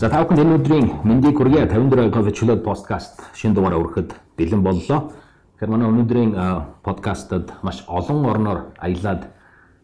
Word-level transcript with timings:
За 0.00 0.08
та 0.08 0.24
бүхэнд 0.24 0.40
энэ 0.40 0.56
өдрийн 0.56 0.86
мэндийг 1.04 1.36
хүргэе 1.36 1.68
54 1.68 2.08
кофе 2.08 2.32
чөлөөт 2.32 2.64
подкаст 2.64 3.20
шинэ 3.36 3.52
дугаараа 3.52 3.84
өрэхэд 3.84 4.16
бэлэн 4.32 4.64
боллоо. 4.64 5.12
Тэгэхээр 5.60 5.68
манай 5.76 5.92
өнөөдрийн 5.92 6.32
подкастад 6.80 7.52
маш 7.60 7.84
олон 7.84 8.24
орноор 8.24 8.72
аялаад 8.80 9.28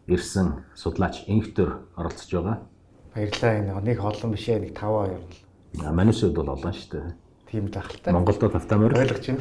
ирсэн 0.09 0.65
судлаач 0.73 1.29
инхтер 1.29 1.85
оролцож 1.93 2.33
байгаа. 2.33 2.65
Баярлалаа 3.13 3.61
энэ 3.61 3.77
нэг 3.93 4.01
олон 4.01 4.33
биш 4.33 4.49
ээ 4.49 4.65
нэг 4.65 4.73
5 4.73 5.85
2 5.85 5.85
л. 5.85 5.93
Манайс 5.93 6.25
үед 6.25 6.33
бол 6.33 6.49
олон 6.49 6.73
шүү 6.73 6.97
дээ. 6.97 7.13
Тийм 7.53 7.69
ахaltaа. 7.69 8.17
Монголд 8.17 8.41
тавтамаар 8.41 8.97
ойлгож 8.97 9.21
байна. 9.21 9.37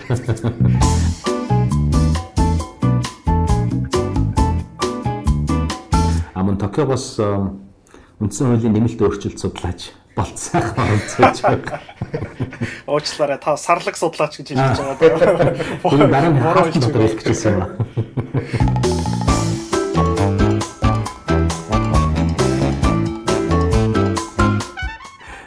Аман 6.36 6.60
Токиогоос 6.60 7.16
үндсэн 8.20 8.44
хуулийн 8.52 8.76
нэмэлт 8.76 9.00
өөрчлөлт 9.00 9.40
судлаач 9.40 9.96
болцсайхан 10.16 10.80
оролцож 10.80 11.40
байгаа. 11.44 11.80
Уучлаарай 12.88 13.38
та 13.38 13.56
сарлаг 13.60 13.96
судлаач 14.00 14.40
гэж 14.40 14.48
хэлж 14.56 14.80
байгаа 14.80 16.08
дараа 16.08 16.30
нь 16.32 16.40
буруу 16.40 16.64
хэлж 16.72 17.20
хэлсэн 17.20 17.52
юм. 17.52 17.62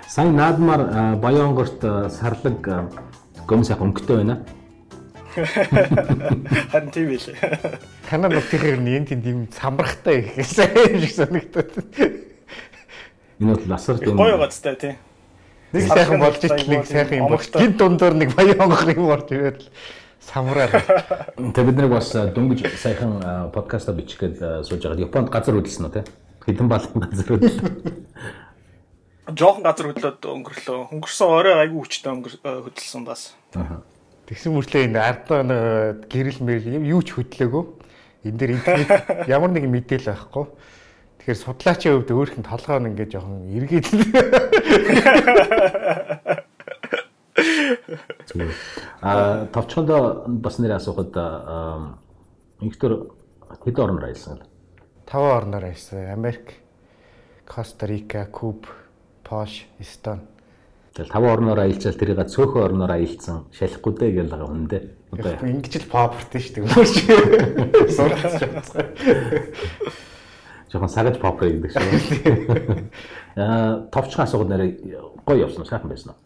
Сайн 0.06 0.36
наадмаар 0.38 1.18
Баянгорт 1.18 1.82
сарлаг 2.14 2.62
гомс 3.50 3.74
яг 3.74 3.82
өнгөтэй 3.82 4.22
байна. 4.22 4.46
Харин 6.70 6.92
тийм 6.94 7.10
ээ. 7.10 7.34
Танаа 8.10 8.30
нутгийн 8.30 8.86
нэг 8.86 9.10
тийм 9.10 9.48
самбархтай 9.50 10.30
их 10.38 10.46
сайн 10.46 11.02
шиг 11.02 11.14
санагдаад. 11.18 12.29
Энэ 13.40 13.56
бол 13.56 13.66
насар 13.72 13.98
тийм. 13.98 14.18
Гоё 14.20 14.36
байгаадтай 14.38 14.76
тий. 14.76 14.94
Нэг 15.72 15.88
сайхан 15.88 16.20
болж 16.20 16.44
итэл 16.44 16.68
нэг 16.68 16.86
сайхан 16.86 17.18
юм 17.24 17.30
бол 17.32 17.40
гин 17.40 17.74
дундуур 17.80 18.14
нэг 18.20 18.36
баян 18.36 18.60
онгох 18.60 18.84
юм 18.90 19.08
орж 19.08 19.32
ирээд 19.32 19.60
л 19.64 19.70
самраар. 20.20 20.74
Тэг 21.56 21.64
бид 21.64 21.78
нэг 21.80 21.88
бас 21.94 22.12
дөнгөж 22.12 22.68
сайхан 22.76 23.52
подкаста 23.56 23.94
бичих 23.94 24.20
гээд 24.20 24.66
сууж 24.68 24.84
байгаа. 24.84 25.08
Японд 25.08 25.32
газар 25.32 25.56
хөдөлсөн 25.56 25.88
үү 25.88 25.94
те? 25.94 26.04
Хэдэн 26.44 26.68
балан 26.68 27.00
газар 27.06 27.28
хөдөлсөн. 27.32 27.70
Жохон 29.30 29.64
газар 29.64 29.88
хөдлөөд 29.94 30.20
өнгөрлөө. 30.26 30.80
Өнгөрсөн 31.00 31.28
орой 31.30 31.56
айгүй 31.64 31.80
хүчтэй 31.86 32.12
хөдөлсөн 32.44 33.06
бас. 33.06 33.38
Тэгсэн 34.28 34.52
мөртлөө 34.58 34.84
энэ 34.90 35.00
ардаа 35.00 35.42
гэрэл 36.10 36.42
мэрэл 36.44 36.82
юу 36.82 37.06
ч 37.06 37.14
хөдлөөгөө. 37.14 37.64
Энд 38.26 38.36
дээр 38.36 38.58
интернет 38.58 38.90
ямар 39.32 39.54
нэгэн 39.54 39.70
мэдээлэл 39.70 40.12
байхгүй 40.12 40.46
Тэгэхээр 41.30 41.46
судлаачийн 41.46 41.94
хувьд 41.94 42.10
өөрийнх 42.10 42.42
нь 42.42 42.50
толгой 42.50 42.82
нь 42.82 42.90
ингээд 42.90 43.14
жоохон 43.14 43.54
эргээд 43.54 43.86
А 49.06 49.46
товчхондоо 49.54 50.26
бас 50.26 50.58
нэр 50.58 50.82
асуухад 50.82 51.14
инхтер 52.66 53.14
хэд 53.62 53.78
орноор 53.78 54.10
аялсан? 54.10 54.42
Таван 55.06 55.54
орноор 55.54 55.70
аялсан. 55.70 56.10
Америк, 56.10 56.66
Коста 57.46 57.86
Рика, 57.86 58.26
Куб, 58.26 58.66
Пош, 59.22 59.70
Эстон. 59.78 60.26
Тэгэл 60.98 61.14
таван 61.14 61.46
орноор 61.46 61.62
аялчаал 61.62 61.94
тэрийг 61.94 62.26
цөөхөн 62.26 62.74
орноор 62.74 62.98
аялсан. 62.98 63.46
Шалахгүй 63.54 63.94
дээ 64.02 64.18
гэж 64.18 64.34
байгаа 64.34 64.50
хүн 64.50 64.66
дээ. 64.66 65.14
Одоо 65.14 65.46
ингэж 65.46 65.78
л 65.78 65.94
папертэй 65.94 66.42
шүү 66.42 66.66
дээ. 66.66 67.94
Сурч 67.94 68.18
жоохон 70.72 70.90
сагаж 70.90 71.18
pop 71.20 71.40
гэдэг 71.42 71.72
шиг. 71.74 72.86
Аа 73.36 73.90
товчхон 73.92 74.24
асуугаад 74.26 74.50
нэрээ 74.54 74.72
гоё 75.26 75.46
явсан 75.50 75.66
уу? 75.66 75.70
Сайхан 75.70 75.90
байсан 75.90 76.14
уу? 76.14 76.20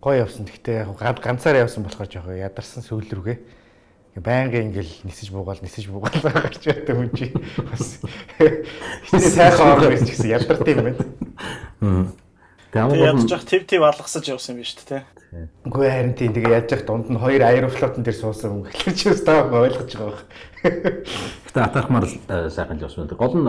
Гоё 0.00 0.24
явсан. 0.24 0.48
Гэхдээ 0.48 0.84
яг 0.84 1.20
ганцаараа 1.20 1.64
явсан 1.68 1.84
болохоор 1.84 2.08
жоохон 2.08 2.40
ядарсан 2.40 2.82
сүүл 2.82 3.06
рүүгээ. 3.06 3.38
Байнга 4.20 4.60
ингээл 4.60 5.08
нисэж 5.08 5.32
буугаал 5.32 5.60
нисэж 5.64 5.88
буугаал 5.88 6.20
гарч 6.36 6.60
байдаг 6.68 6.96
хүн 6.96 7.10
чи 7.16 7.32
бас 7.64 8.00
сайхан 9.36 9.80
орно 9.80 9.88
гэсэн 9.96 10.28
ядарт 10.28 10.68
юм 10.68 10.84
байна. 10.84 12.12
Тэгээ 12.72 13.04
ядаж 13.04 13.28
явах 13.28 13.44
тв 13.44 13.62
тв 13.68 13.84
алгасаж 13.84 14.24
явсан 14.32 14.56
юм 14.56 14.64
биш 14.64 14.72
үү 14.80 14.88
те. 14.88 14.98
Үгүй 15.68 15.88
харин 15.92 16.16
тийм 16.16 16.32
тэгээ 16.32 16.56
яаж 16.56 16.72
явах 16.72 16.86
дунд 16.88 17.12
нь 17.12 17.20
хоёр 17.20 17.44
аэрофлотон 17.44 18.00
дээр 18.00 18.16
суусан 18.16 18.48
хүн 18.48 18.64
гэхэлэр 18.64 18.96
чи 18.96 19.06
бас 19.12 19.22
таа 19.28 19.44
ойлгож 19.44 19.92
байгаа 19.92 20.08
байх. 20.08 20.24
Гэтэ 21.52 21.60
атархмаар 21.60 22.06
э, 22.08 22.48
сайхан 22.48 22.80
л 22.80 22.84
явсан. 22.88 23.12
Гол 23.12 23.36
нь 23.36 23.48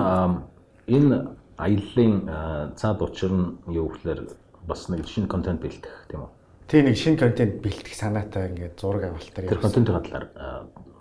энэ 0.91 1.39
аяллаа 1.56 2.75
цаад 2.75 3.00
учир 3.00 3.31
нь 3.31 3.47
юу 3.72 3.95
гэхээр 3.95 4.28
бас 4.67 4.91
нэг 4.91 5.07
шинэ 5.07 5.31
контент 5.31 5.63
бэлтгэх 5.63 6.12
тийм 6.12 6.28
үү? 6.28 6.31
Тийм 6.67 6.83
нэг 6.91 6.97
шинэ 7.00 7.19
контент 7.23 7.63
бэлтгэх 7.63 7.95
санаатай 7.95 8.51
ингээд 8.51 8.75
зураг 8.75 9.07
авалтаар 9.07 9.47
явсан. 9.47 9.56
Тэр 9.56 9.63
контентын 9.63 10.03
талаар 10.03 10.25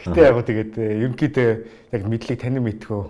Гэтэ 0.06 0.22
яг 0.22 0.46
тэгээд 0.46 0.78
ерөнхийдөө 0.78 1.90
яг 1.90 2.06
мэдлийг 2.06 2.38
тань 2.38 2.62
мэдхөө 2.62 3.10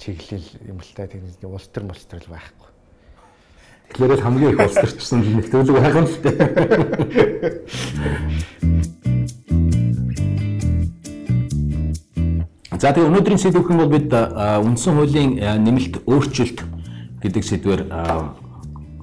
чиглэл 0.00 0.48
юм 0.64 0.80
л 0.80 0.92
та 0.96 1.04
тийм 1.04 1.28
улс 1.44 1.68
төр 1.68 1.84
мулс 1.84 2.08
төр 2.08 2.24
л 2.24 2.32
байхгүй. 2.32 2.72
Тэгэхээр 3.92 4.16
л 4.16 4.24
хамгийн 4.24 4.56
их 4.56 4.64
улс 4.64 4.80
төрчсөн 4.80 5.44
нөхцөлөг 5.44 5.76
байгаа 5.76 6.00
юм 6.00 6.08
л 6.08 6.16
та. 6.24 6.32
За 12.80 12.96
тэгээ 12.96 13.12
өнөөдрийн 13.12 13.36
сэдвэх 13.36 13.68
юм 13.68 13.84
бол 13.84 13.92
бид 13.92 14.08
үндсэн 14.08 14.96
хуулийн 14.96 15.36
нэмэлт 15.36 16.00
өөрчлөлт 16.08 16.64
гэдэг 17.20 17.44
сэдвээр 17.44 17.82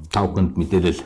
тавханд 0.09 0.57
мэдээлэл 0.57 1.05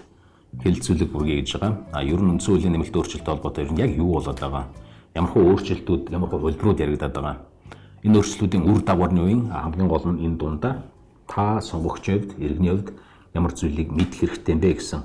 хэлэлцүүлэг 0.64 1.12
бүргэе 1.12 1.44
гэж 1.44 1.60
байгаа. 1.60 1.84
А 1.92 2.00
ер 2.00 2.24
нь 2.24 2.32
үндсэн 2.32 2.56
хуулийн 2.56 2.72
нэмэлт 2.80 2.96
өөрчлөлттэй 2.96 3.28
холбоотой 3.28 3.68
ер 3.68 3.72
нь 3.76 3.82
яг 3.84 3.92
юу 3.92 4.16
болоод 4.16 4.40
байгаа? 4.40 4.72
Ямар 5.12 5.32
хөө 5.36 5.44
өөрчлөлтүүд, 5.52 6.04
ямар 6.16 6.30
хөө 6.32 6.40
хөлбрүүд 6.48 6.80
яригадаад 6.80 7.12
байгаа? 7.12 7.36
Энэ 8.08 8.16
өөрчлөлтүүдийн 8.24 8.64
үр 8.64 8.80
дагавар 8.88 9.12
нь 9.12 9.20
юу 9.20 9.28
юм? 9.28 9.42
Хамгийн 9.52 9.92
гол 9.92 10.08
нь 10.08 10.24
энэ 10.24 10.40
дундаа 10.40 10.74
та 11.28 11.60
сонгогчийн 11.60 12.24
хувьд, 12.24 12.40
иргэний 12.40 12.72
хувьд 12.72 12.90
ямар 13.36 13.52
зүйлийг 13.52 13.92
мэдэх 13.92 14.32
хэрэгтэй 14.32 14.56
юм 14.56 14.64
бэ 14.64 14.80
гэсэн 14.80 15.04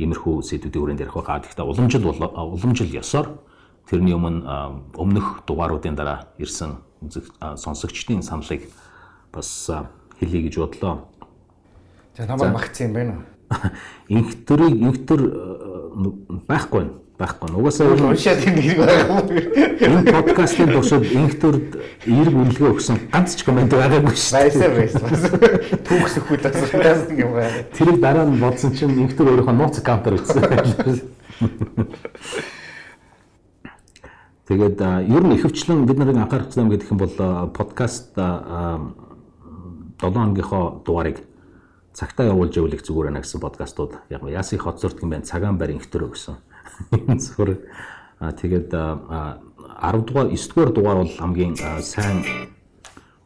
иймэрхүү 0.00 0.34
сэдвүүдийн 0.48 0.80
хүрээнд 0.80 1.04
ярих 1.04 1.12
байгаа. 1.12 1.44
Гэхдээ 1.44 1.60
уламжил 1.60 2.08
уламжил 2.08 2.88
ёсоор 2.88 3.36
тэрний 3.84 4.16
өмнө 4.16 4.48
өмнөх 4.96 5.44
дугааруудын 5.44 5.92
дараа 5.92 6.32
ирсэн 6.40 6.85
сонсогчдын 7.56 8.22
саналыг 8.22 8.62
бас 9.32 9.70
хэлье 10.20 10.42
гэж 10.48 10.56
бодлоо. 10.58 11.08
За 12.16 12.26
намайг 12.26 12.52
магцсан 12.52 12.86
юм 12.88 12.94
байна 12.94 13.12
уу? 13.16 13.22
Инхтөрийг 14.18 14.74
инхтөр 14.80 15.20
байхгүй 16.48 16.80
байна. 16.80 16.92
Байхгүй. 17.16 17.48
Угаасаа 17.56 17.96
уншаад 17.96 18.44
хэрэг 18.44 18.76
байгаа 18.76 19.24
юм. 19.24 19.80
Энэ 19.80 20.12
подкастын 20.12 20.68
туршид 20.68 21.16
инхтөрд 21.16 21.80
эерэг 22.04 22.36
үнэлгээ 22.36 22.76
өгсөн 22.76 23.08
ганц 23.08 23.40
ч 23.40 23.42
комент 23.48 23.72
байгаагүй 23.72 24.12
шүү. 24.12 24.36
Баясаа 24.36 24.68
баясаа. 24.76 25.08
Түүхс 25.80 26.20
өгөх 26.20 26.36
үл 26.36 26.44
асуултаас 26.44 27.08
юм 27.16 27.40
байна. 27.40 27.72
Тэрийг 27.72 28.04
дараа 28.04 28.28
нь 28.28 28.36
бодсон 28.36 28.76
чинь 28.76 29.00
инхтөр 29.00 29.32
өөрийнхөө 29.32 29.56
нууц 29.56 29.80
аккаунтаар 29.80 30.20
өгсөн. 30.20 30.44
Тэгээд 34.46 34.78
ер 34.78 35.22
нь 35.26 35.34
ихэвчлэн 35.34 35.90
бид 35.90 35.98
нарыг 35.98 36.22
анхаарах 36.22 36.54
юм 36.54 36.70
гэдэг 36.70 36.94
юм 36.94 37.02
бол 37.02 37.50
подкаст 37.50 38.14
7 38.14 38.94
хононгийнхоо 39.98 40.86
дугаарыг 40.86 41.26
цагтаа 41.90 42.30
явуулж 42.30 42.54
явуулах 42.54 42.78
зүгээр 42.86 43.10
байна 43.10 43.26
гэсэн 43.26 43.42
подкастууд. 43.42 43.98
Яг 44.06 44.22
яасын 44.22 44.62
хот 44.62 44.78
зурдаг 44.78 45.02
юм 45.02 45.10
байна 45.10 45.26
цагаан 45.26 45.58
байр 45.58 45.74
инхтөр 45.74 46.06
өгсөн. 46.06 46.38
Зүгээр. 46.94 47.58
Тэгээд 48.38 48.70
10 48.70 50.06
дугаар 50.06 50.30
9 50.30 50.46
дугаар 50.54 50.70
дугаар 50.70 50.98
бол 51.02 51.14
хамгийн 51.18 51.58
сайн 51.82 52.22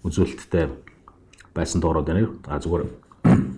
үзүүлэлттэй 0.01 0.73
байсан 1.53 1.85
дуурайд 1.85 2.09
байна. 2.09 2.33
А 2.49 2.57
зүгээр 2.65 2.89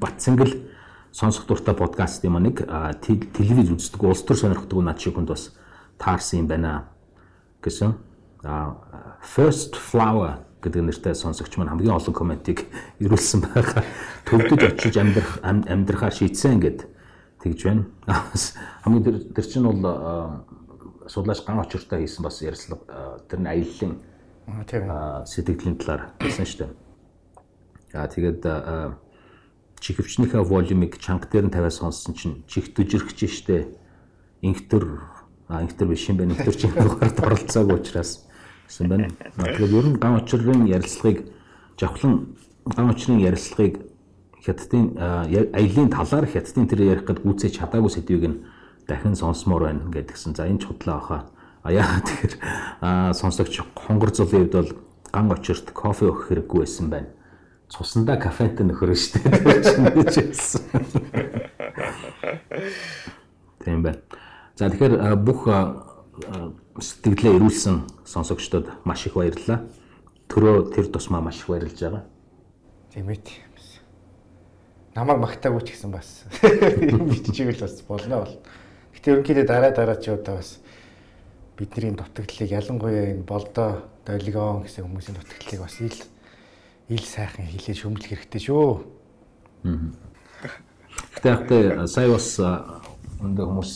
Батцэнгэл 0.02 0.66
сонсох 1.14 1.46
дуртай 1.46 1.78
подкаст 1.78 2.24
юм 2.26 2.42
нэг. 2.42 2.66
Телевиз 3.06 3.70
үздэг 3.70 4.02
улс 4.02 4.26
төр 4.26 4.34
сонирхдаг 4.34 4.82
над 4.82 4.98
шиг 4.98 5.14
хүнд 5.14 5.30
бас 5.30 5.54
таарсан 5.94 6.42
юм 6.42 6.50
байна 6.50 6.91
гэсэн 7.62 7.94
first 9.22 9.78
flower 9.78 10.42
гэдэг 10.62 10.82
нэртэй 10.82 11.14
сонсогч 11.14 11.56
маань 11.58 11.70
хамгийн 11.70 11.94
олон 11.94 12.14
комментиг 12.14 12.66
ирүүлсэн 13.02 13.42
байгаа. 13.42 13.82
Төвдөж 14.26 14.62
очиж 14.74 14.94
амьдрах 14.98 15.38
амьдрахаа 15.42 16.10
шийдсэн 16.10 16.58
гэд 16.62 16.86
тэгж 17.42 17.60
байна. 17.66 17.86
Хамгийн 18.86 19.04
тэр 19.06 19.16
тэр 19.34 19.46
чинь 19.46 19.66
бол 19.66 20.46
судлаач 21.06 21.42
ган 21.42 21.62
очиртой 21.62 22.06
хийсэн 22.06 22.22
бас 22.22 22.42
ярилцлага 22.42 23.22
тэрний 23.26 23.50
аяллаа 23.50 23.78
тийм 23.78 23.92
сэтгэлийн 25.26 25.78
талаар 25.78 26.14
хэлсэн 26.22 26.46
шүү 26.46 26.58
дээ. 26.62 26.70
Аа 27.98 28.06
тэгээд 28.06 28.42
чихвчнийхээ 29.82 30.42
волюмыг 30.46 30.98
чанга 31.02 31.26
дээр 31.26 31.50
нь 31.50 31.54
тавиад 31.54 31.74
сонссон 31.74 32.14
чинь 32.14 32.46
чих 32.46 32.70
дүжирхэж 32.70 33.18
штэ 33.26 33.66
инхтер 34.46 35.02
а 35.48 35.62
инхтер 35.62 35.88
биш 35.88 36.08
юм 36.08 36.16
байна. 36.16 36.32
Инхтер 36.32 36.54
чинь 36.54 36.72
дугаард 36.72 37.20
оролцоогүй 37.20 37.80
учраас 37.80 38.26
гэсэн 38.68 38.88
байна. 38.88 39.08
Тэгэхээр 39.36 39.78
ер 39.78 39.86
нь 39.92 39.98
ган 39.98 40.16
очрын 40.20 40.66
ярилцлагыг 40.66 41.26
жавхлан 41.78 42.36
ган 42.66 42.90
очрын 42.90 43.20
ярилцлагыг 43.20 43.80
хятадын 44.44 44.98
аялын 44.98 45.90
талаар 45.90 46.26
хятадын 46.26 46.66
тэр 46.66 46.82
ярих 46.82 47.06
гээд 47.06 47.22
гүйцээж 47.22 47.58
чадаагүй 47.58 47.90
сэдвийг 47.90 48.24
нь 48.26 48.42
дахин 48.88 49.14
сонсомоор 49.14 49.62
байна 49.70 49.90
гэдгсэн. 49.90 50.34
За 50.34 50.46
энэ 50.46 50.58
чухлаа 50.58 50.98
баха. 50.98 51.26
А 51.62 51.72
яа 51.72 52.00
тэгэхээр 52.02 53.14
сонсогч 53.14 53.60
хонгор 53.74 54.10
зулын 54.10 54.50
хувьд 54.50 54.52
бол 54.52 54.72
ган 55.12 55.32
очирт 55.32 55.70
кофе 55.70 56.06
өгөх 56.10 56.28
хэрэггүй 56.28 56.58
байсан 56.66 56.90
байна. 56.90 57.06
Цусандаа 57.70 58.16
кафетэй 58.18 58.66
нөхөр 58.66 58.94
штэ 58.98 59.22
гэж 59.22 60.14
хэлсэн. 60.16 60.62
Тийм 63.64 63.82
байна. 63.82 63.98
За 64.56 64.68
тэгэхээр 64.68 65.16
бүх 65.16 65.48
сэтгэлээ 66.80 67.36
ирүүлсэн 67.36 67.76
сонсогчдод 68.04 68.84
маш 68.84 69.06
их 69.06 69.14
баярлалаа. 69.16 69.64
Төрөө 70.28 70.74
тэр 70.74 70.86
тусмаа 70.92 71.20
маш 71.20 71.40
их 71.40 71.48
баярлж 71.48 71.78
байгаа. 71.80 72.04
Тийм 72.92 73.08
ээ 73.08 73.42
намайг 74.94 75.20
магтаагүй 75.24 75.64
ч 75.64 75.72
гэсэн 75.72 75.92
бас 75.92 76.24
биччихвэл 77.10 77.64
бас 77.64 77.80
болно 77.88 78.16
бол. 78.24 78.34
Гэтэ 78.92 79.16
ерөнхийдөө 79.16 79.46
дараа 79.48 79.72
дараа 79.72 79.96
ч 79.96 80.12
удаа 80.12 80.36
бас 80.36 80.60
бидний 81.56 81.96
дутагдлыг 81.96 82.52
ялангуяа 82.52 83.16
энэ 83.16 83.24
болдоо 83.24 83.88
долгион 84.04 84.68
гэсэн 84.68 84.84
хүмүүсийн 84.84 85.16
дутагдлыг 85.16 85.60
бас 85.64 85.80
ил 85.80 85.96
ил 86.92 87.04
сайхан 87.04 87.48
хилээ 87.48 87.76
шөмжлөх 87.80 88.20
хэрэгтэй 88.20 88.42
шүү. 88.52 88.84
Гэтэ 91.24 91.88
сая 91.88 92.12
бас 92.12 92.28
өндөө 92.36 93.44
хүмүүс 93.48 93.72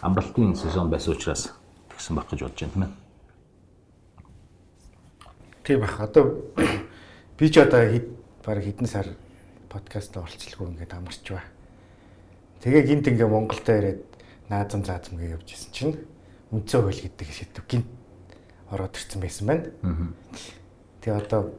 амралтын 0.00 0.56
сезон 0.56 0.90
байсан 0.90 1.14
учраас 1.14 1.52
тэгсэн 1.92 2.16
баг 2.16 2.28
гэж 2.30 2.40
бодож 2.40 2.60
байна 2.60 2.72
тийм 2.72 2.82
ээ. 2.84 2.92
Тийм 5.64 5.80
бах. 5.80 6.00
Одоо 6.00 6.24
би 7.38 7.50
ч 7.50 7.58
одоо 7.60 7.84
баг 8.44 8.58
хэдэн 8.64 8.86
сар 8.88 9.06
подкаст 9.68 10.16
оролцлого 10.16 10.70
ингээд 10.72 10.94
амарч 10.94 11.24
ба. 11.30 11.44
Тэгээ 12.64 12.82
гинт 12.88 13.08
ингээ 13.08 13.28
Монголдо 13.28 13.72
ирээд 13.76 14.00
наазам 14.48 14.84
заазам 14.84 15.20
гээ 15.20 15.36
явж 15.36 15.52
исэн 15.52 15.72
чинь 15.72 15.96
үнцөө 16.50 16.80
хөл 16.88 17.00
гэдэг 17.04 17.28
шийдв 17.28 17.64
гинт 17.68 17.86
ороод 18.72 18.96
ирсэн 18.96 19.20
байсан 19.20 19.46
байна. 19.46 19.64
Тэгээ 21.04 21.20
одоо 21.20 21.52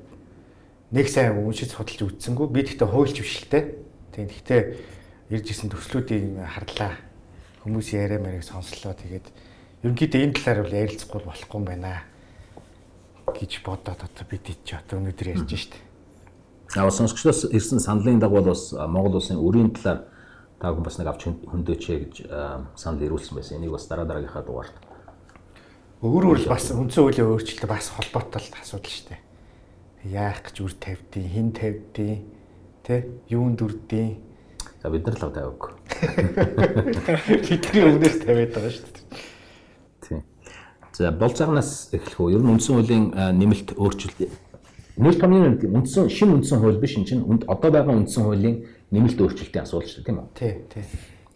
нэг 0.89 1.07
сайн 1.07 1.37
уншиж 1.37 1.71
судалж 1.71 2.01
үзсэнгүү 2.09 2.47
би 2.49 2.65
тэгтээ 2.65 2.89
хуульч 2.89 3.17
биш 3.21 3.45
л 3.45 3.53
те. 3.53 3.77
Тэгээ 4.11 4.29
тэгтээ 4.33 4.61
ирж 5.29 5.47
исэн 5.49 5.69
төслүүдийн 5.71 6.41
харлаа 6.41 7.10
хүмүүс 7.61 7.93
яриа 7.93 8.17
мэрийг 8.17 8.45
сонслоо 8.45 8.93
тэгээд 8.97 9.27
ерөнхийдөө 9.85 10.21
энэ 10.21 10.35
талаар 10.37 10.59
бол 10.65 10.79
ярилцахгүй 10.81 11.21
болохгүй 11.25 11.57
юм 11.61 11.65
байна 11.65 11.93
гэж 13.33 13.51
бодоод 13.65 14.01
одоо 14.01 14.25
бид 14.29 14.49
идэж 14.49 14.81
одоо 14.81 14.97
өнөөдөр 15.01 15.27
ярьж 15.37 15.51
штт. 15.57 15.73
Аа 16.77 16.89
сонсогчдоос 16.89 17.51
ирсэн 17.53 17.79
саналын 17.79 18.19
дагуу 18.19 18.41
бас 18.41 18.73
Монгол 18.73 19.21
улсын 19.21 19.37
өрийн 19.37 19.73
талаар 19.75 20.05
та 20.61 20.71
бүхэн 20.71 20.85
бас 20.85 20.97
нэг 20.97 21.07
авч 21.09 21.21
хөндөөчэй 21.49 21.97
гэж 22.05 22.15
санал 22.77 23.01
ирүүлсэн 23.01 23.35
байсан. 23.35 23.57
Энийг 23.57 23.73
бас 23.73 23.85
дараа 23.89 24.05
дараагийнхаа 24.05 24.45
дугаарт. 24.45 24.75
Өөр 26.01 26.33
өөр 26.33 26.49
бас 26.49 26.69
үндсэн 26.69 27.01
хуулийн 27.01 27.29
өөрчлөлт 27.29 27.65
бас 27.69 27.89
холбоотой 27.93 28.41
асуудал 28.61 28.89
штт. 28.89 29.17
Яах 30.05 30.41
гэж 30.45 30.65
үр 30.65 30.73
тавьдیں, 30.73 31.25
хэн 31.29 31.49
тавьдیں, 31.53 32.25
тэ 32.81 33.09
юунд 33.29 33.61
үрдیں. 33.61 34.17
За 34.81 34.89
бид 34.89 35.05
нар 35.05 35.17
л 35.17 35.29
тавиаг. 35.29 35.80
Бидний 36.01 37.83
өмнөөс 37.85 38.17
тавиад 38.25 38.51
байгаа 38.55 38.71
шүү 38.73 38.89
дээ. 38.89 39.05
Тийм. 40.01 40.21
За 40.97 41.11
бол 41.11 41.33
цагнаас 41.33 41.93
эхлэх 41.93 42.19
үү? 42.19 42.33
Ер 42.35 42.41
нь 42.41 42.51
үндсэн 42.57 42.73
хуулийн 42.75 43.05
нэмэлт 43.13 43.77
өөрчлөлт 43.77 44.49
Нэр 45.01 45.15
томны 45.15 45.55
үндсэн 45.55 46.09
шин 46.11 46.35
үндсэн 46.35 46.59
хууль 46.59 46.77
биш 46.77 46.97
энэ 46.99 47.07
чинь 47.07 47.23
одоо 47.47 47.71
байгаа 47.71 47.95
үндсэн 47.95 48.27
хуулийн 48.27 48.67
нэмэлт 48.91 49.23
өөрчлөлтийн 49.23 49.63
асуудал 49.63 49.87
шүү 49.87 50.03
дээ 50.03 50.09
тийм 50.11 50.19
үү? 50.19 50.27
Тий, 50.35 50.53
тий. 50.67 50.83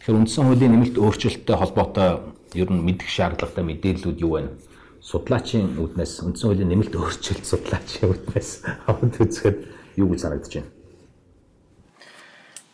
Тэгэхээр 0.04 0.20
үндсэн 0.20 0.44
хуулийн 0.44 0.72
нэмэлт 0.76 0.96
өөрчлөлттэй 1.00 1.56
холбоотой 1.56 2.08
ер 2.52 2.68
нь 2.68 2.84
мэдэх 2.84 3.08
шаардлагатай 3.08 3.64
мэдээллүүд 3.64 4.18
юу 4.20 4.32
байна? 4.36 4.52
Судлаачийн 5.00 5.80
үднээс 5.80 6.20
үндсэн 6.20 6.46
хуулийн 6.52 6.68
нэмэлт 6.68 6.94
өөрчлөлт 6.94 7.46
судлаачийн 7.48 8.12
үднээс 8.12 8.50
аваад 8.86 9.14
үзэхэд 9.24 9.58
юу 9.98 10.12
гэж 10.12 10.20
санагдаж 10.20 10.52
байна? 10.52 10.70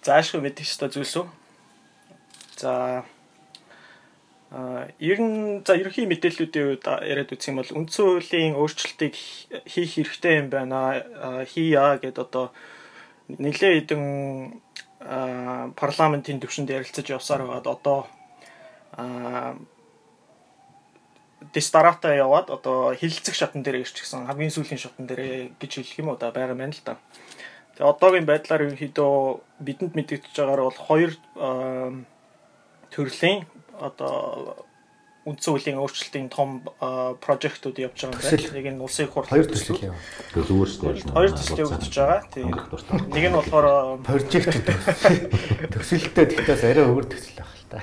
Заашгүй 0.02 0.40
мэдэх 0.42 0.66
ёстой 0.66 0.90
зүйлс 0.90 1.14
үү? 1.22 1.26
За 2.56 3.04
ер 5.00 5.18
нь 5.20 5.64
за 5.64 5.72
ерөнхий 5.80 6.04
мэдээллүүдийн 6.04 6.68
үед 6.76 6.84
яриад 6.84 7.32
үзэх 7.32 7.48
юм 7.48 7.60
бол 7.64 7.72
үндсэн 7.72 8.04
хуулийн 8.04 8.52
өөрчлөлтийг 8.60 9.14
хийх 9.64 9.92
хэрэгтэй 9.96 10.44
юм 10.44 10.48
байна. 10.52 11.00
Хийя 11.48 11.96
гэд 11.96 12.20
одоо 12.20 12.52
нэлээд 13.32 13.88
хэдэн 13.88 14.04
парламентын 15.72 16.40
төвшөнд 16.40 16.68
ярилцаж 16.68 17.06
явсаар 17.08 17.48
байгаад 17.48 17.66
одоо 17.66 17.98
дистарата 21.54 22.14
яваад 22.14 22.50
одоо 22.50 22.92
хилцэх 22.94 23.34
шатн 23.34 23.64
дээр 23.64 23.82
ирчихсэн 23.82 24.28
хамгийн 24.28 24.52
сүүлийн 24.52 24.78
шатн 24.78 25.08
дээр 25.08 25.56
гэж 25.58 25.72
хэлэх 25.80 25.98
юм 25.98 26.08
уу 26.12 26.20
да 26.20 26.30
байгаа 26.30 26.54
юм 26.54 26.60
байна 26.60 26.76
л 26.76 26.84
да. 26.84 27.00
Тэгээ 27.74 27.88
одоогийн 27.88 28.28
байдлаар 28.28 28.64
ерөнхийдөө 28.68 29.14
бидэнд 29.64 29.96
мэдэгдэж 29.96 30.34
байгаагаар 30.36 30.68
бол 30.68 30.80
хоёр 30.86 31.12
төрлийн 32.92 33.48
одоо 33.80 34.66
үндсэн 35.22 35.54
хуулийн 35.54 35.78
өөрчлөлтийн 35.78 36.28
том 36.34 36.66
прожектууд 37.22 37.78
явж 37.78 38.10
байгаа 38.10 38.18
юм 38.18 38.42
байна. 38.42 38.54
Нэг 38.58 38.66
нь 38.74 38.82
улсын 38.82 39.06
хурл 39.06 39.30
хоёр 39.30 39.46
төсөл. 39.46 39.94
Зүгээр 40.34 40.70
шүү 40.70 40.82
дээ. 40.82 41.14
Хоёр 41.14 41.32
төсөл 41.38 41.62
явагдаж 41.62 41.94
байгаа. 41.94 42.20
Тийм. 42.34 42.50
Нэг 43.14 43.24
нь 43.30 43.36
болохоор 43.38 43.66
прожект 44.02 44.66
төсөлтөд 45.78 46.28
тэгтээс 46.34 46.62
арай 46.66 46.84
өөр 46.90 47.06
төсөл 47.06 47.38
байх 47.38 47.52
л 47.54 47.66
та. 47.70 47.78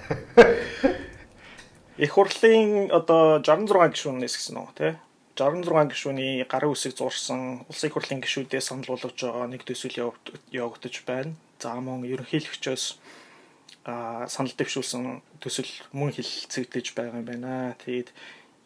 Их 1.96 2.12
хурлын 2.12 2.92
одоо 2.92 3.40
66 3.40 3.96
гишүүнээс 3.96 4.36
гэсэн 4.36 4.60
үү 4.60 4.72
тий. 4.76 4.94
66 5.40 5.96
гишүүний 5.96 6.44
гарын 6.44 6.76
үсэг 6.76 7.00
зурсан 7.00 7.64
улсын 7.72 7.92
хурлын 7.92 8.20
гишүүдээ 8.20 8.60
санал 8.60 9.00
болгож 9.00 9.16
байгаа 9.16 9.48
нэг 9.48 9.64
төсөл 9.64 9.96
явагдаж 10.52 10.96
байна. 11.08 11.40
За 11.60 11.80
мөн 11.80 12.04
ерөнхийлөгчөөс 12.04 12.84
санал 13.86 14.54
дэвшүүлсэн 14.58 15.24
төсөл 15.40 15.72
мөн 15.96 16.12
хилцэгдэж 16.12 16.94
байгаа 16.94 17.24
юм 17.24 17.26
байна. 17.26 17.76
Тэгээд 17.80 18.12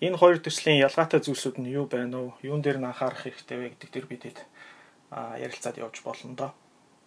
энэ 0.01 0.17
хоёр 0.17 0.41
төслийн 0.41 0.81
ялгаатай 0.81 1.21
зүйлсүүд 1.21 1.61
нь 1.61 1.69
юу 1.69 1.85
байна 1.85 2.33
вэ? 2.33 2.49
Юун 2.49 2.65
дээр 2.65 2.81
нь 2.81 2.87
анхаарах 2.89 3.29
хэрэгтэй 3.29 3.57
вэ 3.57 3.67
гэдэг 3.77 3.89
дээр 3.93 4.07
бидэд 4.09 4.37
ярилцаад 5.13 5.77
явж 5.77 6.01
болно 6.01 6.33
доо. 6.33 6.51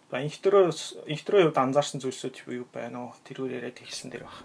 За 0.07 0.23
инхтрөө 0.23 0.71
инхтрөө 1.11 1.51
хувьд 1.51 1.59
анзаарсан 1.59 1.99
зүйлсүүд 1.99 2.47
юу 2.47 2.65
байна 2.71 3.11
вэ? 3.11 3.19
Тэрүүр 3.27 3.51
яриад 3.59 3.77
хэлсэн 3.77 4.09
дээр 4.09 4.23
баг. 4.23 4.39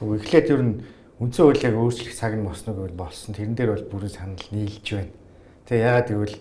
Үгүй 0.00 0.16
эхлээд 0.24 0.48
ер 0.56 0.62
нь 0.64 0.74
үндсэн 1.20 1.44
хуулийг 1.44 1.76
өөрчлөх 1.76 2.16
цаг 2.16 2.32
нь 2.32 2.48
босног 2.48 2.80
бол 2.80 2.96
болсон. 3.06 3.36
Тэрэн 3.36 3.54
дээр 3.54 3.76
бол 3.76 3.86
бүрэн 3.92 4.16
санал 4.16 4.48
нийлж 4.50 4.88
байна. 4.88 5.12
Тэгээ 5.68 5.84
ягаад 5.84 6.08
гэвэл 6.08 6.36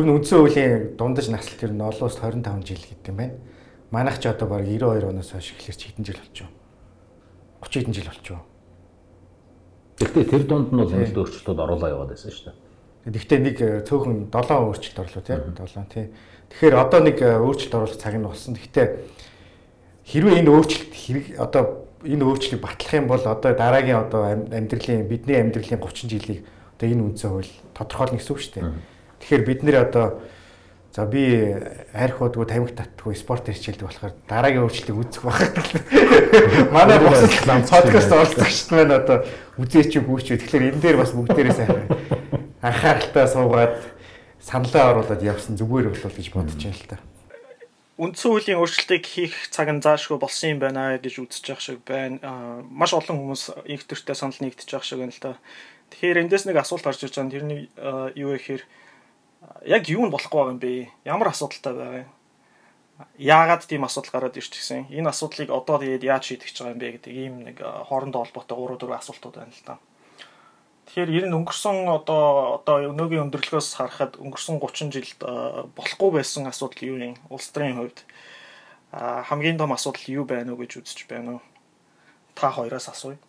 ер 0.00 0.04
нь 0.08 0.14
үндсэн 0.16 0.38
хуулийн 0.40 0.74
дундаж 0.96 1.28
наслт 1.28 1.60
ер 1.60 1.76
нь 1.76 1.84
олон 1.84 2.08
улсад 2.08 2.24
25 2.24 2.64
жил 2.64 2.80
гэдэг 2.80 3.12
юм 3.12 3.20
байна 3.20 3.36
Манайх 3.90 4.18
ч 4.18 4.26
одоо 4.26 4.48
баг 4.48 4.66
92 4.66 5.06
оноос 5.06 5.30
хойш 5.30 5.54
эхлэр 5.54 5.76
чи 5.76 5.88
хэдэн 5.88 6.04
жил 6.04 6.18
болчихоо. 6.18 6.50
30 7.62 7.86
хэдэн 7.86 7.94
жил 7.94 8.10
болчихоо. 8.10 8.42
Гэхдээ 9.96 10.24
тэр 10.26 10.44
донд 10.44 10.72
нь 10.72 10.78
бол 10.80 10.90
нэлээд 10.90 11.16
өөрчлөлтүүд 11.16 11.60
оруулаа 11.62 11.90
яваад 11.94 12.10
байсан 12.12 12.30
шүү 12.34 12.52
дээ. 12.52 12.66
Гэхдээ 13.06 13.40
нэг 13.40 13.56
э, 13.62 13.80
цөөхөн 13.86 14.28
7 14.34 14.66
өөрчлөлт 14.66 14.98
орлоо 14.98 15.22
тийм 15.22 15.40
7 15.54 15.86
тийм. 15.88 16.10
Тэгэхээр 16.50 16.74
одоо 16.74 17.00
нэг 17.00 17.16
э, 17.22 17.38
өөрчлөлт 17.38 17.74
оруулах 17.78 17.96
цаг 17.96 18.14
нь 18.18 18.26
болсон. 18.26 18.58
Гэхдээ 18.58 18.86
хэрвээ 20.04 20.38
энэ 20.42 20.50
өөрчлөлт 20.50 20.92
хэрэг 20.92 21.26
одоо 21.38 21.86
энэ 22.02 22.24
өөрчлөлийг 22.26 22.62
батлах 22.62 22.92
юм 22.92 23.06
бол 23.06 23.22
одоо 23.22 23.50
дараагийн 23.54 24.02
одоо 24.04 24.22
амьдралын 24.50 25.08
бидний 25.08 25.38
амьдралын 25.38 25.80
30 25.80 26.10
жилийг 26.10 26.44
одоо 26.76 26.86
энэ 26.90 27.04
үндсэн 27.14 27.30
хууль 27.30 27.52
тодорхойлно 27.72 28.18
гэсэн 28.18 28.32
үг 28.34 28.40
шүү 28.42 28.54
дээ. 28.58 28.66
Тэгэхээр 29.22 29.42
бид 29.46 29.60
нэр 29.62 29.76
одоо 29.86 30.06
За 30.96 31.04
би 31.04 31.52
арх 31.92 32.22
удгүй 32.24 32.46
тамхи 32.48 32.72
татдаггүй 32.72 33.18
спорт 33.20 33.50
хичээлдэг 33.52 33.84
болохоор 33.84 34.14
дараагийн 34.32 34.64
өөрчлөлтийг 34.64 34.96
үүсэх 34.96 35.28
байх. 35.28 35.52
Манай 36.72 36.96
босол 37.04 37.28
подкаст 37.68 38.12
оролцогчд 38.16 38.72
маань 38.72 38.96
одоо 38.96 39.20
үзээч 39.60 39.92
гүйч. 40.00 40.40
Тэгэхээр 40.40 40.72
энэ 40.72 40.80
дээр 40.80 40.96
бас 40.96 41.12
бүгдээрээ 41.12 41.52
сайн 41.52 41.84
анхааралтай 42.64 43.28
суугаад 43.28 43.76
саналаа 44.40 44.96
оруулаад 44.96 45.20
явсан 45.20 45.60
зүгээр 45.60 45.92
болов 45.92 46.16
гэж 46.16 46.32
бодож 46.32 46.64
байна 46.64 46.80
л 46.80 46.88
та. 46.88 46.96
Үндсэн 48.00 48.32
хуулийн 48.32 48.60
өөрчлөлтийг 48.64 49.04
хийх 49.04 49.36
цаг 49.52 49.68
нь 49.68 49.84
заашгүй 49.84 50.16
болсон 50.16 50.56
юм 50.56 50.64
байна 50.64 50.96
гэж 50.96 51.20
үзэж 51.20 51.44
явах 51.44 51.60
шиг 51.60 51.84
байна. 51.84 52.64
Маш 52.72 52.96
олон 52.96 53.20
хүмүүс 53.20 53.68
их 53.68 53.84
төртэй 53.84 54.16
санал 54.16 54.40
нэгдэж 54.40 54.72
явах 54.72 54.88
шиг 54.88 55.04
байна 55.04 55.12
л 55.12 55.20
та. 55.20 55.36
Тэгэхээр 55.92 56.24
эндээс 56.24 56.48
нэг 56.48 56.56
асуулт 56.56 56.88
гарч 56.88 57.04
ирж 57.04 57.20
байгаа. 57.20 57.36
Тэрний 57.36 57.68
юу 58.16 58.32
вэ 58.32 58.40
гэхээр 58.40 58.64
яг 59.64 59.88
юу 59.88 60.04
нь 60.04 60.12
болохгүй 60.12 60.36
байгаа 60.36 60.52
юм 60.52 60.60
бэ? 60.60 60.90
Ямар 61.04 61.32
асуудалтай 61.32 61.72
байгаа 61.72 62.02
юм? 62.04 62.10
яагаад 63.18 63.66
тийм 63.66 63.84
асуудал 63.84 64.12
гараад 64.12 64.36
ирж 64.36 64.52
гисэн. 64.52 64.88
Энэ 64.88 65.12
асуудлыг 65.12 65.50
одоо 65.52 65.76
тэгээд 65.78 66.04
яаж 66.04 66.24
шийдэх 66.32 66.48
гэж 66.48 66.56
байгаа 66.56 66.72
юм 66.72 66.80
бэ 66.80 66.92
гэдэг 66.96 67.12
ийм 67.12 67.34
нэг 67.44 67.56
хоорондоо 67.60 68.24
холбоотой 68.24 68.56
3 68.56 68.88
4 68.88 68.96
асуултууд 68.96 69.36
байна 69.36 69.52
л 69.52 69.64
да. 69.68 69.76
Тэгэхээр 70.86 71.10
ер 71.12 71.24
нь 71.28 71.36
өнгөрсөн 71.36 71.76
одоо 71.92 72.56
одоо 72.62 72.76
өнөөгийн 72.88 73.28
өндөрлгөөс 73.28 73.68
харахад 73.76 74.16
өнгөрсөн 74.16 74.56
30 74.62 74.94
жилд 74.96 75.20
болохгүй 75.76 76.10
байсан 76.16 76.48
асуудал 76.48 76.88
юу 76.88 76.96
юм? 76.96 77.14
Улс 77.28 77.52
төрийн 77.52 77.76
хувьд 77.76 78.00
хамгийн 78.92 79.60
том 79.60 79.76
асуудал 79.76 80.06
юу 80.08 80.24
байна 80.24 80.56
уу 80.56 80.60
гэж 80.64 80.80
үзэж 80.80 81.04
байна 81.04 81.36
уу? 81.36 81.42
Та 82.32 82.48
хоёроос 82.48 82.88
асууя. 82.88 83.20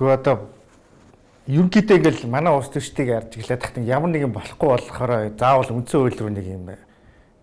Гэхдээ 0.00 0.55
ерөнхийдөө 1.46 1.96
ингээл 2.02 2.26
манай 2.26 2.50
улс 2.50 2.74
төрчдийг 2.74 3.06
ярьж 3.06 3.38
гэлээд 3.38 3.62
тахтан 3.62 3.86
ямар 3.86 4.10
нэгэн 4.10 4.34
болохгүй 4.34 4.66
болохоор 4.66 5.30
заавал 5.38 5.78
үндсэн 5.78 6.02
хууль 6.02 6.18
руу 6.18 6.30
нэг 6.34 6.42
юм 6.42 6.74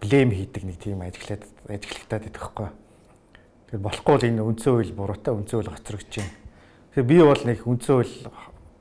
блэм 0.04 0.30
хийдэг 0.36 0.64
нэг 0.68 0.78
тийм 0.84 1.00
ажиглаад 1.08 1.48
ажиглагтаад 1.72 2.28
идэх 2.28 2.44
хэвхэв. 2.44 2.76
Тэгэхээр 3.72 3.80
болохгүй 3.80 4.12
бол 4.12 4.28
энэ 4.28 4.44
үндсэн 4.44 4.72
хууль 4.76 4.92
буруутай 4.92 5.32
үндсэн 5.32 5.56
хууль 5.56 5.72
хоцрогдож 5.72 6.16
байна. 6.20 6.36
Тэгэхээр 6.92 7.08
би 7.08 7.18
бол 7.24 7.44
нэг 7.48 7.60
үндсэн 7.64 7.96
хууль 7.96 8.16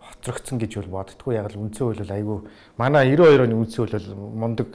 хоцрогдсон 0.02 0.58
гэж 0.58 0.72
бол 0.82 0.90
боддггүй 0.90 1.32
яг 1.38 1.46
л 1.54 1.62
үндсэн 1.70 1.84
хууль 1.86 2.02
бол 2.02 2.16
айгүй 2.18 2.38
манай 2.74 3.02
92 3.14 3.46
оны 3.46 3.54
үндсэн 3.62 3.78
хууль 3.78 3.94
бол 3.94 4.10
мундаг 4.42 4.70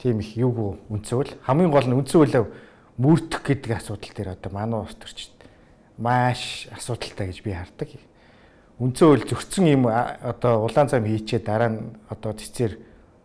тийм 0.00 0.24
их 0.24 0.32
юугүй 0.32 0.80
үндсэн 0.88 1.12
хууль. 1.12 1.32
Хамгийн 1.44 1.68
гол 1.68 1.84
нь 1.84 1.98
үндсэн 2.00 2.18
хуулиа 2.24 2.48
мөрдөх 2.96 3.42
гэдэг 3.44 3.76
асуудал 3.76 4.12
дээр 4.16 4.32
одоо 4.32 4.48
манай 4.48 4.80
улс 4.80 4.96
төрчд 4.96 5.36
маш 6.00 6.72
асуудалтай 6.72 7.28
гэж 7.28 7.44
би 7.44 7.52
хардаг 7.52 7.92
үндсэн 8.78 9.06
хууль 9.06 9.28
зөрчсөн 9.28 9.66
юм 9.70 9.86
одоо 9.86 10.66
улаан 10.66 10.88
зам 10.90 11.06
хийчээ 11.06 11.40
дараа 11.46 11.70
нь 11.70 11.94
одоо 12.10 12.34
цэцэр 12.34 12.78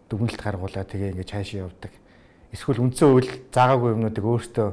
дүгнэлт 0.10 0.38
гаргуулаа 0.38 0.86
тэгээ 0.86 1.18
ингээд 1.18 1.30
цаашаа 1.34 1.66
явдаг. 1.66 1.94
Эсвэл 2.54 2.86
үндсэн 2.86 3.10
хууль 3.10 3.30
заагаагүй 3.50 3.90
юмнуудыг 3.98 4.26
өөртөө 4.26 4.70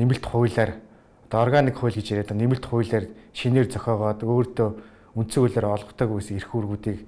нэмэлт 0.00 0.24
хуулиар 0.24 0.80
одоо 1.28 1.38
органик 1.44 1.76
хууль 1.76 1.96
гэж 1.96 2.06
яриад 2.16 2.32
нэмэлт 2.32 2.64
хуулиар 2.64 3.04
шинээр 3.36 3.68
зохиогоод 3.68 4.20
өөртөө 4.24 4.68
үндсэн 5.12 5.40
хуулиар 5.44 5.66
олгохтойгүйс 5.76 6.28
эрх 6.32 6.50
үүргүүдийг 6.56 7.00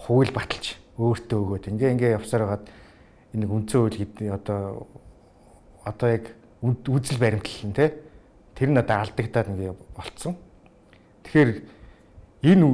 хууль 0.00 0.32
баталж 0.32 0.80
өөртөө 0.96 1.38
өгөөд 1.40 1.64
ингээ 1.76 1.92
ингээ 1.92 2.16
явсаар 2.16 2.42
хагаад 2.48 2.64
энэ 3.36 3.46
үндсэн 3.48 3.78
хууль 3.80 3.98
гэдэг 4.00 4.28
одоо 4.32 4.88
одоо 5.84 6.08
яг 6.08 6.24
үзэл 6.62 7.20
баримтлал 7.20 7.68
нь 7.68 7.76
те 7.76 8.00
тэр 8.56 8.70
нь 8.72 8.80
одоо 8.80 8.96
алдагдаад 9.02 9.48
ингээ 9.50 9.72
болцсон. 9.96 10.36
Тэгэхээр 11.26 11.50
энэ 12.42 12.66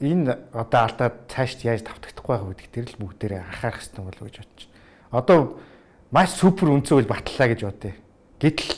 энэ 0.00 0.38
одоо 0.54 0.80
алдаад 0.86 1.26
цаашд 1.26 1.66
яаж 1.66 1.82
давтагдахгүй 1.82 2.32
байх 2.36 2.44
вэ 2.46 2.54
гэдэг 2.54 2.72
тэр 2.72 2.86
л 2.94 3.00
бүгдээрээ 3.02 3.40
анхаарах 3.42 3.80
хэрэгтэй 3.82 4.04
болов 4.04 4.24
гэж 4.26 4.36
байна. 4.38 4.54
Одоо 5.10 5.38
маш 6.10 6.30
супер 6.36 6.68
үндсэн 6.70 6.96
үйл 7.00 7.10
батлаа 7.10 7.48
гэж 7.50 7.60
бодъё. 7.66 7.94
Гэтэл 8.38 8.72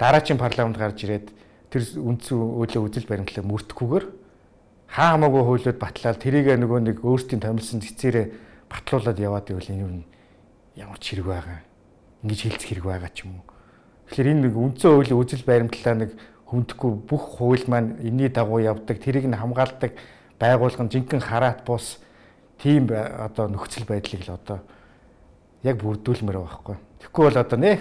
дараачийн 0.00 0.38
парламент 0.40 0.78
гарч 0.80 0.98
ирээд 1.04 1.28
тэр 1.70 1.82
үндсэн 2.00 2.34
үйлээ 2.34 2.82
үзэл 2.82 3.06
баримтлаа 3.06 3.44
мөрдөхгүйгээр 3.46 4.06
хаа 4.92 5.08
хамаагүй 5.16 5.42
хуулиуд 5.44 5.78
батлаад 5.78 6.18
тэрийг 6.20 6.48
нөгөө 6.52 6.80
нэг 6.84 6.96
өөрсдийн 7.04 7.40
томилсон 7.40 7.80
цэцээрээ 7.80 8.26
батлуулаад 8.72 9.18
яваад 9.20 9.46
ивэл 9.52 9.72
энэ 9.72 9.82
юу 9.84 9.92
ямар 10.76 10.98
ч 11.00 11.12
хэрэг 11.12 11.26
байгаа. 11.28 11.60
Ингиж 12.24 12.40
хэлцэх 12.48 12.68
хэрэг 12.68 12.86
байгаа 12.88 13.10
ч 13.12 13.24
юм 13.28 13.40
уу. 13.40 13.46
Тэгэхээр 14.08 14.32
энэ 14.32 14.42
нэг 14.48 14.54
үндсэн 14.56 14.90
хуулийн 14.92 15.20
үзэл 15.20 15.44
баримтлаа 15.48 15.94
нэг 15.96 16.10
хүндэхгүй 16.52 16.92
бүх 17.08 17.40
хууль 17.40 17.64
маань 17.64 17.96
энэний 18.04 18.28
дагуу 18.28 18.60
явдаг 18.60 19.00
тэрийг 19.00 19.24
нь 19.24 19.32
хамгаалдаг 19.32 19.96
байгуулгын 20.36 20.92
жинхэнэ 20.92 21.24
хараат 21.24 21.64
бус 21.64 21.96
тийм 22.60 22.92
одоо 22.92 23.48
нөхцөл 23.48 23.88
байдлыг 23.88 24.28
л 24.28 24.36
одоо 24.36 24.60
яг 25.64 25.80
бүрдүүлмээр 25.80 26.36
байгаа 26.36 26.52
байхгүй. 26.52 26.76
Тэгэхгүй 27.00 27.24
бол 27.24 27.40
одоо 27.40 27.58
нэх 27.58 27.80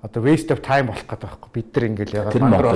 одоо 0.00 0.20
waste 0.24 0.56
of 0.56 0.64
time 0.64 0.88
болох 0.88 1.04
гэдэг 1.04 1.28
байхгүй. 1.28 1.50
Бид 1.52 1.68
нар 1.76 1.84
ингээл 1.92 2.16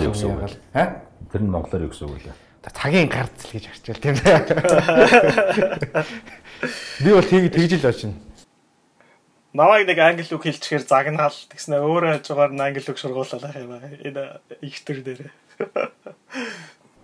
юу 0.04 0.12
гэсэн 0.12 0.28
үг 0.28 0.44
вэ? 0.44 0.60
Аа? 0.76 1.00
Тэр 1.32 1.40
нь 1.40 1.48
монголоор 1.48 1.88
юу 1.88 1.92
гэсэн 1.96 2.04
үг 2.04 2.20
вэ? 2.20 2.36
Цагийн 2.60 3.08
гарцл 3.08 3.56
гэж 3.56 3.64
арчвал 3.72 3.96
тийм. 4.04 4.20
Би 7.00 7.10
бол 7.16 7.24
тийг 7.24 7.48
тэгж 7.48 7.80
л 7.80 7.88
очино 7.88 8.29
намайг 9.52 9.86
нэг 9.86 9.98
англи 9.98 10.30
үг 10.30 10.46
хэлчихээр 10.46 10.84
загнаал 10.86 11.34
тэгснэ 11.34 11.82
өөрөө 11.82 12.22
хажуугаар 12.22 12.52
нь 12.54 12.62
англи 12.62 12.86
үг 12.86 12.98
сургуулалаа 12.98 13.54
юм 13.58 13.72
аа. 13.74 13.90
Энэ 13.90 14.22
их 14.62 14.78
төр 14.86 15.02
дээр. 15.02 15.30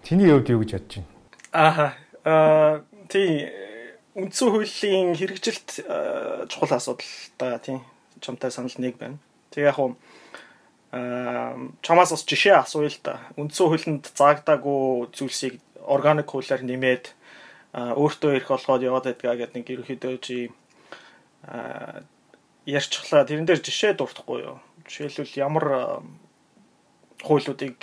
Тиний 0.07 0.31
хувьд 0.31 0.50
юу 0.55 0.62
гэж 0.62 0.71
бодож 0.79 0.93
байна? 0.95 1.11
Ааха. 1.50 1.88
Аа 2.23 2.87
тий 3.11 3.50
үндсэн 4.15 4.49
хуулийн 4.55 5.19
хэрэгжилт 5.19 5.69
чухал 6.47 6.73
асуудал 6.79 7.12
та 7.37 7.59
тий 7.59 7.83
чамтай 8.23 8.50
санал 8.55 8.75
нэг 8.79 8.95
байна. 8.97 9.19
Тэг 9.50 9.67
яг 9.67 9.79
уу 9.83 9.99
аа 10.95 11.59
чамаас 11.83 12.15
бас 12.15 12.23
жишээ 12.23 12.62
асууя 12.62 12.88
л 12.88 13.00
да. 13.03 13.26
Үндсэн 13.35 13.67
хуулинд 13.67 14.05
заагдаагүй 14.15 15.11
зүйлсийг 15.11 15.59
органик 15.83 16.31
хуулиар 16.31 16.62
нэмээд 16.62 17.11
өөртөө 17.75 18.38
ирэх 18.38 18.49
болгоод 18.55 18.87
яваад 18.87 19.07
байдгаа 19.11 19.37
гэдэг 19.37 19.57
нэг 19.59 19.67
ерөөхдөө 19.69 20.15
чи 20.23 20.50
ярьчихлаа. 22.66 23.25
Тэрэн 23.25 23.46
дээр 23.46 23.62
жишээ 23.62 23.94
дуртахгүй 23.94 24.42
юу? 24.42 24.58
Жишээлбэл 24.90 25.38
ямар 25.38 25.66
хуулиудыг 27.23 27.78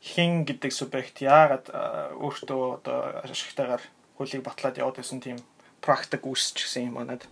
хин 0.00 0.46
гэдэг 0.46 0.70
субъект 0.70 1.18
яагаад 1.20 1.66
өөртөө 2.14 2.62
одоо 2.80 3.26
ашигтайгаар 3.26 3.82
хуулийг 4.14 4.42
батлаад 4.46 4.78
яваад 4.78 5.02
байсан 5.02 5.18
тийм 5.18 5.42
практик 5.82 6.22
үүсчихсэн 6.22 6.88
юм 6.88 7.02
манад. 7.02 7.26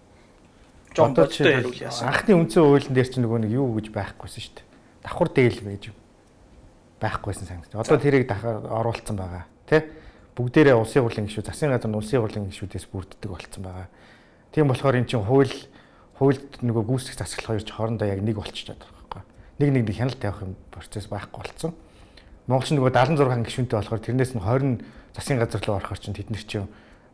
Жон 0.95 1.15
бодтой 1.15 1.63
ярил 1.63 1.75
яасан. 1.75 2.11
Анхны 2.11 2.35
үндсэн 2.35 2.63
хуулийн 2.63 2.95
дээр 2.95 3.09
чинь 3.11 3.25
нөгөө 3.27 3.41
нэг 3.47 3.53
юу 3.55 3.71
гэж 3.79 3.95
байхгүйсэн 3.95 4.43
шүү 4.43 4.55
дээ. 4.59 4.67
Давхар 5.07 5.31
дээл 5.31 5.63
байж 5.63 5.85
байхгүйсэн 7.03 7.47
санагдаж. 7.47 7.75
Одоо 7.75 7.99
тэрийг 7.99 8.27
дахиад 8.27 8.67
оруулсан 8.67 9.17
байгаа. 9.19 9.45
Тэ? 9.67 9.91
Бүгдээрээ 10.35 10.75
улсын 10.75 11.03
хурлын 11.03 11.27
гишүүд, 11.31 11.51
засгийн 11.51 11.75
газар 11.75 11.91
нь 11.91 11.99
улсын 11.99 12.23
хурлын 12.23 12.51
гишүүдээс 12.51 12.87
бүрддэг 12.91 13.31
болцсон 13.31 13.63
байгаа. 13.63 13.87
Тийм 14.51 14.67
болохоор 14.71 14.99
эн 14.99 15.07
чинь 15.07 15.23
хууль 15.23 15.55
хуульд 16.25 16.65
нөгөө 16.65 16.85
гүйцэтгэх 16.89 17.21
засаглал 17.21 17.61
хоёр 17.61 17.65
ч 17.65 17.71
хоорондоо 17.77 18.09
яг 18.09 18.21
нэг 18.25 18.37
болчиход 18.41 18.81
байгаа 18.81 18.97
байхгүй. 19.05 19.23
Нэг 19.61 19.71
нэг 19.77 19.85
хяналт 19.93 20.21
тавих 20.21 20.41
юм 20.41 20.53
процесс 20.73 21.07
байхгүй 21.13 21.41
болцсон. 21.45 21.73
Монгол 22.49 22.65
ч 22.65 22.73
нөгөө 22.73 22.93
76 22.97 23.45
гишүүнтэй 23.45 23.77
болохоор 23.77 24.01
тэрнээс 24.01 24.33
нь 24.33 24.41
20 24.41 24.81
засгийн 25.13 25.41
газар 25.41 25.63
руу 25.65 25.77
орохоор 25.77 26.01
чинь 26.01 26.17
тэд 26.17 26.33
нар 26.33 26.45
чинь 26.45 26.69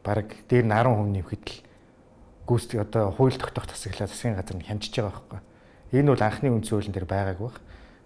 баг 0.06 0.30
дээр 0.46 0.64
нь 0.64 0.74
10 0.74 0.94
хүн 0.94 1.10
нэмэхэд 1.10 1.44
л 1.50 1.58
гүйцэтгэх 2.46 2.82
одоо 2.86 3.04
хууль 3.14 3.38
тогтоох 3.38 3.66
засаглалаа 3.68 4.08
засгийн 4.08 4.34
газар 4.38 4.56
нь 4.56 4.66
хянчиж 4.66 4.94
байгаа 4.94 5.10
байхгүй. 5.10 5.40
Энэ 5.94 6.10
бол 6.14 6.22
анхны 6.22 6.48
үндсэн 6.50 6.74
хуулийн 6.74 6.94
дээр 6.94 7.08
байгаагүй 7.10 7.46
баг. 7.50 7.58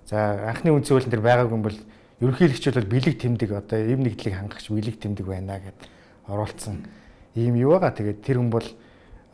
За 0.08 0.16
анхны 0.48 0.72
үндсэн 0.72 0.92
хуулийн 0.96 1.12
дээр 1.12 1.24
байгаагүй 1.24 1.56
юм 1.56 1.64
бол 1.64 1.78
ерөнхийлөгч 2.20 2.64
бол 2.72 2.92
бэлэг 2.92 3.14
тэмдэг 3.20 3.50
одоо 3.52 3.78
ийм 3.80 4.00
нэгдлийг 4.04 4.34
хангахч 4.36 4.68
бэлэг 4.68 4.96
тэмдэг 5.00 5.26
байна 5.28 5.60
гэд 5.60 5.78
оруулсан 6.28 6.84
ийм 7.36 7.54
юу 7.56 7.76
байгаа. 7.76 7.92
Тэгээд 7.92 8.20
тэр 8.24 8.36
хүн 8.40 8.50
бол 8.52 8.66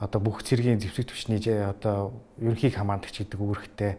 одоо 0.01 0.21
бүх 0.21 0.41
цэргийн 0.41 0.81
зэвсэг 0.81 1.13
түвшний 1.13 1.45
одоо 1.61 2.17
ерөнхийг 2.41 2.73
хамгаалагч 2.73 3.21
гэдэг 3.21 3.37
үүрэгтэй 3.37 3.93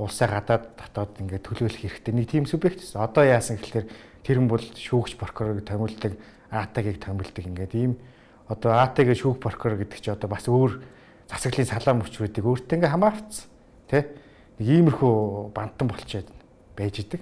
улсаа 0.00 0.32
гадаад 0.32 0.80
дотоод 0.80 1.20
ингээд 1.20 1.44
төлөөлөх 1.44 1.76
хэрэгтэй 1.84 2.12
нэг 2.16 2.26
тийм 2.32 2.48
субъект. 2.48 2.80
Одоо 2.96 3.24
яасан 3.28 3.60
гэхэлэр 3.60 3.86
тэр 4.24 4.36
хүн 4.40 4.48
бол 4.48 4.64
шүүгч 4.64 5.20
прокурорыг 5.20 5.68
томилдог, 5.68 6.16
АТА-гийг 6.48 7.04
томилдог 7.04 7.44
ингээд 7.44 7.72
ийм 7.76 8.00
одоо 8.48 8.80
АТА-гийн 8.80 9.20
шүүх 9.20 9.36
прокурор 9.36 9.76
гэдэг 9.76 10.00
чи 10.00 10.08
одоо 10.08 10.28
бас 10.32 10.48
өөр 10.48 10.80
засаглалын 11.28 11.68
салаан 11.68 12.00
мөчрүүдийг 12.00 12.44
өөртөө 12.48 12.76
ингээд 12.80 12.94
хамгаалцсан. 12.96 13.46
Тэ? 13.92 14.08
Нэг 14.56 14.68
иймэрхүү 14.72 15.52
бантан 15.52 15.84
болчиход 15.84 16.32
байж 16.72 17.04
идэг. 17.04 17.20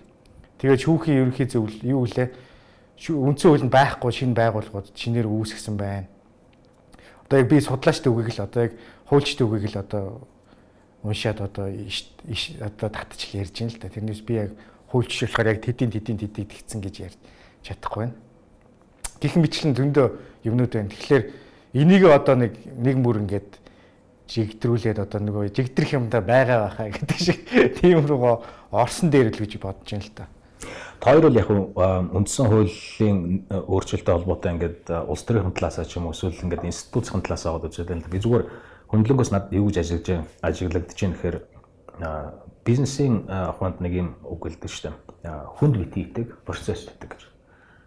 Тэгээд 0.63 0.87
шүүхийн 0.87 1.19
ерөнхий 1.19 1.51
зөвлөл 1.51 1.83
юу 1.83 2.07
гэлээ? 2.07 2.31
Үндсэн 3.11 3.49
хууль 3.51 3.67
нь 3.67 3.75
байхгүй 3.75 4.11
шинэ 4.15 4.39
байгууллагууд 4.39 4.95
шинээр 4.95 5.27
үүсгэсэн 5.27 5.75
байна 5.75 6.14
одоо 7.35 7.43
яг 7.43 7.49
би 7.49 7.61
судлаачтай 7.61 8.13
үгийг 8.13 8.39
л 8.39 8.45
одоо 8.47 8.63
яг 8.63 8.73
хуульчтай 9.11 9.47
үгийг 9.47 9.75
л 9.75 9.79
одоо 9.83 10.29
уншаад 11.03 11.41
одоо 11.41 11.67
одоо 11.67 12.89
татчих 12.89 13.35
ярьж 13.35 13.59
байна 13.59 13.73
л 13.75 13.81
да. 13.83 13.89
Тэрнээс 13.89 14.23
би 14.23 14.35
яг 14.35 14.51
хуульч 14.89 15.27
болохоор 15.27 15.51
яг 15.51 15.59
тэдийн 15.59 15.91
тэдийн 15.91 16.19
тэдийг 16.19 16.49
тэгсэн 16.55 16.81
гэж 16.81 16.95
ярьж 17.03 17.19
чадахгүй 17.67 18.07
байна. 18.07 18.15
Гэх 19.19 19.35
мэтлэн 19.35 19.75
зөндөө 19.75 20.07
юмнууд 20.47 20.73
байна. 20.79 20.91
Тэгэхээр 20.95 21.25
энийг 21.75 22.03
одоо 22.07 22.35
нэг 22.39 22.55
нэг 22.71 22.97
мөр 23.03 23.27
ингээд 23.27 23.51
жигдрүүлээд 24.31 25.03
одоо 25.03 25.21
нөгөө 25.21 25.51
жигдрэх 25.51 25.99
юмдаа 25.99 26.23
байгаа 26.23 26.71
байхаа 26.71 26.89
гэдэг 26.95 27.19
шиг 27.19 27.39
тийм 27.83 28.07
руугаа 28.07 28.47
орсон 28.71 29.11
дээр 29.11 29.35
л 29.35 29.43
гэж 29.43 29.59
бодож 29.59 29.91
байна 29.91 30.07
л 30.07 30.15
та. 30.15 30.31
Хоёр 31.05 31.21
бол 31.21 31.37
яг 31.37 31.51
үндсэн 31.53 32.49
хуулийн 32.49 33.19
өөрчлөлттэй 33.53 34.15
холбоотой 34.17 34.57
ингээд 34.57 34.89
улс 35.05 35.21
төрийн 35.29 35.53
талаас 35.53 35.77
ч 35.85 36.01
юм 36.01 36.09
уу 36.09 36.17
эсвэл 36.17 36.33
ингээд 36.49 36.65
институцийн 36.65 37.21
талаас 37.21 37.45
аваад 37.45 37.69
үзээд 37.69 37.93
байна. 37.93 38.09
Би 38.09 38.25
зүгээр 38.25 38.49
хөндлөнгөөс 38.89 39.31
над 39.37 39.53
юу 39.53 39.69
гэж 39.69 39.85
ажиглаж 39.85 40.25
ажиглагдаж 40.41 40.97
байна 40.97 41.13
гэхээр 41.21 41.37
бизнесийн 42.65 43.29
хувьд 43.29 43.85
нэг 43.85 43.93
юм 43.93 44.09
үг 44.25 44.49
хэлдэг 44.49 44.71
шүү 44.73 44.97
дээ. 45.29 45.45
Хүнд 45.61 45.77
бити 45.77 46.09
идэг 46.09 46.41
процесс 46.49 46.89
гэдэг 46.89 47.09
гэж. 47.13 47.23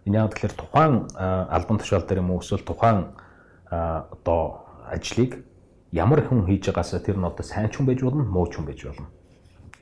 Энэ 0.05 0.21
яг 0.21 0.37
тэгэхээр 0.37 0.53
тухайн 0.53 1.09
албан 1.17 1.81
тушаал 1.81 2.05
дээр 2.05 2.21
юм 2.21 2.37
уу 2.37 2.45
эсвэл 2.45 2.61
тухайн 2.61 3.17
одоо 3.65 4.61
ажлыг 4.93 5.41
ямар 5.89 6.21
хүн 6.21 6.45
хийж 6.45 6.69
байгаасаа 6.69 7.01
тэр 7.01 7.17
нь 7.17 7.25
одоо 7.25 7.41
сайн 7.41 7.73
ч 7.73 7.81
хүн 7.81 7.89
байж 7.89 8.05
болно, 8.05 8.29
муу 8.29 8.45
ч 8.45 8.61
хүн 8.61 8.69
байж 8.69 8.85
болно. 8.85 9.09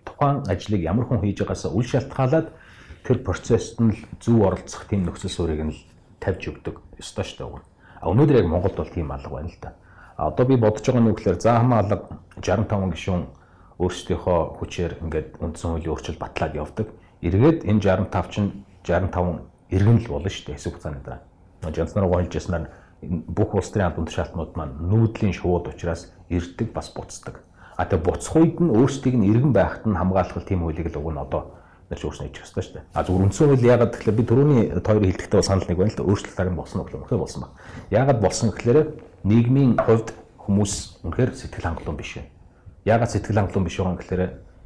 тухайн 0.07 0.47
ажлыг 0.47 0.81
ямар 0.87 1.03
хүн 1.03 1.19
хийж 1.19 1.43
байгаасаа 1.43 1.75
үл 1.75 1.83
шалтгаалаад 1.83 2.47
тэр 3.05 3.21
процессд 3.21 3.77
нь 3.79 3.93
зөв 4.19 4.41
оролцох 4.41 4.89
тийм 4.89 5.05
нөхцөл 5.05 5.29
суурийг 5.29 5.61
нь 5.61 5.77
тавьж 6.19 6.49
өгдөг. 6.49 6.81
Ёстой 6.97 7.23
шүү 7.23 7.37
дээ. 7.45 7.61
А 8.01 8.09
өнөөдөр 8.09 8.41
яг 8.41 8.49
Монголд 8.49 8.75
бол 8.75 8.89
тийм 8.89 9.13
алга 9.13 9.29
байна 9.29 9.53
л 9.53 9.61
да. 9.61 9.77
А 10.17 10.33
одоо 10.33 10.45
би 10.49 10.57
бодож 10.57 10.81
байгаа 10.81 11.01
нь 11.05 11.11
үгээр 11.13 11.37
заахмаа 11.37 11.79
алга 11.85 11.97
65 12.41 12.91
гишүүн 12.97 13.23
өөрсдийнхөө 13.77 14.39
хүчээр 14.57 14.93
ингээд 15.05 15.29
үндсэн 15.37 15.69
хуулийн 15.69 15.93
өөрчлөлт 15.93 16.19
батлаад 16.19 16.53
явдаг. 16.55 16.87
Эргээд 17.21 17.67
энэ 17.69 17.81
65 18.09 18.33
чинь 18.33 18.49
65 18.81 19.45
иргэн 19.69 19.97
л 20.01 20.09
болно 20.09 20.29
шүү 20.29 20.45
дээ 20.49 20.55
хэсэг 20.55 20.73
хугацааны 20.73 21.01
дараа. 21.05 21.21
Жанцнаар 21.61 22.07
гоолж 22.07 22.31
яснаар 22.33 22.71
бүх 23.05 23.51
улс 23.53 23.69
төрийн 23.69 23.89
албан 23.91 24.07
тушаалтнууд 24.07 24.53
маань 24.55 24.77
нүүдлийн 24.79 25.33
шууд 25.35 25.67
учраас 25.67 26.09
ирдэг 26.29 26.71
бас 26.71 26.89
буцдаг. 26.89 27.43
А 27.75 27.85
тэгээ 27.85 28.05
буцах 28.05 28.35
үед 28.39 28.57
нь 28.63 28.71
өөрсдийг 28.71 29.15
нь 29.19 29.27
иргэн 29.27 29.51
байхад 29.51 29.83
нь 29.83 29.99
хамгаалах 29.99 30.45
тийм 30.47 30.63
хуулийг 30.63 30.89
л 30.89 30.99
уг 31.03 31.11
нь 31.11 31.19
одоо 31.19 31.41
нар 31.89 31.99
ч 31.99 32.03
өөрснөө 32.05 32.25
хийх 32.29 32.41
хэрэгтэй 32.41 32.63
шүү 32.65 32.75
дээ. 32.75 32.85
А 32.93 33.03
зүгээр 33.05 33.25
үндсэн 33.29 33.47
хууль 33.49 33.69
ягаад 33.69 33.93
гэвэл 33.93 34.17
би 34.17 34.23
түрүүний 34.25 34.61
тойрог 34.81 35.05
хэлдэхдээ 35.05 35.41
санал 35.45 35.67
нэг 35.69 35.77
байна 35.77 35.91
л 35.93 35.99
да 36.01 36.07
өөрчлөлт 36.09 36.37
харин 36.37 36.57
болсон 36.57 36.81
уу 36.81 36.87
гэх 36.89 37.13
юм 37.13 37.21
болсон 37.21 37.41
баг. 37.45 37.51
Ягаад 37.93 38.19
болсон 38.25 38.49
гэхээр 38.49 38.79
нийгмийн 39.21 39.71
хувьд 39.77 40.09
хүмүүс 40.41 40.73
үнэхээр 41.05 41.31
сэтгэл 41.37 41.67
хангалуун 41.69 41.97
биш 41.97 42.11
вэ. 42.17 42.25
Ягаад 42.89 43.11
сэтгэл 43.13 43.37
хангалуун 43.37 43.65
биш 43.69 43.77
байгаа 43.77 43.97
гэхээр 44.01 44.23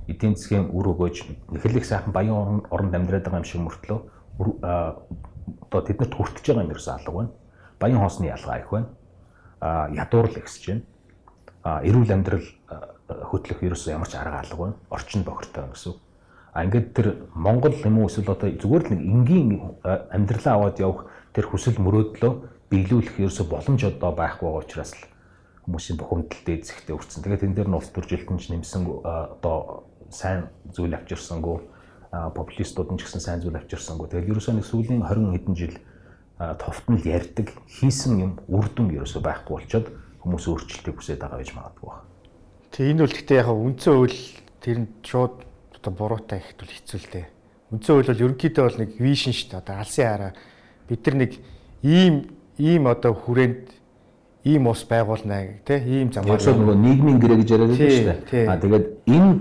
эдийн 0.08 0.36
засгийн 0.36 0.72
үр 0.72 0.86
өгөөж 0.96 1.16
нэхэлэх 1.52 1.86
сайхан 1.86 2.16
баян 2.16 2.64
оронд 2.72 2.96
амьдраад 2.96 3.24
байгаа 3.28 3.44
юм 3.44 3.48
шиг 3.48 3.62
мөртлөө 3.68 4.00
одоо 4.40 5.82
тэднэрт 5.84 6.14
хүртэж 6.16 6.46
байгаа 6.50 6.64
юм 6.64 6.74
ерөөсөө 6.74 6.94
алга 6.96 7.12
байна. 7.12 7.32
Баян 7.80 8.00
хоосны 8.00 8.26
ялгаа 8.28 8.58
их 8.60 8.70
байна. 8.72 8.88
А 9.62 9.90
ядуурл 9.92 10.36
ихсэж 10.40 10.64
байна. 10.68 10.84
А 11.64 11.84
эрүүл 11.84 12.12
амьдрал 12.12 12.48
хөтлөх 13.30 13.60
ерөөсөө 13.64 13.92
ямар 13.94 14.10
ч 14.10 14.16
арга 14.16 14.40
алга 14.40 14.58
байна. 14.58 14.76
Орчин 14.90 15.24
бохиртой 15.24 15.70
гэсэн. 15.70 15.94
А 16.54 16.66
ингээд 16.66 16.88
тэр 16.94 17.08
Монгол 17.36 17.76
юм 17.86 18.02
уу 18.02 18.10
эсвэл 18.10 18.34
одоо 18.34 18.50
зүгээр 18.50 18.84
л 18.90 18.92
нэг 18.98 19.02
энгийн 19.06 19.50
амьдралаа 19.86 20.54
аваад 20.58 20.78
явах 20.82 21.06
тэр 21.34 21.46
хүсэл 21.46 21.78
мөрөөдлөө 21.78 22.34
биелүүлэх 22.74 23.22
ерөөсө 23.22 23.46
боломж 23.46 23.82
одоо 23.86 24.12
байхгүй 24.18 24.46
байгаа 24.50 24.64
учраас 24.66 24.92
л 24.98 25.04
хүмүүсийн 25.70 25.98
бухимдал 26.02 26.42
дээд 26.46 26.66
зэгтээ 26.66 26.98
өрцөн. 26.98 27.22
Тэгээд 27.22 27.46
энэ 27.46 27.56
дээр 27.62 27.70
нь 27.70 27.78
улс 27.78 27.90
төржилтөнд 27.94 28.42
ч 28.42 28.50
нэмсэн 28.50 28.82
одоо 29.06 29.86
сайн 30.10 30.50
зүйл 30.74 30.98
авчирсангүй 30.98 31.58
популистууд 32.10 32.90
нь 32.94 32.98
ч 32.98 33.06
гэсэн 33.06 33.22
сайн 33.22 33.40
зүйл 33.46 33.58
авчирсангүй. 33.58 34.10
Тэгээд 34.10 34.34
ерөөсөө 34.34 34.54
нэг 34.58 34.66
сүүлийн 34.66 35.06
20 35.06 35.34
хэдэн 35.38 35.56
жил 35.58 35.76
товтнол 36.40 37.06
ярьдаг 37.06 37.54
хийсэн 37.70 38.14
юм 38.18 38.32
үр 38.50 38.66
дүн 38.74 38.90
ерөөсөө 38.98 39.22
байхгүй 39.22 39.54
болчоод 39.54 39.88
хүмүүс 40.26 40.46
өөрчлөлтийг 40.50 40.96
хүсэж 40.98 41.20
байгаа 41.22 41.40
гэж 41.46 41.52
магадгүй 41.54 41.88
байна. 41.94 42.08
Тэг 42.74 42.86
энэ 42.90 43.04
үл 43.06 43.14
гэхдээ 43.14 43.38
яг 43.38 43.50
үндсэн 43.54 43.94
үйл 43.94 44.18
тэр 44.64 44.78
нь 44.82 44.90
шууд 45.06 45.36
одоо 45.80 45.92
буруутай 45.96 46.44
ихт 46.44 46.60
бол 46.60 46.70
хэцүү 46.70 47.00
л 47.00 47.10
дээ. 47.12 47.28
Үндсэн 47.72 47.96
үйл 47.96 48.12
бол 48.12 48.24
ерөнхийдөө 48.28 48.64
бол 48.68 48.80
нэг 48.84 48.92
вишн 49.00 49.34
шүү 49.34 49.50
дээ. 49.50 49.62
Одоо 49.64 49.76
алсын 49.80 50.06
хараа 50.06 50.32
бид 50.90 51.06
нар 51.08 51.16
нэг 51.16 51.32
ийм 51.84 52.14
ийм 52.60 52.84
одоо 52.88 53.14
хүрээнд 53.16 53.66
ийм 54.44 54.68
ус 54.68 54.84
байгуулна 54.84 55.64
тий 55.64 55.80
ийм 55.80 56.12
замаар 56.12 56.40
яг 56.40 56.58
нөгөө 56.58 56.76
нийгмийн 56.76 57.20
гэрээ 57.20 57.40
гэж 57.40 57.50
яриад 57.56 57.72
байдаг 57.72 57.92
шүү 57.96 58.08
дээ. 58.28 58.48
А 58.52 58.58
тэгээд 58.60 58.86
энэ 59.08 59.32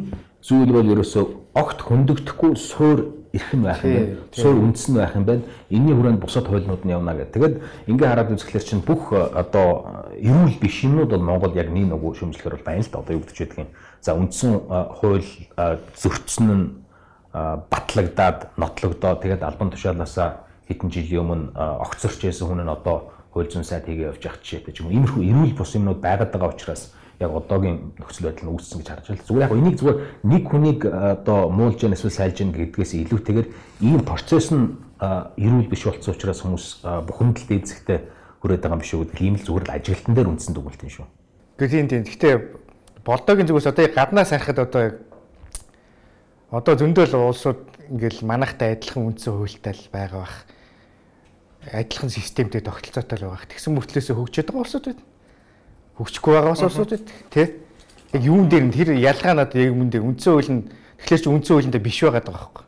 зүйл 0.42 0.73
бол 0.73 0.92
ерөөсөө 0.95 1.25
огт 1.59 1.78
хөндөгдөхгүй 1.83 2.52
суур 2.54 2.99
эрхэм 3.33 3.62
байх 3.62 3.85
юм 3.85 3.92
байна. 3.95 4.16
Суур 4.33 4.57
үндсэн 4.62 4.95
байх 4.95 5.14
юм 5.16 5.25
байна. 5.25 5.42
Энийний 5.71 5.95
хүрээнд 5.95 6.21
бусад 6.21 6.47
хуулиуд 6.47 6.85
нь 6.85 6.95
явна 6.95 7.14
гэдэг. 7.14 7.35
Тэгээд 7.35 7.57
ингээ 7.90 8.09
хараад 8.09 8.33
үзэхлээр 8.33 8.64
чинь 8.64 8.83
бүх 8.87 9.12
одоо 9.12 10.11
эрүүл 10.18 10.57
биш 10.61 10.85
юмнууд 10.85 11.11
бол 11.11 11.26
Монгол 11.26 11.54
яг 11.54 11.68
нэг 11.71 11.90
нөгөө 11.90 12.18
шөмжлөхөр 12.18 12.57
бол 12.59 12.66
байна 12.66 12.83
л 12.83 12.90
да. 12.92 13.02
Одоо 13.02 13.14
юу 13.18 13.25
гэж 13.26 13.38
яддаг 13.42 13.59
юм. 13.59 13.71
За 14.00 14.14
үндсэн 14.14 14.52
хууль 15.00 15.26
зөрчсөн 15.96 16.48
нь 16.48 16.64
батлагдаад 17.32 18.54
нотлогдоо 18.56 19.18
тэгээд 19.18 19.42
албан 19.42 19.70
тушаалаасаа 19.70 20.46
хэдэн 20.68 20.90
жилийн 20.90 21.22
өмнө 21.22 21.52
огцорч 21.56 22.24
байсан 22.24 22.48
хүн 22.48 22.62
нь 22.64 22.72
одоо 22.72 23.12
хууль 23.32 23.50
зүйн 23.50 23.64
сайд 23.64 23.87
хийгээ 23.87 24.11
явж 24.11 24.22
явах 24.24 24.42
жишээтэй 24.42 24.72
ч 24.74 24.80
юм 24.80 24.88
уу. 24.88 24.96
Иймэрхүү 24.96 25.22
эрүүл 25.28 25.54
бус 25.58 25.74
юмнууд 25.76 26.00
байгаад 26.00 26.32
байгаа 26.32 26.52
учраас 26.54 26.94
яг 27.20 27.30
одоогийн 27.34 27.92
нөхцөл 27.98 28.30
байдал 28.30 28.46
нь 28.46 28.52
үүссэн 28.54 28.78
гэж 28.78 28.88
харж 28.88 29.06
байна. 29.11 29.26
Зүгээр 29.26 29.44
яг 29.44 29.52
энийг 29.58 29.76
зүгээр 29.78 29.98
нэг 30.22 30.44
хүнийг 30.46 30.80
одоо 30.87 31.38
муулж 31.50 31.78
яа 31.82 31.92
эсвэл 31.92 32.14
сайлж 32.14 32.38
яа 32.40 32.54
гэдгээс 32.54 32.92
илүүтэйгээр 32.94 33.48
ийм 33.82 34.00
процесс 34.06 34.48
нь 34.54 34.78
эрүүл 35.02 35.68
биш 35.68 35.82
болсон 35.84 36.14
учраас 36.14 36.40
хүмүүс 36.46 36.66
бухимдал 37.06 37.46
дээдсэгтэй 37.50 37.98
хүрээд 38.38 38.62
байгаа 38.62 38.76
юм 38.78 38.82
биш 38.82 38.92
үү 38.94 39.02
гэдэг 39.02 39.20
ийм 39.22 39.37
л 39.37 39.46
зүгээр 39.46 39.66
л 39.66 39.74
ажилтан 39.74 40.14
дээр 40.14 40.30
үндсэн 40.30 40.54
дүгнэлт 40.54 40.82
юм 40.87 40.92
шүү. 40.94 41.06
Гэхдээ 41.58 41.74
тийм 41.74 41.87
тийм. 41.90 42.02
Гэхдээ 42.06 42.34
болдоогийн 43.09 43.49
зүгээс 43.49 43.73
одоо 43.73 43.88
гаднаас 43.88 44.31
харахад 44.37 44.59
одоо 44.68 44.85
одоо 46.53 46.75
зөндөл 46.77 47.16
улсууд 47.16 47.64
ингээл 47.88 48.21
манахтай 48.29 48.77
адилхан 48.77 49.09
үндсэн 49.09 49.33
хуультай 49.33 49.73
л 49.73 49.88
байгаа 49.88 50.29
бах 50.29 50.37
адилхан 51.73 52.12
системтэй 52.12 52.61
тогтолцоотой 52.61 53.16
л 53.16 53.33
байгаа. 53.33 53.49
Тэгсэн 53.49 53.73
мөртлөөсөө 53.73 54.12
хөгжөөд 54.12 54.49
байгаа 54.53 54.61
улсууд 54.61 54.85
байна. 54.92 55.05
Хөгжихгүй 55.97 56.33
байгаа 56.37 56.53
улсууд 56.53 56.90
байна. 56.92 57.09
Тэ? 57.33 57.42
Яг 58.12 58.23
юун 58.29 58.49
дээр 58.53 58.64
нь 58.68 58.77
тэр 58.77 58.92
ялгаа 58.92 59.35
надад 59.40 59.57
яг 59.57 59.73
юм 59.73 59.88
дээр 59.88 60.05
үндсэн 60.05 60.33
хууль 60.37 60.53
нь 60.53 60.62
тэгэхээр 61.01 61.23
ч 61.25 61.27
үндсэн 61.33 61.55
хуулиндаа 61.57 61.81
биш 61.81 61.99
байгаа 62.05 62.23
даа 62.25 62.37
байхгүй. 62.37 62.64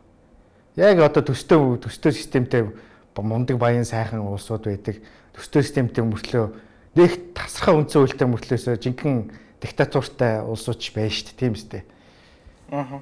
Яг 0.80 0.96
одоо 1.04 1.22
төстэй 1.24 1.58
төстэй 1.84 2.12
системтэй 2.16 2.62
мундаг 3.20 3.56
баян 3.60 3.84
сайхан 3.84 4.24
улсууд 4.24 4.64
байдаг. 4.64 5.04
Төстэй 5.36 5.62
системтэй 5.64 6.04
мөртлөө 6.04 6.48
нэг 6.96 7.36
тасархаа 7.36 7.76
үндсэн 7.76 8.00
хуультай 8.08 8.28
мөртлөөсөө 8.28 8.76
жинхэнэ 8.80 9.49
диктатуртай 9.60 10.40
улсууд 10.42 10.80
ч 10.80 10.92
байна 10.96 11.12
шүү 11.12 11.24
дээ. 11.30 11.38
Тийм 11.38 11.52
үстэй. 11.54 11.82
Аа. 12.72 13.00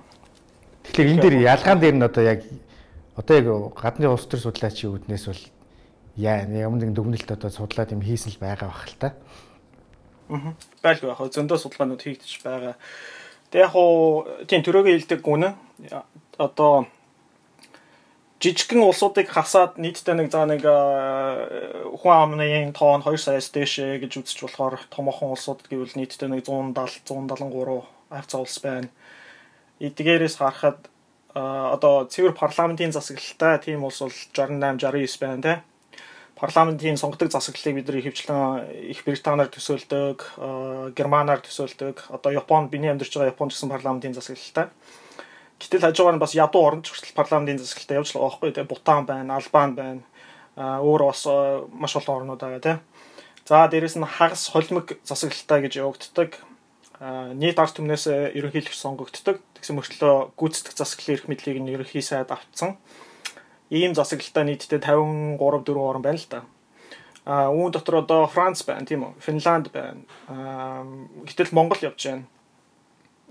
Тэгэхээр 0.84 1.12
энэ 1.14 1.22
дээр 1.22 1.36
ялгаан 1.46 1.78
дээр 1.80 1.96
нь 1.96 2.06
одоо 2.06 2.24
яг 2.26 2.40
одоо 3.14 3.34
яг 3.38 3.46
гадны 3.78 4.10
улс 4.10 4.26
төр 4.26 4.42
судлаачийн 4.42 4.92
үүднээс 4.98 5.24
бол 5.30 5.42
яа 6.18 6.42
ямар 6.44 6.78
нэгэн 6.82 6.96
дүгнэлт 6.98 7.30
одоо 7.30 7.50
судлаад 7.50 7.94
юм 7.94 8.02
хийсэн 8.02 8.34
л 8.34 8.42
байгаа 8.42 8.68
бах 8.68 8.86
л 8.90 8.98
та. 8.98 9.14
Аа. 10.28 10.52
Байлгүй 10.82 11.08
яг 11.14 11.20
зөндөө 11.22 11.58
судалгаанууд 11.62 12.02
хийгдэж 12.02 12.32
байгаа. 12.42 12.74
Тэг 13.54 13.60
яг 13.70 13.74
уу 13.78 14.26
тийм 14.50 14.66
төрөгийн 14.66 14.98
хэлдэг 14.98 15.22
үнэ 15.22 15.54
одоо 16.38 16.90
жижигхэн 18.38 18.86
улсуудыг 18.86 19.28
хасаад 19.28 19.82
нийтдээ 19.82 20.14
нэг 20.14 20.28
заа 20.30 20.46
нэг 20.46 20.62
хүн 20.62 22.14
амны 22.14 22.70
тоон 22.72 23.02
2 23.02 23.18
саяас 23.18 23.50
дээшээ 23.50 23.98
гэж 24.02 24.12
үзэж 24.22 24.38
болохоор 24.46 24.78
томоохон 24.94 25.34
улсууд 25.34 25.66
гэвэл 25.66 25.98
нийтдээ 25.98 26.28
нэг 26.30 26.46
170 26.46 27.02
173 27.06 27.82
арцаа 28.14 28.40
улс 28.40 28.58
байна. 28.62 28.88
Эдгээрээс 29.82 30.38
харахад 30.38 30.86
одоо 31.34 32.06
цэвэр 32.06 32.34
парламентын 32.38 32.94
засаглалтай 32.94 33.58
тийм 33.58 33.82
улс 33.82 33.98
бол 33.98 34.14
68 34.14 34.78
69 34.78 35.18
байна 35.18 35.42
те 35.42 35.54
парламентын 36.38 36.96
сонгодог 36.96 37.30
засаглалыг 37.34 37.74
бид 37.82 37.88
нар 37.88 37.98
ихэвчлэн 37.98 38.70
Их 38.94 39.02
Британаар 39.04 39.50
төсөөлдөг, 39.50 40.22
Германаар 40.94 41.42
төсөөлдөг. 41.42 42.14
Одоо 42.14 42.30
Японд 42.32 42.70
биний 42.70 42.90
амьдарч 42.90 43.10
байгаа 43.10 43.34
Японд 43.34 43.52
гэсэн 43.52 43.68
парламентын 43.74 44.14
засаглалтай. 44.14 44.70
Гэтэл 45.58 45.84
хажуугаар 45.90 46.16
нь 46.16 46.22
бас 46.22 46.34
ядуу 46.38 46.62
орнд 46.62 46.86
хүртэл 46.86 47.18
парламентын 47.18 47.58
засаглалтай 47.58 47.98
явж 47.98 48.08
байгаа 48.14 48.30
байхгүй 48.30 48.50
тийм 48.54 48.70
Бутан 48.70 49.02
байна, 49.06 49.36
Албан 49.36 49.74
байна. 49.74 50.02
Өөр 50.56 51.10
бас 51.10 51.26
маш 51.74 51.94
олон 51.98 52.16
орнууд 52.22 52.40
байгаа 52.40 52.62
тийм. 52.62 52.78
За 53.46 53.66
дээрэс 53.66 53.98
нь 53.98 54.06
хагас 54.06 54.48
холимог 54.54 54.94
засаглалтай 55.02 55.66
гэж 55.66 55.82
явагддаг. 55.82 56.30
Нийт 57.34 57.58
ард 57.58 57.74
түмнээс 57.74 58.06
ерөнхийлөгч 58.38 58.78
сонгогддог. 58.78 59.42
Тэгсэн 59.58 59.74
мөртлөө 59.78 60.38
гүйцэтгэх 60.38 60.78
засаглалын 60.78 61.14
эрх 61.18 61.26
мэдлийг 61.26 61.58
нь 61.58 61.72
ерөнхий 61.74 62.02
сайд 62.02 62.30
авцсан 62.30 62.78
ийм 63.70 63.94
засаглалтай 63.94 64.44
нийтдээ 64.44 64.80
53 64.80 65.36
4 65.38 65.76
орн 65.76 66.02
байна 66.02 66.18
л 66.18 66.28
да. 66.30 66.40
А 67.28 67.52
үүн 67.52 67.72
дотор 67.72 68.00
одоо 68.00 68.26
Франц 68.26 68.64
байна 68.64 68.88
тийм 68.88 69.04
үү? 69.04 69.12
Финланд 69.20 69.68
байна. 69.72 70.00
Аа 70.28 70.84
гэтэл 71.28 71.52
Монгол 71.52 71.80
явж 71.84 72.00
байна. 72.00 72.24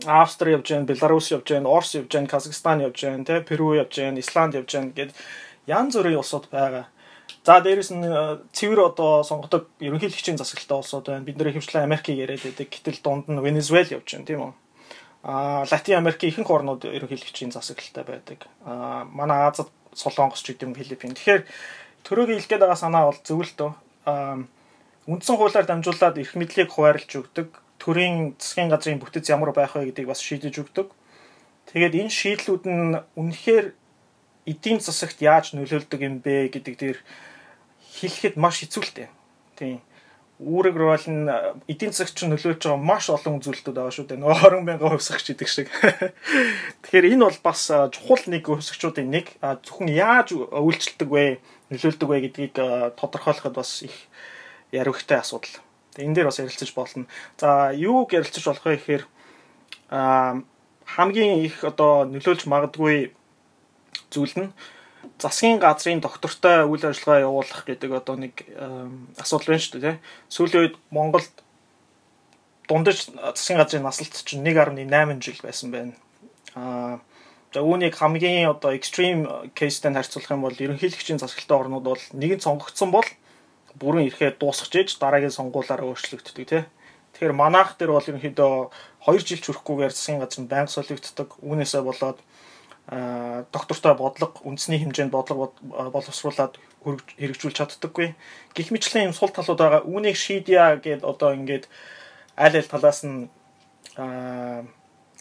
Австри 0.06 0.52
явж 0.52 0.70
байна, 0.70 0.86
Беларусь 0.86 1.32
явж 1.32 1.50
байна, 1.50 1.70
Орос 1.70 1.96
явж 1.96 2.14
байна, 2.14 2.28
Казахстан 2.28 2.82
явж 2.82 3.02
байна, 3.02 3.26
тэ 3.26 3.42
Перу 3.42 3.74
явж 3.74 3.98
байна, 3.98 4.20
Исланд 4.20 4.54
явж 4.54 4.70
байна 4.70 4.94
гэд 4.94 5.12
янз 5.66 5.98
бүрийн 5.98 6.22
улсууд 6.22 6.48
байгаа. 6.52 6.86
За 7.44 7.62
дээрэс 7.62 7.92
нь 7.96 8.06
цэвэр 8.54 8.92
одоо 8.94 9.24
сонгодог 9.24 9.72
ерөнхийлөгчийн 9.80 10.38
засаглалтай 10.38 10.78
улсууд 10.78 11.06
байна. 11.08 11.26
Бид 11.26 11.38
нэр 11.40 11.56
хөвчлэн 11.56 11.88
Америкийг 11.88 12.20
яриад 12.20 12.44
байдаг. 12.44 12.68
Гэтэл 12.70 13.02
дунд 13.02 13.26
нь 13.32 13.40
Венесуэл 13.40 13.96
явж 13.98 14.06
байна 14.06 14.28
тийм 14.28 14.42
үү? 14.46 14.54
А 15.24 15.66
Латин 15.66 15.98
Америкийн 15.98 16.32
ихэнх 16.32 16.52
орнууд 16.52 16.86
ерөнхийлөгчийн 16.86 17.56
засаглалтай 17.56 18.04
байдаг. 18.04 18.46
А 18.68 19.08
манай 19.10 19.48
Азад 19.48 19.72
Солонгос 19.96 20.44
ч 20.44 20.54
гэдэм 20.54 20.76
Филиппин. 20.76 21.16
Тэгэхээр 21.16 21.44
төрөөгийн 22.04 22.40
хэлгээд 22.44 22.64
байгаа 22.68 22.80
санаа 22.80 23.10
бол 23.10 23.20
зөв 23.24 23.42
л 23.42 23.54
дөө. 23.58 23.72
Үндсэн 25.08 25.36
хуулиар 25.40 25.66
дамжуулаад 25.66 26.20
эрх 26.20 26.36
мэдлийг 26.36 26.70
хуваарлж 26.72 27.12
өгдөг. 27.16 27.50
Төрийн 27.78 28.36
засгийн 28.42 28.70
газрын 28.70 29.00
бүтэц 29.00 29.30
ямар 29.30 29.54
байх 29.54 29.76
вэ 29.78 29.90
гэдгийг 29.90 30.10
бас 30.10 30.22
шийдэж 30.22 30.66
өгдөг. 30.66 30.92
Тэгээд 31.72 32.00
энэ 32.00 32.14
шийдлүүд 32.14 32.64
нь 32.66 32.96
үнэхээр 33.20 33.76
эдийн 34.48 34.80
засагт 34.80 35.20
яаж 35.20 35.52
нөлөөлдөг 35.52 36.00
юм 36.00 36.24
бэ 36.24 36.48
гэдэг 36.56 36.76
дээр 36.80 37.00
хэлэхэд 38.00 38.36
маш 38.40 38.64
хэцүү 38.64 38.84
л 38.84 38.94
дээ. 38.96 39.10
Тийм. 39.60 39.80
үүрэг 40.40 40.78
бол 40.78 40.96
энэ 40.96 41.58
эдийн 41.68 41.92
засагт 41.92 42.16
чинь 42.16 42.32
нөлөөлж 42.32 42.62
байгаа 42.62 42.78
маш 42.80 43.10
олон 43.10 43.42
үзүүлэлтүүд 43.42 43.74
байгаа 43.76 43.92
шүү 43.92 44.06
дээ. 44.06 44.22
20 44.22 44.64
мянган 44.64 44.94
хувьсгч 44.94 45.34
гэдэг 45.34 45.50
шиг. 45.50 45.68
Тэгэхээр 46.86 47.12
энэ 47.18 47.26
бол 47.26 47.40
бас 47.42 47.62
чухал 47.68 48.24
нэг 48.30 48.46
хувьсгчуудын 48.46 49.10
нэг 49.10 49.34
зөвхөн 49.42 49.90
яаж 49.90 50.38
үйлчлдэг 50.38 51.10
вэ, 51.10 51.42
нөлөөлдөг 51.74 52.08
вэ 52.08 52.18
гэдгийг 52.30 52.56
тодорхойлоход 52.96 53.58
бас 53.58 53.82
их 53.82 53.98
яривхтай 54.70 55.26
асуудал. 55.26 55.67
Энэ 55.98 56.16
дээр 56.16 56.30
бас 56.30 56.40
ярилцаж 56.40 56.72
болно. 56.74 57.06
За 57.38 57.72
юуг 57.74 58.14
ярилцаж 58.14 58.44
болох 58.46 58.66
вэ 58.66 58.78
гэхээр 58.78 59.04
хамгийн 59.90 61.44
их 61.44 61.64
одоо 61.64 62.06
нөлөөлж 62.06 62.46
магадгүй 62.48 63.12
зүйл 64.12 64.36
нь 64.38 64.50
засгийн 65.20 65.60
газрын 65.60 66.00
доктортой 66.00 66.68
үйл 66.68 66.86
ажиллагаа 66.86 67.26
явуулах 67.26 67.64
гэдэг 67.66 67.92
одоо 67.92 68.16
нэг 68.16 68.34
асуудал 69.18 69.58
байна 69.58 69.64
шүү 69.64 69.82
дээ. 69.82 69.98
Сүүлийн 70.30 70.62
үед 70.64 70.76
Монголд 70.92 71.34
дундаж 72.68 73.10
засгийн 73.36 73.60
газрын 73.60 73.84
насалт 73.84 74.14
чинь 74.26 74.46
1.8 74.46 75.20
жил 75.20 75.40
байсан 75.42 75.72
байна. 75.72 75.94
Аа 76.56 77.00
за 77.54 77.64
үүнийг 77.64 77.96
хамгийн 77.96 78.52
одоо 78.52 78.76
extreme 78.76 79.50
case-тэй 79.56 79.94
харьцуулах 79.96 80.32
юм 80.32 80.44
бол 80.44 80.54
ерөнхийлөгчийн 80.54 81.20
засаглалтай 81.20 81.58
орнууд 81.58 81.86
бол 81.88 82.04
нэгэн 82.14 82.44
сонгогдсон 82.44 82.92
бол 82.92 83.08
бүрэн 83.80 84.08
ирэхэд 84.10 84.38
дуусгаж 84.42 84.74
ээж 84.76 84.90
дараагийн 84.98 85.34
сонгуулаараа 85.34 85.88
өөрчлөгддөг 85.94 86.36
тий. 86.50 86.64
Тэгэхээр 87.14 87.34
манайх 87.34 87.78
дээр 87.78 87.92
бол 87.94 88.10
ерөнхийдөө 88.10 88.54
2 89.06 89.26
жил 89.26 89.42
хүрэхгүйгээр 89.42 89.94
засгийн 89.94 90.22
газар 90.22 90.42
нь 90.44 90.52
байнга 90.52 90.74
солигддог. 90.74 91.30
Үүнээсээ 91.42 91.82
болоод 91.82 92.20
доктортой 93.52 93.94
бодлого 94.00 94.38
үндэсний 94.48 94.80
хэмжээнд 94.80 95.12
бодлого 95.12 95.52
боловсруулад 95.92 96.56
хэрэгжүүлж 97.20 97.58
чаддаггүй. 97.58 98.16
Гэх 98.56 98.72
мэтлэн 98.72 99.12
юм 99.12 99.18
сул 99.18 99.34
талууд 99.34 99.60
байгаа. 99.60 99.82
Үүнийг 99.84 100.16
шийдъя 100.16 100.80
гэд 100.80 101.04
одоо 101.04 101.36
ингээд 101.36 101.68
аль 102.38 102.56
аль 102.56 102.72
талаас 102.72 103.04
нь 103.04 103.28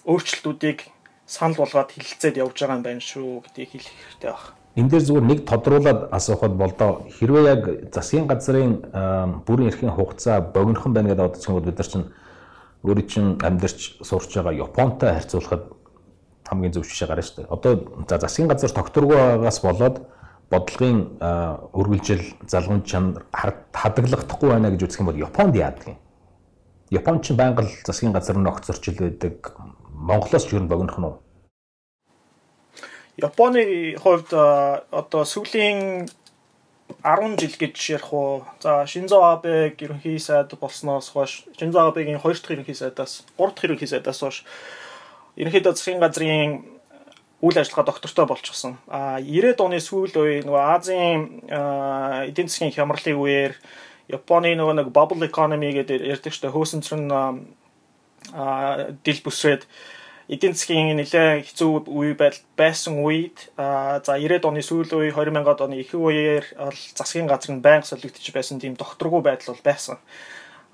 өөрчлөлтүүдийг 0.07 0.87
санал 1.27 1.59
болгоод 1.59 1.91
хилцээд 1.91 2.39
явж 2.39 2.55
байгаа 2.55 2.79
юм 2.79 2.87
байна 2.87 3.03
шүү 3.03 3.43
гэдгийг 3.51 3.71
хэлэх 3.73 3.95
хэрэгтэй 3.99 4.31
байна. 4.31 4.66
Энэ 4.77 4.89
дээр 4.93 5.05
зүгээр 5.09 5.25
нэг 5.25 5.41
тодруулаад 5.49 6.13
асуухад 6.13 6.53
болдоо 6.53 7.09
хэрвээ 7.17 7.45
яг 7.49 7.63
засгийн 7.97 8.29
газрын 8.29 8.85
бүрэн 9.49 9.73
эрхийн 9.73 9.97
хугацаа 9.97 10.45
богинохон 10.53 10.93
байна 10.93 11.17
гэдэг 11.17 11.25
бодож 11.25 11.47
байгаа 11.49 11.65
бид 11.65 11.79
нар 11.81 11.89
чинь 11.89 12.07
өөрийн 12.85 13.09
чинь 13.09 13.31
амьдарч 13.41 13.97
сурч 14.05 14.37
байгаа 14.37 14.53
Японтой 14.53 15.17
харьцуулахад 15.17 15.65
хамгийн 16.45 16.73
зөв 16.77 16.85
жишээ 16.85 17.09
гарна 17.09 17.25
шүү 17.25 17.37
дээ. 17.41 17.53
Одоо 17.57 17.73
за 18.05 18.19
засгийн 18.21 18.49
газар 18.53 18.71
тогтворгүй 18.77 19.17
байгаас 19.17 19.61
болоод 19.65 19.97
бодлогын 20.53 20.99
үргэлжил 21.73 22.25
залгамж 22.45 22.85
чанар 22.85 23.25
хадгалагдахгүй 23.33 24.49
байна 24.51 24.71
гэж 24.71 24.87
үзэх 24.87 25.01
юм 25.01 25.09
бол 25.09 25.25
Японд 25.25 25.57
яадаг 25.57 25.89
юм. 25.89 25.99
Японд 26.91 27.25
ч 27.25 27.33
байнга 27.33 27.65
засгийн 27.65 28.13
газар 28.13 28.37
нь 28.37 28.47
огцорч 28.47 28.93
ил 28.93 29.01
байдаг. 29.01 29.57
Монголоос 29.89 30.45
ч 30.47 30.55
богинох 30.55 30.99
нь 31.01 31.05
уу? 31.09 31.17
Японы 33.17 33.97
хувьд 33.97 34.33
одоо 34.33 35.25
сүүлийн 35.25 36.09
10 37.03 37.41
жил 37.41 37.55
гэж 37.59 37.77
ярих 37.97 38.13
уу. 38.13 38.45
За 38.61 38.87
Шинзо 38.87 39.25
Абе 39.25 39.73
ерөнхий 39.81 40.19
сайд 40.19 40.53
болсноос 40.61 41.09
хойш 41.09 41.45
Шинзо 41.59 41.89
Абегийн 41.89 42.21
2 42.21 42.35
дахь 42.35 42.51
ерөнхий 42.53 42.75
сайдаас 42.75 43.25
3 43.39 43.55
дахь 43.55 43.65
ерөнхий 43.65 43.89
сайдаас 43.89 44.21
хойш 44.21 44.45
ерөнхийдөө 45.37 45.73
засгийн 45.73 46.01
газрын 46.01 46.65
үйл 47.41 47.59
ажиллагаа 47.59 47.89
доктортой 47.89 48.27
болчихсон. 48.27 48.77
А 48.89 49.21
90-ад 49.21 49.61
оны 49.61 49.81
сүүл 49.81 50.13
үе 50.21 50.43
нөгөө 50.45 50.63
Азийн 50.77 51.21
эдийн 52.29 52.49
засгийн 52.49 52.73
хямралын 52.73 53.17
үеэр 53.17 53.53
Японы 54.09 54.55
нөгөө 54.55 54.77
нэг 54.79 54.89
bubble 54.95 55.27
economy 55.27 55.73
гэдэг 55.75 56.05
ярьдаг 56.05 56.33
штэ 56.33 56.53
хөөсөнцөр 56.55 57.01
нь 57.01 57.11
дил 59.03 59.21
бүсрээд 59.25 59.67
эдийн 60.29 60.55
засгийн 60.55 60.97
нэлээ 60.99 61.47
хэцүү 61.47 61.87
үе 61.87 62.15
байсан 62.59 62.99
үед 63.05 63.51
за 63.57 64.13
90-ад 64.19 64.45
оны 64.51 64.63
сүүл 64.63 64.91
үе 64.99 65.11
2000-ад 65.15 65.61
оны 65.63 65.79
их 65.79 65.95
үеэр 65.95 66.45
засгийн 66.99 67.31
газар 67.31 67.55
нь 67.55 67.63
байнга 67.63 67.87
солигдож 67.87 68.27
байсан 68.35 68.59
тийм 68.59 68.75
докторгүй 68.75 69.23
байдал 69.23 69.55
бол 69.55 69.63
байсан 69.63 70.03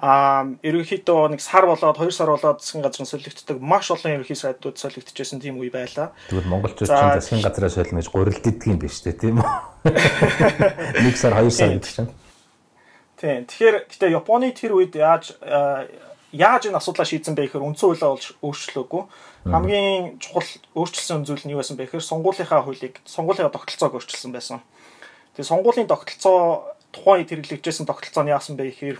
а 0.03 0.43
ерөнхийдөө 0.67 1.31
нэг 1.31 1.41
сар 1.45 1.63
болоод 1.63 1.95
2 1.95 2.11
сар 2.11 2.33
болоод 2.33 2.59
засгийн 2.59 2.83
газрын 2.83 3.07
солигддог 3.07 3.61
маш 3.63 3.87
олон 3.95 4.19
ерөнхий 4.19 4.35
сайдууд 4.35 4.75
солигдчихсэн 4.75 5.39
тийм 5.39 5.63
үе 5.63 5.71
байлаа. 5.71 6.11
Тэгвэл 6.27 6.51
монголчууд 6.51 6.91
чинь 6.91 7.15
засгийн 7.23 7.45
газраа 7.47 7.71
солино 7.71 8.03
гэж 8.03 8.11
гурилддаг 8.11 8.67
юм 8.67 8.83
биш 8.83 8.99
үү 8.99 9.15
тийм 9.15 9.39
үү? 9.39 9.51
Нэг 11.07 11.15
сар 11.15 11.39
2 11.39 11.55
сар 11.55 11.79
гэдэг 11.79 11.93
чинь. 11.95 12.11
Тийм. 13.15 13.47
Тэгэхээр 13.47 13.77
гэтээ 13.95 14.11
Японы 14.19 14.51
тэр 14.51 14.75
үед 14.75 14.99
яаж 14.99 15.39
яаж 16.35 16.63
энэ 16.67 16.83
асуудлаа 16.83 17.07
шийдсэн 17.07 17.39
бэ 17.39 17.47
гэхээр 17.47 17.63
үндсэн 17.63 17.87
хуулиа 17.95 18.11
бол 18.19 18.27
өөрчлөөгүй. 18.43 19.03
Хамгийн 19.43 20.23
чухал 20.23 20.47
өөрчлөсөн 20.79 21.27
зүйл 21.27 21.43
нь 21.43 21.53
юу 21.53 21.59
байсан 21.59 21.75
бэ 21.75 21.91
гэхээр 21.91 22.07
сонгуулийнхаа 22.07 22.63
хуулийг 22.63 23.03
сонгуулийнхаа 23.03 23.51
тогтолцоог 23.51 23.99
өөрчилсөн 23.99 24.31
байсан. 24.31 24.63
Тэгээ 25.35 25.51
сонгуулийн 25.51 25.91
тогтолцоо 25.91 26.71
тухайн 26.95 27.27
үед 27.27 27.31
хэрэглэгдсэн 27.35 27.87
тогтолцоо 27.91 28.23
нь 28.23 28.31
яасан 28.31 28.55
бэ 28.55 28.71
гэхээр 28.71 28.99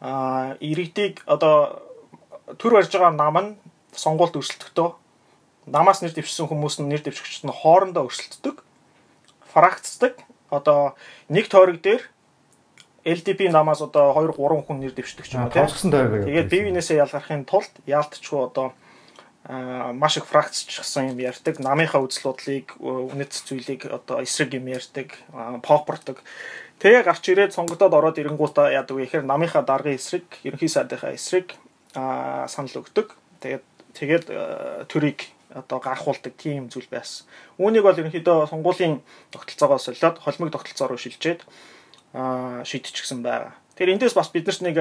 а 0.00 0.56
иргэдийг 0.64 1.20
одоо 1.28 1.84
төр 2.56 2.80
барьж 2.80 2.88
байгаа 2.88 3.12
нам 3.12 3.36
нь 3.36 3.50
сонгуульд 3.92 4.40
өрсөлдөхдөө 4.40 4.88
намаас 5.68 6.00
нэр 6.00 6.14
дэвшсэн 6.14 6.48
хүмүүс 6.48 6.80
нь 6.80 6.88
нэр 6.88 7.02
дэвшигчд 7.04 7.44
нь 7.44 7.52
хоорондоо 7.52 8.08
өрсөлддөг 8.08 8.62
фракцдаг 9.52 10.24
одоо 10.48 10.94
нэг 11.28 11.52
тойрог 11.52 11.82
дээр 11.82 12.02
LDP 13.06 13.50
намаас 13.50 13.82
одоо 13.82 14.14
2 14.14 14.34
3 14.34 14.66
хүн 14.66 14.78
нэр 14.80 14.94
дэвшдэг 14.94 15.26
ч 15.26 15.34
юм 15.34 15.46
уу 15.46 15.50
тийм. 15.50 15.66
Тэгээд 16.26 16.50
бие 16.50 16.62
биенээсээ 16.70 17.02
ялгархын 17.02 17.46
тулд 17.46 17.70
яалтчгүй 17.86 18.40
одоо 18.50 18.74
маш 19.48 20.16
их 20.16 20.26
фракцчсан 20.26 21.14
юм 21.14 21.18
ярьдаг. 21.22 21.58
Намынхаа 21.62 22.02
үзэл 22.02 22.34
бодлыг 22.34 22.74
үнэт 22.82 23.32
зүйлийг 23.46 23.86
одоо 23.86 24.22
эсрэг 24.22 24.58
юм 24.58 24.66
ярьдаг, 24.66 25.14
попордог. 25.62 26.18
Тэгээ 26.82 27.06
гарч 27.06 27.24
ирээд 27.30 27.54
сонгогдоод 27.54 27.94
ороод 27.94 28.18
ирэнгуутаа 28.18 28.74
яадаг 28.74 28.96
вэ 28.96 29.06
гэхээр 29.06 29.24
намынхаа 29.24 29.62
даргын 29.62 29.96
эсрэг, 29.96 30.26
ерөнхий 30.42 30.68
сайдынхаа 30.68 31.14
эсрэг 31.14 31.54
санал 31.94 32.82
өгдөг. 32.82 33.14
Тэгээд 33.40 33.64
тэгээд 33.94 34.26
төрийг 34.90 35.30
одоо 35.54 35.78
гарахуулдаг 35.78 36.34
тийм 36.36 36.68
зүйл 36.68 36.90
байсан. 36.90 37.24
Үүнийг 37.56 37.86
бол 37.86 37.96
ерөнхийдөө 37.96 38.50
сонгуулийн 38.50 39.00
тогтолцоогоо 39.30 39.78
солиод 39.78 40.18
холимог 40.20 40.52
тогтолцоо 40.52 40.90
руу 40.90 41.00
шилжээд 41.00 41.46
шийдчихсэн 42.12 43.22
байгаа. 43.22 43.56
Тэгэхээр 43.72 43.94
эндээс 43.96 44.14
бас 44.18 44.28
биднэрт 44.34 44.60
нэг 44.66 44.76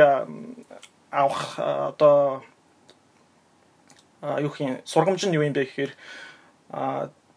авах 1.12 1.60
одоо 1.60 2.44
юу 4.42 4.54
юм 4.60 4.78
сургамж 4.86 5.26
нь 5.26 5.36
юу 5.36 5.46
юм 5.46 5.54
бэ 5.54 5.66
гэхээр 5.70 5.92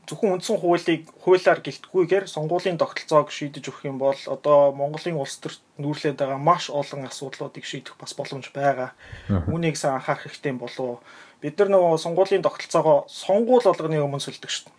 зөвхөн 0.09 0.41
үндсэн 0.41 0.57
хуулийг 0.57 1.05
хуулиар 1.21 1.61
гэлтгүйгээр 1.61 2.25
сонгуулийн 2.33 2.81
тогтолцоог 2.81 3.29
шийдэж 3.29 3.69
өгөх 3.69 3.85
юм 3.85 4.01
бол 4.01 4.17
одоо 4.25 4.73
Монголын 4.73 5.21
улс 5.21 5.37
төрт 5.37 5.61
нүүрлээд 5.77 6.17
байгаа 6.17 6.41
маш 6.41 6.73
олон 6.73 7.05
асуудлуудыг 7.05 7.65
шийдэх 7.69 7.93
бас 8.01 8.17
боломж 8.17 8.49
байгаа. 8.57 8.97
Үүнийг 9.29 9.77
сайн 9.77 10.01
анхаарах 10.01 10.25
хэрэгтэй 10.25 10.57
болов. 10.57 11.05
Бид 11.45 11.61
нар 11.61 11.69
нөгөө 11.69 12.01
сонгуулийн 12.01 12.41
тогтолцоогоо 12.41 13.05
сонгуул 13.05 13.69
болгоны 13.69 14.01
өмнө 14.01 14.25
сольдог 14.25 14.49
шүү 14.49 14.73
дээ. 14.73 14.77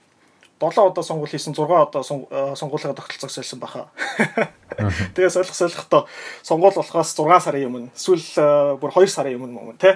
7 0.60 0.92
удаа 0.92 1.06
сонгуул 1.06 1.30
хийсэн 1.30 1.54
6 1.54 1.62
удаа 1.62 2.04
сонгуулийн 2.58 2.98
тогтолцоог 2.98 3.32
сольсон 3.32 3.60
баха. 3.62 3.94
Тэгээ 5.14 5.30
солих 5.30 5.54
солихдоо 5.54 6.10
сонгуул 6.42 6.74
болохоос 6.74 7.14
6 7.14 7.46
сарын 7.46 7.70
өмнө 7.70 7.94
эсвэл 7.94 8.82
бүр 8.82 8.92
2 8.98 9.08
сарын 9.08 9.38
өмнө 9.38 9.54
мөн 9.56 9.78
тий 9.78 9.94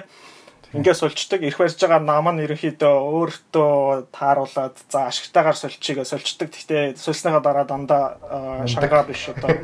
Ингээс 0.74 0.98
сольчдаг 1.06 1.40
эрх 1.46 1.58
барьж 1.62 1.78
байгаа 1.78 2.02
нам 2.02 2.26
нь 2.34 2.42
ерөнхийдөө 2.42 2.94
өөртөө 3.14 4.10
тааруулаад 4.10 4.74
за 4.90 5.06
ашигтайгаар 5.06 5.54
сольчихъя 5.54 6.02
сольчдаг. 6.02 6.50
Гэхдээ 6.50 6.98
сольсныхаа 6.98 7.38
дараа 7.38 7.62
дандаа 7.62 8.66
шангаа 8.66 9.06
биш 9.06 9.30
одоо. 9.30 9.54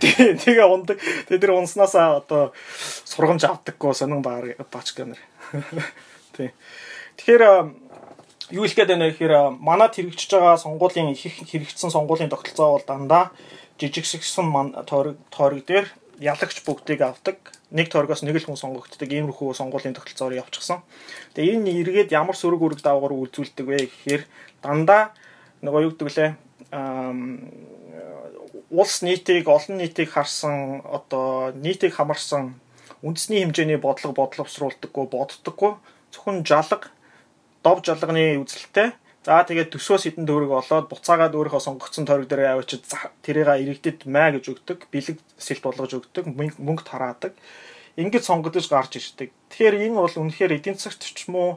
Тэгээ 0.00 0.68
ундаг. 0.68 1.00
Тэгээ 1.00 1.40
тэр 1.40 1.56
унснаасаа 1.56 2.20
одоо 2.20 2.52
сургамж 3.08 3.48
авдаггүй 3.48 3.96
сонин 3.96 4.20
баач 4.20 4.92
гэнэр. 4.92 5.20
Тий. 6.36 6.52
Тэгэхээр 7.16 7.42
юу 8.52 8.68
хэлэх 8.68 8.76
гээд 8.76 8.92
байна 8.92 9.08
вэ 9.08 9.16
гэхээр 9.16 9.56
манад 9.56 9.96
хэрэгжиж 9.96 10.36
байгаа 10.36 10.60
сонгуулийн 10.60 11.16
их 11.16 11.24
хэрэгжсэн 11.24 11.88
сонгуулийн 11.88 12.28
тогтолцоо 12.28 12.76
бол 12.76 12.84
дандаа 12.84 13.32
жижигсгсэн 13.80 14.84
тойрог 14.84 15.16
тойрог 15.32 15.64
дээр 15.64 15.88
ялагч 16.20 16.60
бүгдийг 16.60 17.00
авдаг 17.00 17.40
нэг 17.72 17.88
торгоос 17.88 18.22
нэг 18.22 18.36
л 18.36 18.46
хүн 18.46 18.60
сонгогддог 18.60 19.08
иймэрхүү 19.08 19.56
сонгуулийн 19.56 19.96
тогтолцооор 19.96 20.36
явчихсан. 20.36 20.84
Тэгээ 21.34 21.56
энэ 21.56 21.72
эргээд 21.80 22.10
ямар 22.12 22.36
сөрөг 22.36 22.60
үрэг 22.60 22.80
даавар 22.84 23.16
үйлзүүлдэг 23.16 23.66
вэ 23.66 23.76
гэхээр 23.88 24.22
дандаа 24.60 25.16
нөгөө 25.64 25.80
юу 25.88 25.92
гэдэг 25.96 26.08
лээ 26.12 26.30
улс 28.72 29.02
нийтийг 29.02 29.48
олон 29.48 29.76
нийтийг 29.80 30.10
харсан 30.12 30.80
одоо 30.84 31.52
нийтийг 31.52 31.96
хамарсан 31.96 32.56
үндэсний 33.02 33.44
хэмжээний 33.44 33.76
бодлого 33.76 34.16
бодловсруулдаггүй 34.16 35.06
боддоггүй 35.12 35.72
зөвхөн 36.12 36.44
жалга 36.44 36.88
дов 37.64 37.84
жалганы 37.84 38.40
үзэлтэй 38.40 38.92
За 39.22 39.46
тэгээд 39.46 39.70
төсвөөс 39.70 40.02
хэдэн 40.02 40.26
төгрөг 40.26 40.50
олоод 40.50 40.90
буцаагаад 40.90 41.38
өөрийнхөө 41.38 41.62
сонгогдсон 41.62 42.10
тойрог 42.10 42.26
дээр 42.26 42.58
авчид 42.58 42.82
тэрийг 43.22 43.54
иргэдэд 43.54 44.10
маа 44.10 44.34
гэж 44.34 44.50
өгдөг, 44.50 44.90
бэлэг 44.90 45.22
сэлт 45.38 45.62
болгож 45.62 45.94
өгдөг, 45.94 46.26
мөнгө 46.26 46.82
тараадаг. 46.82 47.38
Ингээд 47.94 48.26
сонгогдож 48.26 48.66
гарч 48.66 48.98
ирдэг. 48.98 49.30
Тэгэхээр 49.54 49.86
энэ 49.86 49.94
бол 49.94 50.10
үнэхээр 50.10 50.58
эдийн 50.58 50.74
засагт 50.74 51.06
ч 51.06 51.30
юм 51.30 51.38
уу 51.38 51.52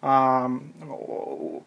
а 0.00 0.48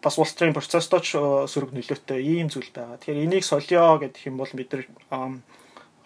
бас 0.01 0.17
улс 0.17 0.33
төрийн 0.33 0.57
процесстой 0.57 0.99
ч 1.05 1.13
сөрөг 1.13 1.77
нөлөөтэй 1.77 2.25
ийм 2.25 2.49
зүйл 2.49 2.73
байгаа. 2.73 2.97
Тэгэхээр 2.97 3.23
энийг 3.29 3.45
солио 3.45 4.01
гэдэг 4.01 4.25
юм 4.25 4.41
бол 4.41 4.49
бид 4.49 4.73
нар 4.73 4.83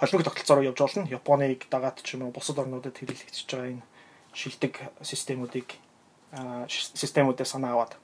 холимог 0.03 0.25
тогтолцоороо 0.27 0.67
явж 0.67 0.79
болно. 0.83 1.07
Японыг 1.07 1.65
дагаад 1.71 2.03
ч 2.03 2.19
юм 2.19 2.27
уу 2.27 2.35
бусад 2.35 2.59
орнуудад 2.59 2.97
хэрэглэгдэж 2.99 3.47
байгаа 3.47 3.71
энэ 3.71 3.87
шилдэг 4.35 4.73
системүүдийг 4.99 5.79
системүүдээ 6.67 7.47
санаа 7.47 7.73
аваад. 7.73 7.97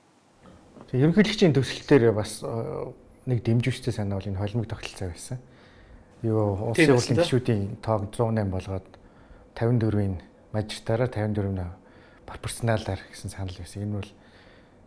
Тэгээ 0.91 1.05
ерөнхийлөгчийн 1.05 1.55
төсөлтөөр 1.55 2.13
бас 2.15 2.41
нэг 3.25 3.41
дэмжүүчтэй 3.41 3.93
санаа 3.93 4.19
бол 4.21 4.29
энэ 4.29 4.39
холимог 4.39 4.67
тогтолцоо 4.69 5.09
байсан. 5.09 5.39
Юу 6.21 6.71
улсын 6.71 6.95
хурлын 6.95 7.19
гишүүдийн 7.21 7.63
тоог 7.81 8.09
108 8.13 8.53
болгоод 8.53 8.87
54-ийн 9.57 10.15
мажистараар 10.53 11.09
54-ийн 11.09 11.73
пропорционалаар 12.25 13.01
гэсэн 13.11 13.29
санал 13.33 13.57
байсан. 13.57 13.81
Энэ 13.83 13.97
бол 13.97 14.11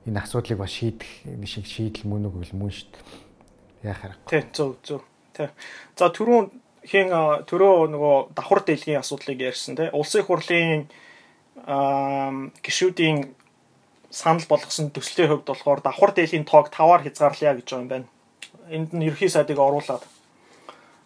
энэ 0.07 0.22
асуудлыг 0.22 0.59
бас 0.59 0.72
шийдэх 0.72 1.11
нэг 1.27 1.51
шиг 1.51 1.66
шийдэл 1.66 2.09
мөн 2.09 2.31
үгүй 2.31 2.46
мөн 2.55 2.72
шүү 2.72 2.88
дээ. 2.94 3.05
Яах 3.90 4.03
аргагүй. 4.05 4.31
Тий, 4.31 4.42
зөв 4.55 4.79
зөв. 4.83 5.03
Тий. 5.35 5.51
За 5.98 6.11
түрүүн 6.14 6.51
хин 6.88 7.12
түрөө 7.46 7.90
нөгөө 7.92 8.16
давхар 8.38 8.62
дэлхийн 8.64 9.03
асуудлыг 9.03 9.38
ярьсан 9.42 9.77
тий. 9.77 9.90
Улсын 9.92 10.24
хурлын 10.24 10.88
гишүүдийн 12.64 13.35
санал 14.11 14.44
болгосон 14.49 14.90
төслийн 14.90 15.29
хувьд 15.29 15.47
болохоор 15.49 15.81
давхар 15.85 16.12
дээлийн 16.16 16.44
тоог 16.44 16.73
5-аар 16.73 17.05
хязгаарлая 17.05 17.55
гэж 17.61 17.66
байгаа 17.68 17.83
юм 17.85 17.88
байна. 17.88 18.09
Энд 18.68 18.90
нь 18.92 19.05
ерхий 19.05 19.29
сайдыг 19.29 19.59
оруулаад 19.59 20.05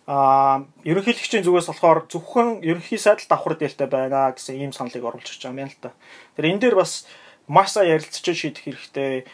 а 0.06 0.66
ерөнхийлөгчийн 0.82 1.46
зүгээс 1.46 1.70
болохоор 1.70 2.10
зөвхөн 2.10 2.62
ерөнхий 2.66 2.98
сайдл 2.98 3.26
давхар 3.30 3.54
дээлтэй 3.54 3.86
байна 3.86 4.34
гэсэн 4.34 4.58
ийм 4.58 4.72
саналыг 4.74 5.02
оруулж 5.02 5.30
ирж 5.30 5.42
байгаа 5.46 5.62
юм 5.62 5.70
л 5.70 5.78
та. 5.78 5.94
Тэр 6.34 6.50
энэ 6.50 6.62
дээр 6.62 6.76
бас 6.78 7.06
маш 7.46 7.70
сайн 7.70 7.94
ярилцж 7.94 8.26
шийдэх 8.26 8.66
хэрэгтэй. 8.66 9.26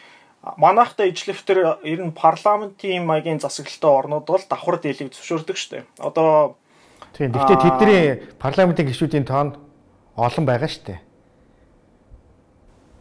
Манайхтай 0.61 1.09
ижлэхтэр 1.09 1.81
ер 1.83 1.99
нь 2.05 2.13
парламентын 2.13 3.01
маягийн 3.05 3.41
засаглалтай 3.41 3.91
орнууд 3.91 4.25
бол 4.29 4.45
давхар 4.45 4.77
дээлийг 4.77 5.09
зөвшөөрдөг 5.11 5.57
шүү 5.57 5.71
дээ. 5.73 5.83
Одоо 6.05 6.55
тийм. 7.17 7.33
Гэхдээ 7.33 7.59
тэдний 7.59 8.05
парламентын 8.37 8.87
гишүүдийн 8.87 9.25
тоон 9.25 9.57
олон 10.15 10.45
байгаа 10.45 10.69
шүү 10.69 10.85
дээ. 10.85 10.99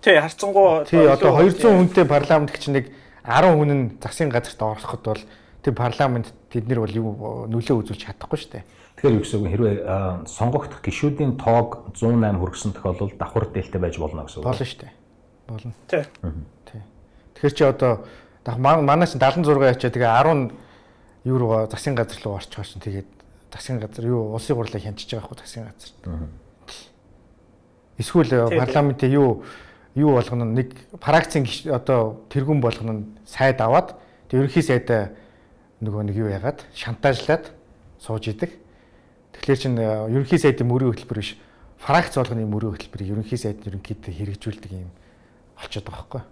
Тий, 0.09 0.17
харцсангуу 0.17 0.89
тий 0.89 1.05
одоо 1.05 1.37
200 1.37 1.69
хүнтэй 1.69 2.09
парламент 2.09 2.49
гэж 2.49 2.73
нэг 2.73 2.89
10 3.29 3.61
хүн 3.61 3.73
нь 3.77 3.85
засгийн 4.01 4.33
газарт 4.33 4.57
ороход 4.57 5.05
бол 5.05 5.23
тэр 5.61 5.75
парламент 5.77 6.33
тэд 6.49 6.65
нар 6.65 6.81
бол 6.81 6.97
юу 6.97 7.13
нөлөө 7.53 7.85
үзүүлж 7.85 8.09
чадахгүй 8.09 8.41
шүү 8.41 8.53
дээ. 8.57 8.65
Тэгэхээр 8.97 9.17
юу 9.21 9.21
гэсэн 9.21 9.37
үг 9.37 9.53
хэрвээ 9.53 9.77
сонгогдох 10.25 10.81
гишүүдийн 10.81 11.37
тоог 11.37 11.93
108 11.93 12.41
хүргэсэн 12.41 12.73
тохиолдолд 12.73 13.21
давхар 13.21 13.53
дээлтэй 13.53 13.81
байж 13.85 14.01
болно 14.01 14.25
гэсэн 14.25 14.41
үг. 14.41 14.49
Болно 14.49 14.65
шүү 14.65 14.81
дээ. 14.81 14.93
Болно. 15.45 15.73
Тий. 15.93 16.05
Тий. 16.73 16.81
Тэгэхээр 17.37 17.53
чи 17.53 17.65
одоо 17.69 17.93
манаас 18.57 19.13
76 19.13 19.45
ячаа 19.45 19.93
тэгээ 19.93 20.09
10 20.25 20.57
евро 21.29 21.69
засгийн 21.69 22.01
газар 22.01 22.17
руу 22.25 22.41
орчих 22.41 22.65
шин 22.65 22.81
тэгээд 22.81 23.09
засгийн 23.53 23.77
газар 23.77 24.09
юу 24.09 24.33
улсын 24.33 24.57
хурлыг 24.57 24.81
хянчиж 24.81 25.13
байгаа 25.13 25.29
хөө 25.29 25.45
засгийн 25.45 25.69
газар. 25.69 25.93
Эсвэл 28.01 28.57
парламентын 28.57 29.13
юу 29.13 29.45
юу 29.95 30.13
болгоно 30.17 30.45
нэг 30.45 30.75
фракцийн 31.01 31.47
одоо 31.73 32.25
тэргүүн 32.29 32.61
болгоно 32.61 33.05
сайд 33.25 33.61
аваад 33.61 33.97
тэг 34.29 34.45
ерөнхий 34.45 34.63
сайдаа 34.63 35.15
нөгөө 35.81 36.03
нэг 36.11 36.17
юу 36.17 36.29
яагаад 36.29 36.65
шантажлаад 36.75 37.53
сууж 37.99 38.29
идэг. 38.29 38.51
Тэгэхээр 39.33 39.59
чин 39.59 39.79
э, 39.79 40.11
ерөнхий 40.11 40.39
сайдын 40.39 40.67
мөрийн 40.67 40.93
хөтөлбөр 40.93 41.19
биш 41.23 41.39
фракц 41.79 42.19
болгоны 42.19 42.47
мөрийн 42.47 42.75
хөтөлбөрийг 42.75 43.13
ерөнхий 43.15 43.39
сайд 43.39 43.63
ерөнхийдөө 43.67 44.13
хэрэгжүүлдэг 44.13 44.73
юм 44.75 44.91
болчиход 45.59 45.87
байгаа 45.87 46.03
байхгүй. 46.03 46.23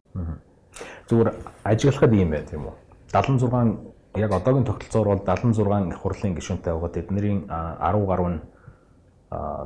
Зүгээр 1.08 1.28
ажиглахад 1.64 2.12
ийм 2.12 2.30
байт 2.30 2.52
юм 2.52 2.70
уу? 2.70 2.76
76 3.14 3.94
яг 4.16 4.32
одоогийн 4.32 4.64
тогтолцоор 4.64 5.06
бол 5.06 5.22
76 5.24 5.92
их 5.92 5.98
хурлын 6.00 6.34
гишүүнтэй 6.34 6.72
байгаа 6.72 6.90
тэдний 6.90 7.46
10 7.46 8.06
гаруй 8.06 8.30
нь 8.34 8.40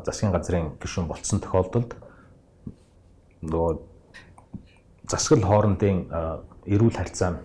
засгийн 0.04 0.32
газрын 0.32 0.76
гишүүн 0.80 1.08
болцсон 1.08 1.40
тохиолдолд 1.40 1.94
нөгөө 3.42 3.70
засгал 5.10 5.44
хоорондын 5.44 6.06
эрүүл 6.70 6.96
харьцаа 6.96 7.40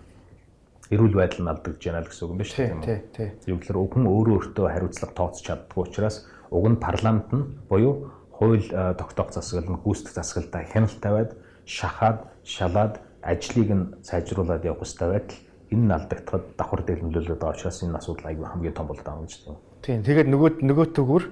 эрүүл 0.94 1.16
байдал 1.18 1.42
нь 1.46 1.52
алдагдж 1.52 1.82
байна 1.82 2.04
л 2.04 2.10
гэсэн 2.10 2.24
үг 2.26 2.32
юм 2.32 2.40
байна 2.40 2.52
шүү 2.52 2.62
дээ. 2.62 2.84
Тий, 2.86 3.00
тий. 3.16 3.30
Юу 3.50 3.58
гэхээр 3.58 3.80
хүн 3.90 4.06
өөрөө 4.06 4.36
өөртөө 4.38 4.66
хариуцлага 4.70 5.18
тооцож 5.18 5.44
чаддгүй 5.46 5.82
учраас 5.82 6.18
уг 6.54 6.66
нь 6.70 6.78
парламент 6.78 7.30
нь 7.34 7.44
буюу 7.70 8.12
хууль 8.30 8.70
тогтоох 8.70 9.34
засаглал 9.34 9.74
нь 9.74 9.82
гүйцэтгэх 9.82 10.14
засаглалтаа 10.14 10.64
хяналт 10.70 11.00
тавиад 11.02 11.32
шахаад, 11.66 12.20
шалаад 12.46 13.02
ажлыг 13.26 13.70
нь 13.74 13.86
сайжруулад 14.06 14.62
явах 14.62 14.86
хэрэгтэй 14.86 15.10
байтал 15.10 15.40
энэ 15.74 15.86
нь 15.90 15.96
алдагдахад 15.96 16.44
давхар 16.54 16.82
нөлөөлөд 16.86 17.40
байгаа 17.42 17.58
учраас 17.58 17.82
энэ 17.82 17.98
асуудал 17.98 18.30
аягүй 18.30 18.46
хамгийн 18.46 18.76
том 18.78 18.86
байгаа 18.86 19.18
юм 19.18 19.26
шүү 19.26 19.42
дээ. 19.50 19.58
Тийм. 19.82 20.00
Тэгээд 20.06 20.30
нөгөө 20.30 20.52
нөгөө 20.62 20.86
төгөр 20.94 21.24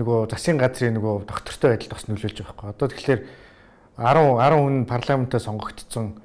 нөгөө 0.00 0.18
засгийн 0.34 0.58
газрын 0.58 0.94
нөгөө 0.98 1.14
доктортой 1.30 1.70
байдалд 1.70 1.94
бас 1.94 2.04
нөлөөлж 2.10 2.38
байгаа 2.42 2.54
байхгүй. 2.58 2.70
Одоо 2.74 2.88
тэгэхээр 2.90 3.20
10 4.00 4.40
10 4.40 4.56
хүн 4.56 4.76
парламентаа 4.88 5.40
сонгогдсон 5.40 6.16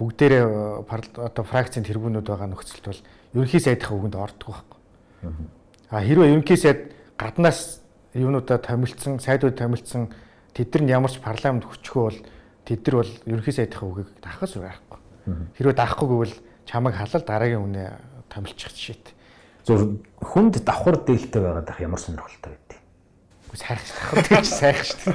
бүгдээрээ 0.00 0.44
э, 0.48 1.28
одоо 1.28 1.44
фракцийн 1.44 1.84
тэргүүнүүд 1.84 2.24
байгаа 2.24 2.48
нөхцөлд 2.48 2.84
бол 2.88 3.00
ерөнхий 3.36 3.60
сайдынхаа 3.60 3.96
үгэнд 4.00 4.16
ордог 4.16 4.48
байхгүй. 4.48 4.78
А 5.92 6.00
хэрвээ 6.00 6.32
ерөнхий 6.32 6.56
сайд 6.56 6.96
гаднаас 7.20 7.84
юунуудаа 8.16 8.56
томилсон, 8.58 9.20
сайдууд 9.20 9.60
томилсон 9.60 10.08
тэд 10.56 10.72
нар 10.80 11.04
ямар 11.04 11.12
ч 11.12 11.20
парламент 11.20 11.68
хүчгүй 11.68 12.00
бол 12.00 12.18
тэд 12.64 12.80
нар 12.88 12.96
бол 13.04 13.12
ерөнхий 13.28 13.52
сайдынхаа 13.52 13.88
үгийг 13.92 14.08
даахаас 14.24 14.56
байхгүй. 14.56 14.98
Хэрвээ 15.60 15.76
даахгүй 15.76 16.08
гэвэл 16.08 16.36
чамайг 16.64 16.96
халал 16.96 17.24
дараагийн 17.28 17.64
үнэ 17.68 17.84
томилчих 18.32 18.72
жишээт. 18.72 19.12
Зөв 19.68 20.00
хүнд 20.24 20.64
давхар 20.64 20.96
дээлтэй 21.04 21.42
байгаад 21.44 21.68
ах 21.68 21.80
ямар 21.84 22.00
сонирхолтой 22.00 22.56
байд. 23.48 23.60
Сайх 23.64 23.80
давхар 23.82 24.22
дээлч 24.28 24.48
сайх 24.52 24.78
шүү. 24.84 25.12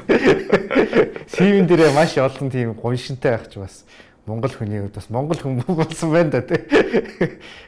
Сивэн 1.33 1.67
дээрээ 1.69 1.93
маш 1.93 2.17
олон 2.17 2.49
тийм 2.49 2.73
гоншинтай 2.73 3.37
байх 3.37 3.47
ч 3.47 3.61
бас 3.61 3.85
Монгол 4.25 4.55
хүний 4.55 4.79
хувьд 4.79 4.95
бас 4.95 5.09
Монгол 5.11 5.35
хүн 5.35 5.59
болсон 5.67 6.11
байна 6.11 6.31
да 6.31 6.41
тий. 6.41 6.63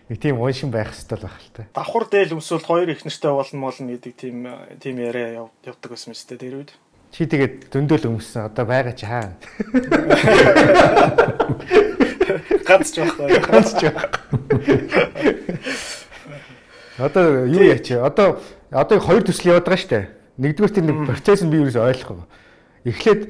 Нэг 0.07 0.19
тийм 0.23 0.39
уушин 0.39 0.71
байх 0.71 0.95
хэрэгтэй 0.95 1.19
л 1.19 1.27
байх 1.27 1.35
л 1.43 1.51
та. 1.51 1.67
Давхар 1.75 2.07
дээл 2.07 2.39
өмсвөл 2.39 2.63
хоёр 2.63 2.89
их 2.95 3.03
нэртэй 3.03 3.31
болно 3.35 3.59
молно 3.59 3.91
гэдэг 3.91 4.13
тийм 4.15 4.47
тийм 4.79 5.03
яриа 5.03 5.51
явдаг 5.67 5.91
байсан 5.91 6.15
юм 6.15 6.17
шүү 6.17 6.29
дээ 6.31 6.39
тэр 6.39 6.55
үед. 6.63 6.71
Чи 7.11 7.27
тэгээд 7.27 7.75
дөндөөл 7.75 8.07
өмссөн 8.07 8.47
одоо 8.47 8.63
байгаа 8.63 8.95
чи 8.95 9.03
хаа. 9.03 9.35
Ганц 12.63 12.91
ч 12.95 13.03
байхгүй. 13.03 13.39
Ганц 13.43 13.75
ч 13.75 13.91
байхгүй. 13.91 14.29
Одоо 17.03 17.45
юу 17.51 17.63
яач? 17.67 17.91
Одоо 17.91 18.39
одоо 18.71 18.99
хоёр 19.03 19.27
төсөл 19.27 19.59
яваад 19.59 19.67
байгаа 19.67 19.79
шүү 19.83 19.91
дээ. 19.91 20.05
Нэгдүгээр 20.37 20.73
тэр 20.75 20.85
нэг 20.85 20.97
процесс 21.07 21.41
нь 21.43 21.51
би 21.51 21.63
юу 21.63 21.67
гэж 21.69 21.79
ойлгохгүй. 21.79 22.27
Эхлээд 22.85 23.21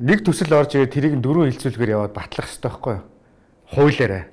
нэг 0.00 0.18
төсөл 0.24 0.52
орж 0.56 0.76
ирээд 0.76 0.92
тэрийг 0.92 1.14
дөрөв 1.20 1.52
хилцүүлгээр 1.52 1.94
яваад 1.96 2.16
батлах 2.16 2.48
хэрэгтэй 2.48 2.70
байхгүй 2.70 2.92
юу? 2.96 3.04
Хуулиараа. 3.72 4.24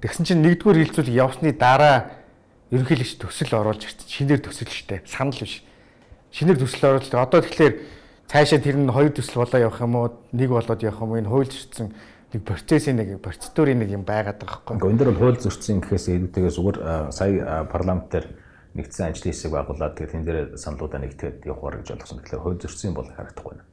Тэгсэн 0.00 0.24
чинь 0.24 0.42
нэгдүгээр 0.44 0.80
хилцүүлэг 0.90 1.16
явсны 1.20 1.52
дараа 1.52 2.08
ерөнхийлөгч 2.72 3.20
төсөл 3.20 3.52
оруулж 3.60 3.84
ирсэн. 3.84 4.08
Шинээр 4.08 4.40
төсөл 4.40 4.72
штэ. 4.72 5.04
Санал 5.04 5.36
биш. 5.36 5.60
Шинээр 6.32 6.56
төсөл 6.56 6.96
оруулж 6.96 7.12
одоо 7.12 7.40
тэгэхээр 7.44 7.74
цаашаа 8.30 8.60
тэр 8.62 8.80
нь 8.80 8.88
хоёр 8.88 9.12
төсөл 9.12 9.44
болоо 9.44 9.60
явах 9.60 9.82
юм 9.84 9.94
уу? 9.98 10.08
Нэг 10.32 10.48
болоод 10.48 10.80
явах 10.80 11.02
юм 11.04 11.10
уу? 11.12 11.20
Энэ 11.20 11.28
хуульд 11.28 11.52
зөрчсөн 11.52 11.92
нэг 12.30 12.42
процессын 12.46 12.96
нэг 12.96 13.18
процедурын 13.18 13.82
нэг 13.82 13.90
юм 13.90 14.06
байгаад 14.06 14.38
байгаа 14.38 14.62
байхгүй 14.62 14.78
юу? 14.78 14.90
Энд 14.94 15.00
дэр 15.02 15.10
бол 15.10 15.34
хууль 15.34 15.42
зөрчсөн 15.42 15.82
гэхээс 15.82 16.06
илүүтэйгээ 16.14 16.54
зүгээр 16.54 16.78
сая 17.10 17.66
парламент 17.66 18.06
дээр 18.06 18.26
нэгдсэн 18.74 19.10
ажлын 19.10 19.32
хэсэг 19.34 19.50
байгуулад 19.50 19.94
тэгээд 19.98 20.14
энэ 20.14 20.26
дээр 20.26 20.40
саналуудаа 20.58 21.00
нэгтгэхэд 21.02 21.46
явахаар 21.46 21.82
гэж 21.82 21.88
ойлгосон. 21.94 22.22
Тэгэхээр 22.22 22.44
хууль 22.44 22.60
зөрчсөн 22.62 22.94
бол 22.94 23.08
харагдахгүй 23.10 23.58
байна 23.58 23.70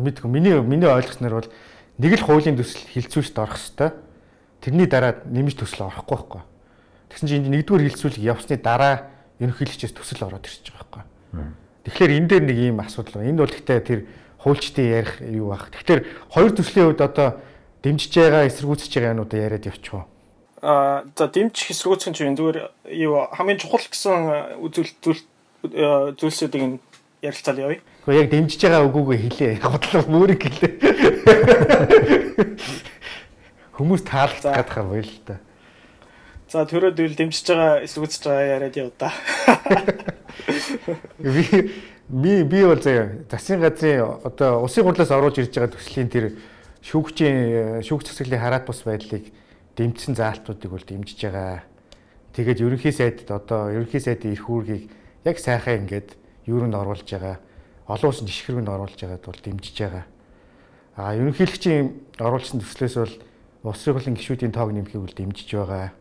мэдгүй. 0.00 0.30
Миний 0.30 0.60
миний 0.60 0.88
ойлгосноор 0.88 1.42
бол 1.42 1.50
нэг 1.98 2.12
л 2.18 2.24
хуулийн 2.24 2.56
төсөл 2.58 2.86
хилцүүлэлт 2.94 3.38
орох 3.38 3.58
хэвээр. 3.58 3.94
Тэрний 4.62 4.86
дараа 4.86 5.22
нэмж 5.26 5.54
төсөл 5.58 5.86
орохгүй 5.86 6.16
байхгүй. 6.16 6.42
Тэгсэн 7.10 7.28
чинь 7.28 7.50
нэгдүгээр 7.50 7.86
хилцүүлэг 7.88 8.22
явсны 8.22 8.56
дараа 8.58 9.10
ерөнхийлөгчөөс 9.38 9.94
төсөл 9.94 10.26
ороод 10.26 10.46
ирж 10.46 10.66
байгаа 10.74 11.06
байхгүй. 11.32 11.46
Тэгэхээр 11.86 12.16
энэ 12.18 12.28
дээр 12.28 12.44
нэг 12.44 12.58
ийм 12.58 12.78
асуудал 12.82 13.22
байна. 13.22 13.30
Энд 13.30 13.40
бол 13.42 13.54
гэхдээ 13.54 13.80
тэр 13.86 14.00
хуульчдын 14.42 14.86
ярих 14.86 15.14
юу 15.22 15.54
баг. 15.54 15.70
Тэгэхээр 15.72 16.00
хоёр 16.34 16.52
төслийн 16.52 16.86
хувьд 16.90 17.02
одоо 17.06 17.28
дэмжиж 17.82 18.12
байгаа 18.12 18.46
эсэргүүцэж 18.50 18.92
байгаа 18.98 19.14
юмудаа 19.14 19.38
яриад 19.38 19.66
явчих 19.66 19.94
Аа 20.62 21.04
за 21.14 21.28
дэмжих 21.30 21.70
эсэргүүцэх 21.70 22.14
чинь 22.18 22.34
зүгээр 22.34 22.58
юу 22.98 23.30
хамгийн 23.30 23.62
чухал 23.62 23.86
гэсэн 23.86 24.58
үзүүл 24.58 24.90
зүйл 24.98 25.22
зүйлсүүдийг 26.18 26.82
ярилцаал 27.22 27.58
явъя. 27.58 27.80
Гэхдээ 28.06 28.22
яг 28.22 28.30
дэмжиж 28.30 28.60
байгаа 28.62 28.86
үгүйгээ 28.90 29.20
хэлээ. 29.22 29.52
Яг 29.58 29.66
бодлоо 29.70 30.02
мөрийг 30.10 30.42
хэлээ. 30.42 30.72
Хүмүүс 33.78 34.02
таалагдах 34.02 34.54
гадахаар 34.58 34.86
боё 34.90 35.02
л 35.06 35.18
та. 35.22 35.38
За 36.50 36.66
төрөөд 36.66 36.98
үйл 36.98 37.14
дэмжиж 37.14 37.46
байгаа 37.54 37.86
эсвүүцэж 37.86 38.22
байгаа 38.26 38.46
яриад 38.58 38.74
яв 38.78 38.90
да. 38.98 39.14
Би 41.18 41.70
би 42.08 42.42
би 42.42 42.64
бол 42.64 42.80
заяа 42.80 43.22
засгийн 43.30 43.60
газрын 43.62 44.24
одоо 44.24 44.64
улсын 44.64 44.82
хурлаас 44.82 45.12
оруулж 45.12 45.38
ирж 45.38 45.54
байгаа 45.54 45.76
төслийн 45.76 46.08
тэр 46.08 46.34
шүүгчийн 46.82 47.84
шүүгч 47.84 48.10
засаглалын 48.10 48.42
хараат 48.42 48.64
бус 48.64 48.80
байдлыг 48.86 49.28
дэмжсэн 49.78 50.18
заалтуудыг 50.18 50.70
бол 50.70 50.82
дэмжиж 50.82 51.22
байгаа. 51.22 51.62
Тэгээд 52.34 52.62
ерөнхий 52.66 52.92
сайдд 52.92 53.30
одоо 53.30 53.70
ерөнхий 53.70 54.02
сайдын 54.02 54.34
эрх 54.34 54.50
үүргийг 54.50 54.90
яг 55.22 55.38
сайхан 55.38 55.86
ингээд 55.86 56.18
юунд 56.50 56.74
оруулж 56.74 57.06
байгаа. 57.06 57.38
Олон 57.86 58.10
улсын 58.10 58.26
жишгэрүүнд 58.26 58.68
оруулж 58.68 58.98
байгаад 58.98 59.22
бол 59.22 59.38
дэмжиж 59.38 59.76
байгаа. 59.78 60.04
А 60.98 61.14
ерөнхийлөгчийн 61.14 62.18
оруулсан 62.18 62.58
төслөөс 62.58 62.94
бол 62.98 63.14
улсын 63.70 63.94
хурлын 63.94 64.18
гишүүдийн 64.18 64.52
тоог 64.52 64.74
нэмэхийг 64.74 65.02
бол 65.02 65.14
дэмжиж 65.14 65.48
байгаа. 65.54 65.94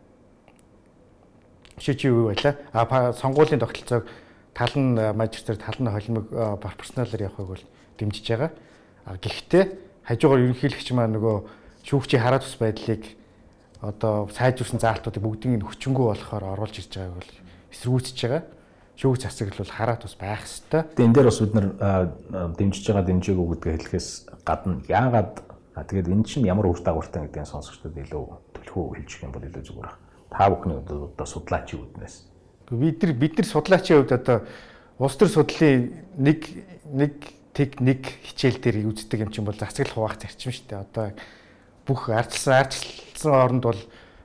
Жишээ 1.78 1.96
чи 1.96 2.08
юу 2.10 2.34
байлаа? 2.34 2.58
А 2.74 3.14
сонгуулийн 3.14 3.62
тогтолцоог 3.62 4.10
тал 4.58 4.74
нь 4.74 4.98
мажистрат 5.14 5.62
тал 5.62 5.78
нь 5.78 5.90
холимог 5.90 6.26
пропорционалаар 6.34 7.30
явахыг 7.30 7.48
бол 7.48 7.64
дэмжиж 8.02 8.26
байгаа. 8.26 8.52
А 9.06 9.18
гэхдээ 9.22 9.64
хажуугаар 10.10 10.44
ерөнхийлөгч 10.50 10.90
маань 10.98 11.14
нөгөө 11.14 11.38
шүүгчийн 11.86 12.24
хараа 12.26 12.42
тус 12.42 12.58
байдлыг 12.58 13.06
одоо 13.82 14.30
сайжруулсан 14.34 14.80
заалтуудыг 14.80 15.24
бүгдийг 15.24 15.60
нь 15.60 15.66
хүчингү 15.66 16.10
болохоор 16.12 16.58
оруулж 16.58 16.82
ирж 16.82 16.94
байгааг 16.98 17.16
бол 17.18 17.32
эсэргүүцэж 17.74 18.18
байгаа. 18.26 18.44
Шүүгч 18.98 19.22
засаглал 19.22 19.62
бол 19.62 19.78
хараа 19.78 19.98
тус 20.02 20.16
байх 20.18 20.42
хэвээр. 20.42 20.98
Тэгээ 20.98 21.06
энэ 21.06 21.16
дээр 21.18 21.30
бас 21.30 21.40
бид 21.42 21.54
нар 21.54 21.68
дэмжиж 22.58 22.84
байгаа 22.90 23.06
дэмжээгүү 23.06 23.48
гэдгээ 23.54 23.76
хэлэхээс 23.78 24.10
гадна 24.42 24.82
яагаад 24.90 25.34
тэгээд 25.78 26.10
эн 26.10 26.24
чинь 26.26 26.50
ямар 26.50 26.66
үр 26.66 26.82
дагавартай 26.82 27.30
гэдгийг 27.30 27.46
сонсогчдод 27.46 27.94
илүү 27.94 28.24
төлхөө 28.58 28.98
хэлчих 28.98 29.22
юм 29.22 29.32
бол 29.38 29.46
илүү 29.46 29.62
зүгээр 29.70 29.86
байна. 29.86 30.02
Та 30.34 30.50
бүхний 30.50 30.78
одоо 30.82 31.26
судлаачийн 31.30 31.86
үднээс 31.86 32.16
бид 32.72 33.04
нар 33.04 33.14
бид 33.14 33.38
нар 33.38 33.48
судлаачийн 33.48 34.04
хувьд 34.04 34.12
одоо 34.12 34.44
улс 35.00 35.16
төр 35.16 35.30
судлалын 35.32 36.04
нэг 36.18 36.40
нэг 36.92 37.14
тэг 37.56 37.80
нэг 37.80 38.04
хичээл 38.28 38.60
дээр 38.60 38.92
үздэг 38.92 39.24
юм 39.24 39.32
чинь 39.32 39.48
бол 39.48 39.56
засаглал 39.56 40.12
хуваах 40.12 40.20
зарчим 40.20 40.52
шүү 40.52 40.68
дээ. 40.68 40.84
Одоо 40.84 41.06
бүх 41.88 42.12
ардчилсан 42.12 42.68
ардчилсан 43.18 43.34
оронд 43.34 43.64
бол 43.64 43.78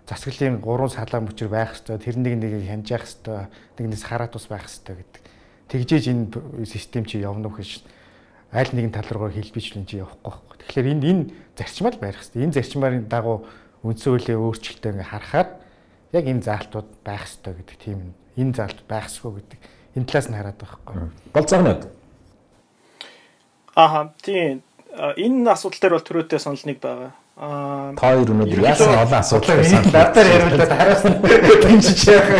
засаглалын 0.07 0.61
гурван 0.61 0.91
салаа 0.91 1.25
мөчөр 1.25 1.49
байх 1.49 1.81
хэвээр 1.81 2.05
тэр 2.05 2.17
нэг 2.21 2.35
нэгийг 2.37 2.69
хянж 2.69 2.87
явах 2.93 3.09
хэвээр 3.09 3.49
нэгнээс 3.81 4.05
хараат 4.05 4.37
ус 4.37 4.47
байх 4.47 4.69
хэвээр 4.69 5.01
гэдэг. 5.01 5.23
Тэгжээж 5.73 6.05
энэ 6.13 6.67
систем 6.69 7.05
чи 7.09 7.25
явна 7.25 7.49
уу 7.49 7.57
гэж 7.57 7.81
аль 8.53 8.73
нэгэн 8.77 8.93
тал 8.93 9.09
руугаа 9.09 9.33
хэлбичлэн 9.33 9.89
чи 9.89 10.05
явахгүй 10.05 10.29
байхгүй. 10.29 10.57
Тэгэхээр 10.61 10.93
энд 10.93 11.05
энэ 11.09 11.25
зарчмаа 11.57 11.93
л 11.97 12.03
барих 12.03 12.21
хэвээр. 12.21 12.45
Энэ 12.45 12.57
зарчмаар 12.61 12.95
дагуу 13.09 13.39
үндсэн 13.81 14.11
хуулийн 14.13 14.43
өөрчлөлтөө 14.45 14.91
ингээ 14.93 15.09
харахаар 15.09 15.49
яг 16.13 16.25
энэ 16.29 16.45
заалтууд 16.45 16.89
байх 17.01 17.25
хэвээр 17.25 17.57
гэдэг 17.65 17.79
тийм 17.81 18.13
энэ 18.37 18.53
заалт 18.53 18.81
байхсгүй 18.85 19.33
гэдэг 19.41 19.61
энэ 19.97 20.05
талаас 20.05 20.29
нь 20.29 20.37
хараад 20.37 20.59
байхгүй. 20.61 20.95
Болцоогны 21.33 21.71
үед. 21.73 21.85
Ааха 23.73 24.13
тийм 24.21 24.61
энэ 24.93 25.49
асуудал 25.49 25.81
дээр 25.81 25.97
бол 25.97 26.05
төрөөтэй 26.05 26.37
санал 26.37 26.61
нэг 26.69 26.85
байгаа. 26.85 27.17
Аа 27.43 27.91
та 27.99 28.15
хоёр 28.15 28.31
өнөөдөр 28.31 28.63
яасан 28.63 28.95
олон 28.95 29.19
асуудал 29.19 29.67
санал 29.67 29.91
надаар 29.91 30.29
яриулаад 30.31 30.75
хараас 30.79 31.03
нь 31.03 31.19
дэмжиж 31.19 32.01
яах. 32.07 32.31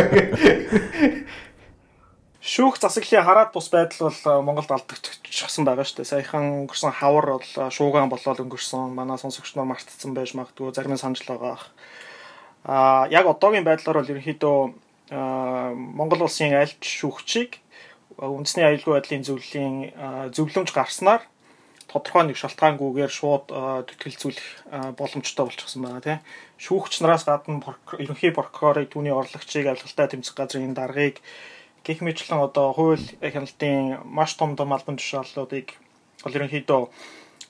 Шүүх 2.39 2.79
засаглалын 2.79 3.27
хараат 3.27 3.51
бус 3.51 3.67
байдал 3.67 4.07
бол 4.07 4.47
Монголд 4.47 4.71
алдагдчихсан 4.71 5.67
байгаа 5.67 5.83
шүү 5.83 6.07
дээ. 6.07 6.07
Саяхан 6.07 6.63
өнгөрсөн 6.63 6.95
хавар 6.95 7.35
бол 7.35 7.51
шуугаан 7.67 8.07
болоод 8.07 8.39
өнгөрсөн. 8.47 8.95
Манай 8.95 9.19
сонсогч 9.19 9.59
нар 9.59 9.67
мартцсан 9.67 10.15
байж 10.15 10.31
магадгүй 10.39 10.71
зарим 10.71 10.95
нь 10.95 11.03
санаж 11.03 11.19
байгаа. 11.27 11.59
Аа 12.63 13.11
яг 13.11 13.27
одоогийн 13.27 13.67
байдлаар 13.67 13.99
бол 13.99 14.11
ерөнхийдөө 14.11 14.57
Монгол 15.99 16.23
улсын 16.23 16.55
аль 16.55 16.71
ч 16.79 17.03
шүүгчийг 17.03 17.59
үндэсний 18.23 18.63
аюулгүй 18.71 18.93
байдлын 18.95 19.27
зөвлөлийн 19.27 19.75
зөвлөмж 20.31 20.71
гарснаар 20.71 21.27
тодорхой 21.93 22.25
нэг 22.25 22.37
шалтгаангүйгээр 22.41 23.13
шууд 23.13 23.53
тэтгэлзүүлэх 23.87 24.97
боломжтой 24.97 25.45
болчихсон 25.45 25.85
байна 25.85 26.01
тийм 26.01 26.19
шүүгч 26.57 27.05
нараас 27.05 27.23
гадна 27.29 27.61
ерөнхий 28.01 28.33
прокурорыг 28.33 28.89
түүний 28.89 29.13
орлогчийг 29.13 29.69
авилгалтай 29.69 30.07
тэмцэх 30.09 30.33
газрын 30.33 30.73
даргаыг 30.73 31.21
гэх 31.85 31.99
мэтлэн 32.01 32.41
одоо 32.49 32.73
хууль 32.73 33.05
хяналтын 33.21 34.01
маш 34.03 34.33
том 34.39 34.55
том 34.57 34.73
албан 34.73 34.97
тушааллуудыг 34.97 35.77
бол 36.23 36.37
ерөнхийдөө 36.37 36.81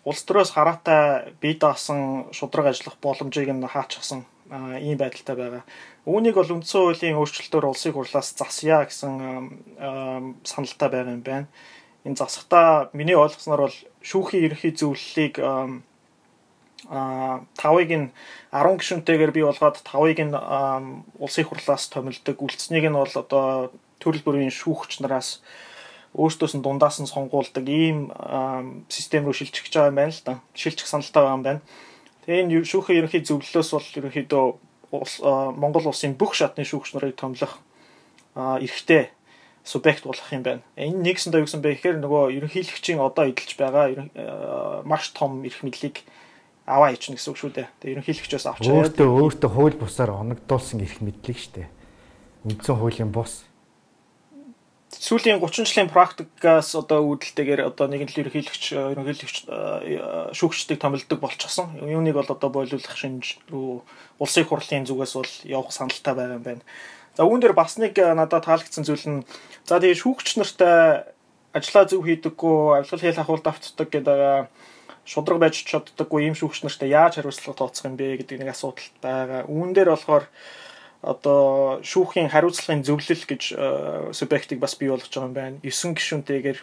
улс 0.10 0.22
төрөөс 0.28 0.52
хараатай 0.52 1.34
бие 1.40 1.56
даасан 1.56 2.28
шудраг 2.36 2.68
ажиллах 2.74 2.98
боломжийг 3.00 3.50
нь 3.54 3.64
хаачихсан 3.64 4.26
ийм 4.52 4.98
байдалтай 4.98 5.36
байгаа. 5.36 5.64
Үүнийг 6.06 6.36
бол 6.36 6.54
үндсэн 6.60 6.82
хуулийн 6.82 7.16
өөрчлөлтөөр 7.16 7.70
улсын 7.72 7.94
хурлаас 7.94 8.36
засъя 8.36 8.84
гэсэн 8.84 9.14
саналтай 10.44 10.90
байгаа 10.92 11.16
юм 11.16 11.24
байна. 11.24 11.48
Энэ 12.04 12.20
засахтаа 12.20 12.90
миний 12.92 13.16
ойлгосноор 13.16 13.62
бол 13.70 13.78
шүүхийн 14.04 14.46
ерөнхий 14.52 14.74
зөвлөлийг 14.76 15.40
а 16.92 17.48
тавыг 17.56 17.90
нь 17.96 18.12
10 18.52 18.80
гишүүнтэйгээр 18.80 19.32
бий 19.32 19.46
болгоод 19.48 19.80
тавыг 19.88 20.20
нь 20.20 20.36
улсын 21.16 21.48
хурлаас 21.48 21.88
томилдог 21.88 22.38
үлдснийг 22.44 22.92
нь 22.92 23.00
бол 23.00 23.16
одоо 23.16 23.72
төрөл 24.04 24.24
бүрийн 24.28 24.52
шүүгч 24.52 25.00
нараас 25.00 25.40
өөртөөс 26.14 26.60
нь 26.60 26.64
дундаас 26.66 27.00
нь 27.00 27.08
сонгуулдаг 27.08 27.64
ийм 27.64 28.12
систем 28.92 29.24
рүү 29.24 29.34
шилжих 29.40 29.64
гэж 29.64 29.74
байгаа 29.80 29.92
юм 29.92 29.98
байна 29.98 30.12
л 30.12 30.22
да. 30.28 30.34
Шилжих 30.54 30.88
саналтай 30.92 31.24
байгаа 31.24 31.38
юм 31.40 31.44
байна. 31.48 31.62
Тэгээ 32.28 32.42
энэ 32.44 32.68
шүүхийн 32.68 33.00
ерөнхий 33.00 33.24
зөвлөлөөс 33.24 33.70
бол 33.72 33.88
ерөнхийдөө 34.04 34.46
Монгол 35.58 35.90
улсын 35.90 36.14
бүх 36.20 36.36
шатны 36.36 36.68
шүүгч 36.68 36.94
нарыг 36.94 37.16
томлох 37.18 37.58
эрхтэй 38.36 39.10
субъект 39.64 40.04
болох 40.04 40.28
юм 40.32 40.44
байна. 40.44 40.62
Энэ 40.76 41.02
нэгсэндээ 41.08 41.40
юу 41.42 41.48
гэсэн 41.48 41.64
бэ 41.64 41.80
гэхээр 41.80 41.98
нөгөө 42.04 42.24
ерөнхийлөгчийн 42.38 43.00
одоо 43.00 43.32
эдэлж 43.32 43.56
байгаа 43.56 44.84
маш 44.84 45.16
том 45.16 45.44
эрх 45.48 45.64
мэдлийг 45.64 46.04
аваа 46.68 46.92
ичнэ 46.92 47.16
гэсэн 47.16 47.32
үг 47.32 47.40
шүү 47.40 47.52
дээ. 47.56 47.68
Тэгээ 47.80 47.94
ерөнхийлөгчөөс 48.00 48.46
авч 48.48 48.68
өөртөө 48.68 49.08
өөртөө 49.08 49.50
хууль 49.52 49.80
бусаар 49.80 50.12
оногдуулсан 50.12 50.84
эрх 50.84 51.00
мэдлийг 51.00 51.40
шүү 51.40 51.54
дээ. 51.64 51.68
Үндсэн 52.44 52.76
хуулийн 52.76 53.12
бус 53.12 53.48
сүүлийн 55.00 55.42
30 55.42 55.66
жилийн 55.68 55.90
практикаас 55.90 56.76
одоо 56.78 57.04
үүдэлтэйгээр 57.12 57.66
одоо 57.66 57.90
нэгэн 57.90 58.10
л 58.14 58.20
ерөнхийлөгч 58.24 58.64
ерөнхийлөгч 58.72 59.36
шүүгчдийг 60.38 60.80
томилдог 60.80 61.20
болчихсон. 61.20 61.76
Юуныг 61.82 62.14
бол 62.14 62.30
одоо 62.30 62.50
бойлуулах 62.54 62.96
шинж 62.96 63.42
улсын 63.52 64.46
хурлын 64.46 64.86
зүгээс 64.86 65.14
бол 65.18 65.34
явах 65.44 65.74
саналтай 65.74 66.14
байгаа 66.14 66.38
юм 66.38 66.46
байна. 66.46 66.64
За 67.14 67.28
үүн 67.30 67.42
дээр 67.42 67.54
бас 67.54 67.78
нэг 67.78 67.94
надад 67.98 68.50
таалагдсан 68.50 68.84
зүйл 68.84 69.06
нь 69.06 69.26
за 69.70 69.78
тэгээ 69.78 70.02
шүүгч 70.02 70.42
нартай 70.42 71.06
ажлаа 71.54 71.86
зөв 71.86 72.02
хийдэггүй, 72.10 72.82
авилгал 72.82 73.04
хэл 73.06 73.22
ахуул 73.22 73.44
давтдаг 73.46 73.90
гэдэг 73.94 74.50
шудраг 75.06 75.38
байж 75.38 75.62
чаддаггүй 75.68 76.26
ийм 76.26 76.36
шүүгч 76.36 76.66
нартай 76.66 76.90
яаж 76.90 77.22
хариуцлага 77.22 77.60
тооцох 77.60 77.86
юм 77.86 77.96
бэ 78.00 78.24
гэдэг 78.26 78.42
нэг 78.42 78.50
асуудал 78.56 78.90
байгаа. 79.04 79.46
Үүн 79.46 79.78
дээр 79.78 79.94
болохоор 79.94 80.26
одоо 81.04 81.84
шүүхийн 81.84 82.32
хариуцлагын 82.32 82.82
зөвлөл 82.88 83.26
гэж 83.28 83.44
э, 83.54 84.16
субъектыг 84.16 84.58
бас 84.64 84.74
бий 84.80 84.90
болгож 84.90 85.12
байгаа 85.12 85.28
юм 85.30 85.36
байна. 85.36 85.58
9 85.62 86.00
гишүүнтэйгээр 86.00 86.60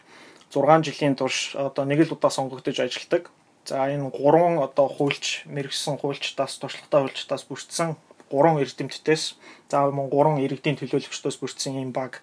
6 0.51 0.89
жилийн 0.89 1.15
турш 1.15 1.55
одоо 1.55 1.85
нэг 1.85 2.09
л 2.09 2.17
удаа 2.17 2.33
сонгогдож 2.33 2.81
ажилладаг. 2.81 3.31
За 3.69 3.87
энэ 3.87 4.09
гурван 4.11 4.59
одоо 4.59 4.89
хуульч, 4.89 5.45
мэрэгсэн 5.45 6.01
хуульчдаас, 6.01 6.57
туршлагатай 6.59 7.01
хуульчдаас 7.05 7.45
бүрдсэн 7.45 7.95
гурван 8.31 8.63
эрдэмтдээс 8.63 9.25
за 9.69 9.91
мөн 9.91 10.09
гурван 10.09 10.39
иргэдийн 10.39 10.79
төлөөлөгчдөөс 10.79 11.37
бүрдсэн 11.43 11.83
юм 11.83 11.93
баг 11.93 12.23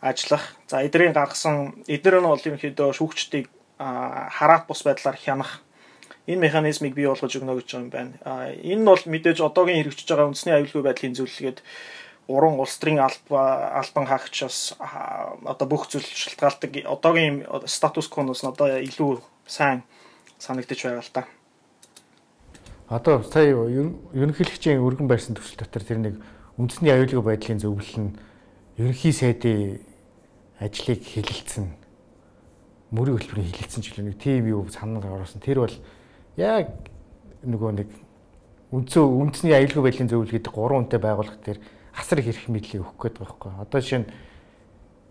ажиллах. 0.00 0.56
За 0.66 0.82
эдрийн 0.82 1.12
гаргасан 1.12 1.84
эдгээр 1.86 2.20
нь 2.24 2.30
бол 2.30 2.40
ерөнхийдөө 2.40 2.88
шүүгчдийг 2.96 3.46
хараат 3.78 4.64
бус 4.66 4.82
байдлаар 4.82 5.16
хянах 5.16 5.60
энэ 6.26 6.42
механизмыг 6.48 6.94
бий 6.94 7.06
болгож 7.06 7.36
өгнө 7.36 7.54
гэж 7.60 7.68
юм 7.76 7.90
байна. 7.90 8.16
Энэ 8.64 8.82
нь 8.82 8.88
бол 8.88 9.02
мэдээж 9.04 9.38
одоогийн 9.44 9.84
хэрэгжиж 9.84 10.08
байгаа 10.08 10.28
үндэсний 10.32 10.54
аюулгүй 10.56 10.82
байдлын 10.82 11.14
зөвлөлгээд 11.14 11.58
уран 12.26 12.58
улс 12.58 12.74
төрийн 12.80 12.98
албан 12.98 14.06
хаагчаас 14.10 14.74
одоо 15.44 15.66
бүх 15.68 15.86
зүйл 15.86 16.02
шалтгаалдаг 16.02 16.72
одоогийн 16.82 17.46
статус 17.70 18.10
квоноос 18.10 18.42
нь 18.42 18.50
одоо 18.50 18.80
илүү 18.82 19.22
сайн 19.46 19.86
санагдаж 20.38 20.80
байгаа 20.82 21.04
л 21.06 21.14
та. 21.14 21.35
Одоо 22.86 23.22
сая 23.26 23.50
ерөнхийлөгчийн 23.50 24.78
өргөн 24.78 25.10
байрсан 25.10 25.34
төвшил 25.34 25.58
дотор 25.58 25.82
тэр 25.82 25.98
нэг 25.98 26.14
үндэсний 26.54 26.94
аюулгүй 26.94 27.34
байдлын 27.34 27.58
зөвлөл 27.58 27.98
нь 27.98 28.14
ерөнхий 28.78 29.10
сайдын 29.10 29.82
ажлыг 30.62 31.02
хэлэлцэн 31.02 31.66
мөрийн 32.94 33.18
хөтөлбөрийн 33.18 33.50
хэлэлцэн 33.50 33.82
ч 33.82 33.90
үлээ 33.90 34.06
нэг 34.14 34.22
тийм 34.22 34.46
юу 34.46 34.70
санаа 34.70 35.02
гаргасан. 35.02 35.42
Тэр 35.42 35.66
бол 35.66 35.74
яг 36.38 36.78
нөгөө 37.42 37.70
нэг 37.74 37.90
үндсэн 38.70 39.02
үндэсний 39.02 39.58
аюулгүй 39.58 39.82
байдлын 39.82 40.06
зөвлөл 40.06 40.30
гэдэг 40.38 40.54
гурван 40.54 40.86
үнэтэй 40.86 41.02
байгууллага 41.02 41.42
дээр 41.42 41.58
асар 41.90 42.22
их 42.22 42.30
эрх 42.30 42.46
мэдлийг 42.46 42.86
өгөх 42.86 43.02
гээд 43.02 43.18
байгаа 43.18 43.34
байхгүй. 43.34 43.52
Одоо 43.66 43.80
жишээ 43.82 44.00
нь 44.06 44.10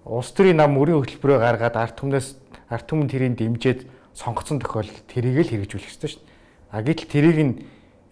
улс 0.07 0.31
төрийн 0.31 0.63
нам 0.63 0.79
мөрийн 0.79 1.03
хөтөлбөрөөр 1.03 1.43
гаргаад 1.43 1.75
ард 1.75 1.99
түмнээс 1.99 2.39
ард 2.71 2.87
түмэн 2.87 3.11
тэрийг 3.11 3.35
дэмжиж 3.35 3.83
сонгоцсон 4.15 4.63
тохиолдолд 4.63 5.03
тэрийг 5.11 5.43
л 5.43 5.51
хэрэгжүүлэх 5.51 5.91
ёстой 5.91 6.09
шүү 6.15 6.23
дээ. 6.23 6.34
А 6.71 6.81
гэтэл 6.81 7.09
тэрийг 7.09 7.39
нь 7.41 7.53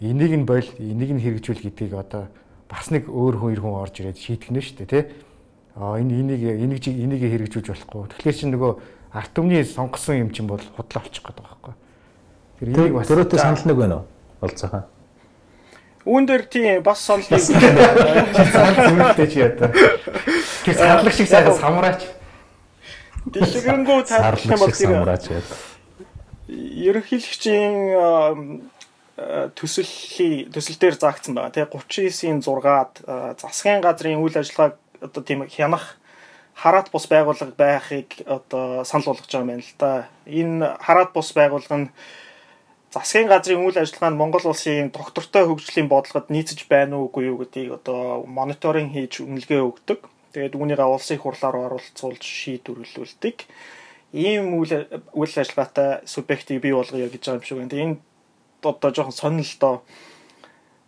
энийг 0.04 0.34
нь 0.34 0.46
бойл 0.46 0.68
энийг 0.80 1.12
нь 1.16 1.24
хэрэгжүүл 1.24 1.64
гэдгийг 1.64 1.94
одоо 1.94 2.28
бас 2.70 2.90
нэг 2.90 3.08
өөр 3.08 3.36
хүн 3.40 3.54
ир 3.54 3.62
хүн 3.62 3.80
орж 3.82 3.96
ирээд 4.02 4.18
шийтгэх 4.18 4.52
нь 4.52 4.62
шүү 4.62 4.78
дээ 4.84 4.90
тий. 4.90 5.04
Аа 5.78 5.98
энэ 5.98 6.14
энийг 6.22 6.42
энийг 6.42 6.84
энийг 6.86 7.22
хэрэгжүүлж 7.22 7.68
болохгүй. 7.70 8.14
Тэгэхээр 8.18 8.38
чи 8.38 8.46
нөгөө 8.50 8.72
арт 9.14 9.32
түмний 9.34 9.64
сонгосон 9.66 10.26
юм 10.26 10.30
чинь 10.34 10.50
бол 10.50 10.62
худлаа 10.62 11.02
болчих 11.06 11.22
гээд 11.22 11.38
байгаа 11.38 11.54
байхгүй. 11.54 11.74
Тэр 12.60 12.68
энийг 12.74 12.94
бас 12.98 13.08
төрөөтэй 13.10 13.40
санал 13.40 13.66
нэг 13.66 13.78
байна 13.78 13.96
уу? 14.02 14.06
Болцоохоо. 14.42 14.84
Үүн 16.04 16.26
дээр 16.28 16.44
тийм 16.52 16.84
бас 16.84 17.00
санал 17.00 17.26
нэг 17.30 17.42
санал 17.42 18.78
зүгтээ 18.92 19.28
чи 19.32 19.40
ята. 19.40 19.72
Тэр 20.66 20.76
сарлаг 20.76 21.14
шиг 21.14 21.30
сайхан 21.32 21.56
самураач. 21.58 22.02
Дэлгэрэнгүй 23.24 24.02
тайлбарлах 24.04 24.46
юм 24.46 24.60
бол 24.60 24.74
самураач 24.76 25.26
ята. 25.32 25.56
Ерөнхийлөгчийн 26.50 27.76
төсөлийн 29.56 30.52
төсөл 30.52 30.78
дээр 30.82 30.98
заагдсан 31.00 31.38
байгаа. 31.38 31.54
Тэгээ 31.56 31.72
39-ийн 31.72 32.40
6-ад 32.44 32.94
засгийн 33.40 33.80
газрын 33.80 34.20
үйл 34.20 34.36
ажиллагааг 34.36 34.76
одоо 35.00 35.22
тийм 35.24 35.48
хянах 35.48 35.96
хараат 36.56 36.92
бус 36.92 37.08
байгууллага 37.08 37.54
байхыг 37.56 38.28
одоо 38.28 38.84
санал 38.84 39.14
болгож 39.14 39.30
байгаа 39.30 39.44
юм 39.46 39.52
байна 39.54 39.64
л 39.64 39.76
да. 39.80 39.92
Энэ 40.26 40.66
хараат 40.84 41.12
бус 41.14 41.32
байгууллага 41.32 41.78
нь 41.78 41.94
засгийн 42.92 43.28
газрын 43.32 43.64
үйл 43.64 43.78
ажиллагаанд 43.80 44.18
Монгол 44.18 44.46
улсын 44.52 44.92
доктортой 44.92 45.46
хөгжлийн 45.48 45.88
бодлогод 45.88 46.28
нийцэж 46.30 46.68
байна 46.68 46.98
уугүй 47.00 47.32
юу 47.32 47.38
гэдгийг 47.40 47.80
одоо 47.80 48.26
мониторинг 48.28 48.92
хийж 48.94 49.22
үнэлгээ 49.24 49.62
өгдөг. 49.64 50.00
Тэгээд 50.34 50.58
үүнийгээ 50.58 50.90
улсын 50.90 51.22
хурлаар 51.22 51.56
оролцуулж 51.70 52.22
шийдвэрлүүлдэг. 52.22 53.38
Ийм 54.14 54.54
үйл 54.62 54.86
үйл 55.18 55.34
ажиллагаатай 55.34 56.06
субъектыг 56.06 56.62
бий 56.62 56.74
болгоё 56.74 57.10
гэж 57.10 57.26
байгаа 57.26 57.42
юм 57.42 57.44
шиг 57.44 57.58
байна. 57.58 57.74
Энэ 57.74 57.98
одоо 58.62 58.90
жоохон 58.94 59.12
сонир 59.12 59.46
л 59.46 59.58
доо. 59.60 59.76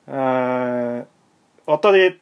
Аа 0.08 1.10
одоо 1.66 1.92
тэгээд 1.92 2.18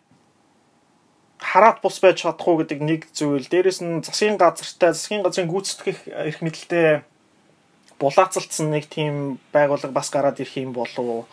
хараат 1.43 1.83
бус 1.83 1.99
байж 1.99 2.23
чадахгүй 2.23 2.63
гэдэг 2.63 2.79
нэг 2.79 3.01
зүйл. 3.11 3.43
Дээрэс 3.51 3.83
нь 3.83 3.99
засгийн 3.99 4.39
газартай 4.39 4.95
засгийн 4.95 5.23
газрын 5.27 5.51
гүйцэтгэх 5.51 6.07
эрх 6.07 6.39
мэдэлтэй 6.39 7.03
булаацалтсан 7.99 8.71
нэг 8.71 8.87
тийм 8.87 9.43
байгууллага 9.51 9.91
бас 9.91 10.07
гараад 10.07 10.39
ирэх 10.39 10.55
юм 10.55 10.71
болов. 10.71 11.27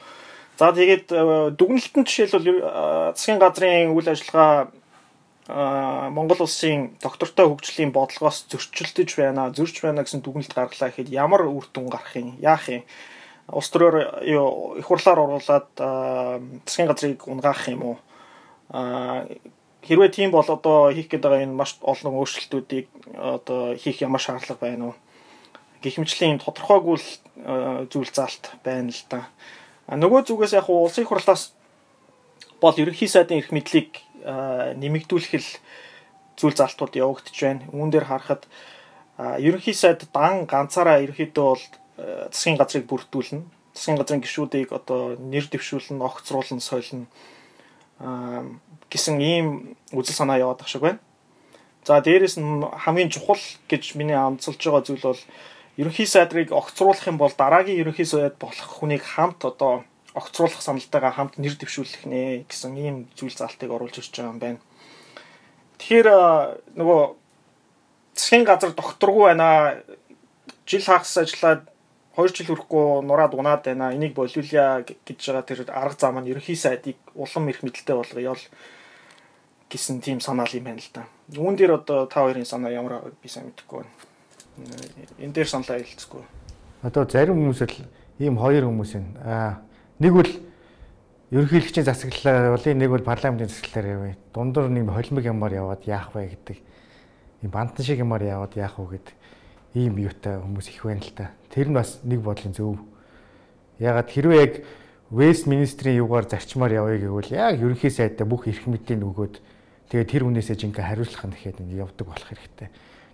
За 0.58 0.74
тэгээд 0.74 1.14
дүгнэлтэн 1.54 2.04
жишээлбэл 2.04 3.14
засгийн 3.14 3.38
газрын 3.38 3.94
үйл 3.94 4.10
ажиллагаа 4.10 4.74
Монгол 6.14 6.46
улсын 6.46 6.96
доктортой 7.02 7.46
хөгжлийн 7.50 7.90
бодлогоос 7.92 8.46
зөрчилдөж 8.50 9.10
байна, 9.18 9.50
зөрж 9.50 9.82
байна 9.82 10.04
гэсэн 10.06 10.22
дүгнэлт 10.22 10.54
гаргалаа 10.54 10.90
гэхэд 10.90 11.10
ямар 11.10 11.46
үр 11.46 11.66
дүн 11.72 11.90
гарах 11.90 12.14
юм? 12.16 12.36
Яах 12.38 12.68
юм? 12.68 12.84
улс 13.52 13.70
төрөөр 13.74 13.96
юу 14.30 14.78
их 14.78 14.86
хурлаар 14.86 15.18
оруулаад 15.18 15.68
засгийн 15.74 16.88
газрыг 16.88 17.26
унгаах 17.26 17.66
юм 17.68 17.82
уу? 17.82 17.96
Аа 18.70 19.26
хэрвээ 19.82 20.10
тийм 20.14 20.30
бол 20.30 20.46
одоо 20.46 20.92
хийх 20.94 21.10
гээд 21.10 21.24
байгаа 21.24 21.42
энэ 21.42 21.58
маш 21.58 21.78
олон 21.82 22.14
өөрчлөлтүүдийг 22.14 22.86
одоо 23.16 23.74
хийх 23.74 24.02
ямар 24.02 24.22
шаардлага 24.22 24.60
байна 24.60 24.84
уу? 24.92 24.96
Гихмжлийн 25.82 26.38
тодорхойгүй 26.38 26.96
зүйл 27.90 28.12
заалт 28.12 28.54
байна 28.62 28.92
л 28.92 29.02
да. 29.10 29.26
Нөгөө 29.88 30.28
зүгээс 30.28 30.54
яг 30.54 30.68
улсын 30.70 31.08
хурлаас 31.08 31.56
бол 32.60 32.76
ерөнхий 32.76 33.08
сайдын 33.08 33.40
эрх 33.40 33.50
мэдлийг 33.50 34.04
нэмэгдүүлэх 34.24 35.44
зүйл 36.36 36.56
заалтууд 36.56 36.96
явагдаж 36.96 37.36
байна. 37.36 37.68
Үүн 37.72 37.90
дээр 37.92 38.06
харахад 38.08 38.48
ерөнхий 39.18 39.74
сайд 39.76 40.08
дан 40.12 40.48
ганцаараа 40.48 41.04
ерөнхийдөө 41.04 41.44
бол 41.44 41.64
засгийн 42.32 42.56
газрыг 42.56 42.88
бүрдүүлнэ. 42.88 43.44
Засгийн 43.76 43.98
газрын 44.00 44.24
гишүүдийг 44.24 44.72
одоо 44.72 45.16
нэр 45.20 45.46
дэвшүүлнэ, 45.52 46.00
огцруулна, 46.00 46.60
сойлно 46.64 47.06
гэсэн 48.88 49.20
ийм 49.20 49.76
үзэл 49.92 50.16
санаа 50.24 50.40
яваад 50.40 50.64
ах 50.64 50.68
шиг 50.72 50.82
байна. 50.82 51.00
За 51.84 52.00
дээрэс 52.00 52.40
нь 52.40 52.64
хамгийн 52.64 53.12
чухал 53.12 53.40
гэж 53.68 53.96
миний 53.96 54.16
онцолж 54.16 54.56
байгаа 54.56 54.84
зүйл 54.84 55.04
бол 55.04 55.20
ерөнхий 55.76 56.08
сайдрыг 56.08 56.52
огцруулах 56.52 57.06
юм 57.08 57.16
бол 57.20 57.32
дараагийн 57.32 57.80
ерөнхий 57.80 58.04
сайд 58.04 58.36
болох 58.40 58.68
хүнийг 58.80 59.04
хамт 59.04 59.44
одоо 59.44 59.84
огцруулах 60.14 60.62
саналтайгаа 60.62 61.14
хамт 61.14 61.38
нэр 61.38 61.54
дэвшүүлэх 61.54 62.06
нэ 62.06 62.44
гэсэн 62.50 62.74
ийм 62.74 62.96
зүйл 63.14 63.34
заалтыг 63.34 63.70
оруулж 63.70 64.02
ирж 64.02 64.10
байгаа 64.10 64.32
юм 64.34 64.40
байна. 64.42 64.60
Тэгэхээр 65.78 66.08
нөгөө 66.74 67.00
засгийн 68.18 68.44
газар 68.44 68.74
докторгүй 68.74 69.24
байна. 69.30 69.78
Жил 70.66 70.82
хагас 70.82 71.14
ажиллаад 71.16 71.70
2 72.18 72.34
жил 72.34 72.46
хүрэхгүй 72.50 73.06
нураад 73.06 73.34
унаад 73.38 73.62
байна. 73.64 73.94
Энийг 73.94 74.18
болиулъя 74.18 74.82
гэж 74.82 75.18
байгаа 75.30 75.46
тэр 75.46 75.70
арга 75.70 75.96
зам 75.98 76.18
нь 76.18 76.30
ерөнхий 76.30 76.58
сайдыг 76.58 76.98
улам 77.14 77.48
их 77.48 77.62
мэдлэлтэй 77.62 77.94
болгоё 77.94 78.34
гэсэн 79.70 80.02
тийм 80.02 80.18
санаал 80.18 80.50
юм 80.50 80.66
байна 80.66 80.82
л 80.82 80.90
да. 80.90 81.06
Үүн 81.38 81.54
дээр 81.54 81.78
одоо 81.78 82.10
та 82.10 82.26
хоёрын 82.26 82.44
санаа 82.44 82.74
ямар 82.74 83.14
би 83.22 83.30
сайн 83.30 83.46
мэдэхгүй 83.46 83.86
байна. 83.86 83.94
Энэ 85.22 85.32
дээр 85.32 85.46
саналаа 85.46 85.78
хэлцэхгүй. 85.78 86.22
Одоо 86.82 87.06
зарим 87.06 87.38
хүмүүс 87.38 87.62
л 87.62 87.86
ийм 88.18 88.34
хоёр 88.34 88.66
хүмүүс 88.66 88.90
байна. 88.98 89.14
Аа 89.22 89.69
нэг 90.00 90.12
бол 90.12 90.30
ерөнхийлөгчийн 91.30 91.86
засаглалаар 91.86 92.50
явуулъя, 92.50 92.74
нэг 92.74 92.90
бол 92.90 93.04
парламентын 93.06 93.48
засаглалаар 93.52 93.88
явъя. 93.94 94.16
Дундуур 94.34 94.68
нэг 94.72 94.90
холимог 94.90 95.24
юмар 95.24 95.52
яваад 95.52 95.86
яах 95.86 96.10
вэ 96.16 96.34
гэдэг. 96.34 96.58
Ийм 97.44 97.50
бантан 97.52 97.84
шиг 97.84 98.00
юмар 98.00 98.24
яваад 98.24 98.56
яах 98.56 98.80
вэ 98.80 98.98
гэдэг 98.98 99.14
ийм 99.74 99.98
юутай 100.02 100.40
хүмүүс 100.42 100.68
их 100.70 100.82
байна 100.82 101.04
л 101.04 101.14
та. 101.14 101.30
Тэр 101.50 101.70
нь 101.70 101.76
бас 101.78 102.00
нэг 102.02 102.20
бодлын 102.20 102.54
зөв. 102.54 102.78
Ягаад 103.78 104.10
хэрвээ 104.10 104.40
яг 104.42 104.54
Вестминистрийн 105.10 106.02
юугаар 106.02 106.26
зарчмаар 106.26 106.74
явъя 106.74 106.98
гэвэл 106.98 107.30
яг 107.30 107.58
ерөнхий 107.58 107.90
сайдаа 107.90 108.26
бүх 108.26 108.46
эрх 108.46 108.66
мэдлийн 108.66 109.02
өгөөд 109.02 109.38
тэгээ 109.90 110.06
тэр 110.06 110.22
хүнээсээ 110.26 110.58
жинхэнэ 110.58 110.86
хариуцлах 110.86 111.26
нь 111.26 111.34
гэхэд 111.34 111.62
ингэ 111.66 111.82
явдаг 111.82 112.06
болох 112.06 112.26
хэрэгтэй. 112.30 112.68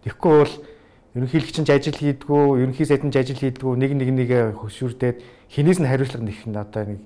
Тэгэхгүй 0.04 0.32
бол 0.32 0.52
ерөнхийлөгч 1.16 1.56
нь 1.64 1.72
ажил 1.72 1.96
хийдгүү, 1.96 2.60
ерөнхий 2.60 2.84
сайд 2.84 3.08
нь 3.08 3.16
ажил 3.16 3.40
хийдгүү, 3.40 3.72
нэг 3.80 3.92
нэг 3.96 4.10
нэгэ 4.12 4.40
хөшүүрдээд 4.60 5.18
хинээс 5.48 5.80
нь 5.80 5.88
хариуцлага 5.88 6.28
нэх 6.28 6.44
нь 6.44 6.56
одоо 6.60 6.84
нэг 6.84 7.00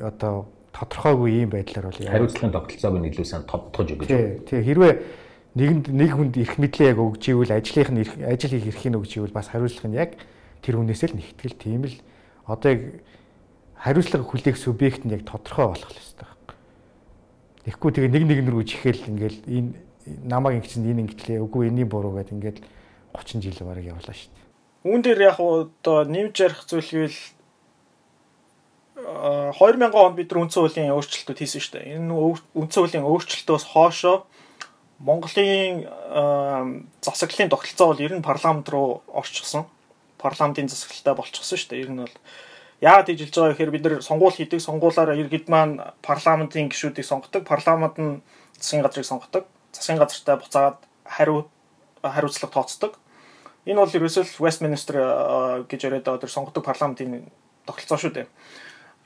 одоо 0.00 0.34
тодорхойгүй 0.72 1.44
юм 1.44 1.52
байдлаар 1.52 1.92
бол 1.92 2.00
хариуцлагын 2.00 2.56
тогтолцоог 2.56 2.96
нь 2.96 3.08
илүү 3.12 3.26
сайн 3.28 3.44
тодтогж 3.44 3.88
өгч. 4.00 4.08
Тий. 4.08 4.40
Тэгээ 4.48 4.64
хэрвээ 4.64 4.92
нэгэнд 5.60 5.86
нэг 5.92 6.10
хүнд 6.16 6.34
эрх 6.40 6.56
мэдлээ 6.56 6.88
яг 6.96 6.98
өгч 7.04 7.24
ивэл 7.28 7.52
ажлынх 7.52 7.90
нь 7.92 8.00
ажил 8.24 8.52
хийх 8.56 8.72
эрхийг 8.72 8.96
өгч 8.96 9.12
ивэл 9.20 9.36
бас 9.36 9.52
хариуцлага 9.52 9.88
нь 9.92 10.00
яг 10.00 10.16
тэр 10.64 10.80
хүнээс 10.80 11.04
л 11.12 11.16
нэгтгэл 11.20 11.60
тийм 11.60 11.84
л 11.92 11.96
одоо 12.48 12.68
яг 12.72 12.80
хариуцлага 13.76 14.24
хүлээх 14.24 14.56
субъект 14.56 15.04
нь 15.04 15.12
яг 15.12 15.28
тодорхой 15.28 15.76
болох 15.76 15.92
хэрэгтэй 15.92 16.24
байхгүй. 16.24 16.56
Тэгэхгүй 17.68 17.90
тэгээ 17.92 18.12
нэг 18.16 18.24
нэг 18.24 18.38
рүү 18.48 18.64
чихэл 18.64 19.04
ингээл 19.12 19.38
энэ 19.44 19.70
намайг 20.24 20.64
ингэсэн 20.64 20.88
энэ 20.88 21.02
ингэтлээ 21.04 21.44
үгүй 21.44 21.68
энэний 21.68 21.84
буруу 21.84 22.16
гэдэг 22.16 22.32
ингээл 22.32 22.60
30 23.14 23.42
жил 23.42 23.66
бараг 23.66 23.84
явлаа 23.84 24.14
шүү 24.16 24.30
дээ. 24.32 24.46
Үүн 24.88 25.00
дээр 25.02 25.20
яг 25.22 25.38
одоо 25.38 26.04
нэмж 26.04 26.34
ярих 26.40 26.64
зүйл 26.66 26.84
гэвэл 26.84 27.20
2000 29.02 29.94
онд 29.94 30.16
бид 30.16 30.30
нар 30.30 30.42
үндсэн 30.46 30.62
хуулийн 30.62 30.94
өөрчлөлтүүд 30.94 31.38
хийсэн 31.38 31.62
шүү 31.62 31.74
дээ. 31.76 31.96
Энэ 31.96 32.12
үндсэн 32.56 32.80
хуулийн 32.82 33.08
өөрчлөлтөөс 33.08 33.64
хоошоо 33.72 34.26
Монголын 35.02 35.82
засаглалын 37.02 37.50
тогтолцоо 37.50 37.86
бол 37.90 38.04
ер 38.06 38.14
нь 38.14 38.22
парламент 38.22 38.68
руу 38.70 39.02
орчихсон. 39.10 39.66
Парламентын 40.18 40.70
засаглалтай 40.70 41.14
болчихсон 41.18 41.58
шүү 41.58 41.70
дээ. 41.74 41.82
Ер 41.82 41.90
нь 41.90 42.02
бол 42.06 42.16
яагаад 42.78 43.10
хэлж 43.10 43.34
байгаа 43.34 43.50
гэхээр 43.50 43.74
бид 43.74 43.82
нар 43.82 44.02
сонгуул 44.06 44.30
хийдэг. 44.30 44.62
Сонгуулаараа 44.62 45.18
иргэд 45.18 45.50
маань 45.50 45.82
парламентын 46.06 46.70
гишүүдийг 46.70 47.02
сонгодог. 47.02 47.42
Парламент 47.42 47.98
нь 47.98 48.22
засгийн 48.54 48.86
газрыг 48.86 49.02
сонгодог. 49.02 49.50
Засгийн 49.74 49.98
газартай 49.98 50.38
буцаад 50.38 50.78
хариу 51.02 51.50
хариуцлага 52.02 52.54
тооцдог. 52.62 53.01
Энэ 53.66 53.78
бол 53.78 53.96
ерөөсөө 53.98 54.42
Westminster 54.42 54.96
гэж 55.70 55.80
яриад 55.86 56.04
байгаа 56.06 56.22
тэр 56.22 56.34
сонгодог 56.34 56.64
парламентын 56.66 57.30
тогтолцоо 57.66 57.98
шүү 57.98 58.12
дээ. 58.16 58.26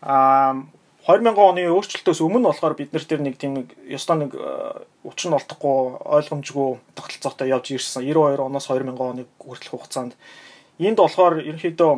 Аа 0.02 0.64
2000 1.07 1.38
оны 1.38 1.62
өөрчлөлтөөс 1.70 2.18
өмнө 2.18 2.50
болохоор 2.50 2.74
бид 2.74 2.90
нар 2.90 3.04
тэр 3.07 3.22
нэг 3.22 3.38
тийм 3.38 3.54
нэг 3.54 3.78
ёстой 3.86 4.26
нэг 4.26 4.32
учир 5.07 5.30
нь 5.30 5.38
олдохгүй 5.38 6.02
ойлгомжгүй 6.02 6.70
тогтолцоотой 6.98 7.54
явж 7.54 7.78
ирсэн. 7.78 8.02
92 8.02 8.42
оноос 8.42 8.66
2000 8.66 8.90
оны 8.98 9.22
хүртэлх 9.38 9.70
хугацаанд. 9.70 10.18
Энд 10.82 10.98
болохоор 10.98 11.38
ерөнхийдөө 11.46 11.92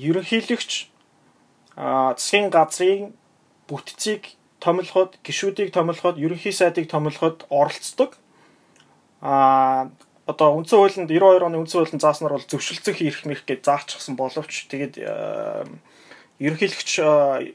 ерөнхийлөгч 0.00 0.88
засгийн 1.76 2.48
газрын 2.48 3.12
бүтцийг 3.68 4.32
томилоход 4.64 5.20
гişүүдийг 5.20 5.68
томилоход 5.76 6.16
ерөнхий 6.16 6.56
сайдыг 6.56 6.88
томилоход 6.88 7.44
оролцдог. 7.50 8.16
А 9.20 9.92
одоо 10.26 10.56
үндсэн 10.56 10.78
хуулинд 10.80 11.10
92 11.12 11.44
оны 11.44 11.60
үндсэн 11.60 11.78
хуулинд 11.84 12.00
зааснаар 12.00 12.36
бол 12.36 12.48
зөвшөлтсөн 12.48 12.94
хийх 12.96 13.24
мэх 13.28 13.44
гэж 13.44 13.60
заачихсан 13.68 14.16
боловч 14.16 14.66
тэгээд 14.72 14.96
ерөнхийлөгч 16.40 16.90
э, 16.98 17.52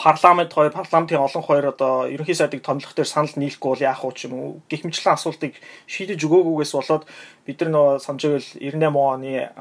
парламент 0.00 0.52
хоёр 0.52 0.72
парламентын 0.72 1.20
олон 1.20 1.42
хоёр 1.44 1.68
одоо 1.68 2.08
ерөнхий 2.08 2.34
сайдыг 2.34 2.64
томлох 2.64 2.96
дээр 2.96 3.06
санал 3.06 3.36
нийлэхгүй 3.36 3.68
бол 3.68 3.84
яах 3.84 4.00
вэ 4.00 4.12
ч 4.16 4.24
юм 4.26 4.32
уу 4.32 4.48
гихмчлэн 4.72 5.12
асуултыг 5.12 5.60
шийдэж 5.84 6.24
өгөөгүйгээс 6.24 6.72
болоод 6.72 7.04
бид 7.44 7.60
нар 7.60 7.70
нөгөө 7.70 8.00
самжигэл 8.00 8.48
98 8.64 8.96
оны 8.96 9.52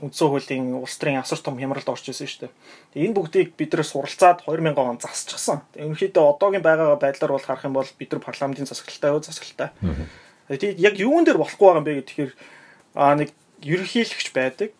үндсэн 0.00 0.28
хуулийн 0.32 0.80
улс 0.80 0.96
төрийн 0.96 1.20
асар 1.20 1.44
том 1.44 1.60
хямралд 1.60 1.92
орж 1.92 2.08
ирсэн 2.08 2.24
шүү 2.24 2.40
дээ. 2.48 2.52
Тэгээ 2.96 3.06
энэ 3.12 3.16
бүгдийг 3.20 3.48
бид 3.60 3.70
нар 3.76 3.84
суралцаад 3.84 4.48
2000 4.48 4.80
он 4.80 4.96
засчихсан. 4.96 5.60
Ерөнхийдөө 5.76 6.24
одоогийн 6.24 6.64
байгаагаа 6.64 6.96
байдлаар 6.96 7.36
бол 7.36 7.44
харах 7.44 7.68
юм 7.68 7.76
бол 7.76 7.90
бид 8.00 8.10
нар 8.16 8.24
парламентын 8.24 8.64
засаглалтай 8.64 9.12
өө 9.12 9.28
засаглалтай. 9.28 9.70
Mm 9.84 9.92
-hmm 9.92 10.31
Э, 10.48 10.56
Тэгээд 10.56 10.78
яг 10.80 10.94
юун 10.98 11.24
дээр 11.24 11.38
болохгүй 11.38 11.66
байгаа 11.66 11.80
юм 11.82 11.86
бэ 11.86 11.94
гэхээр 12.02 12.32
аа 12.94 13.14
нэг 13.14 13.30
ерөнхийлөгч 13.62 14.28
байдаг. 14.34 14.70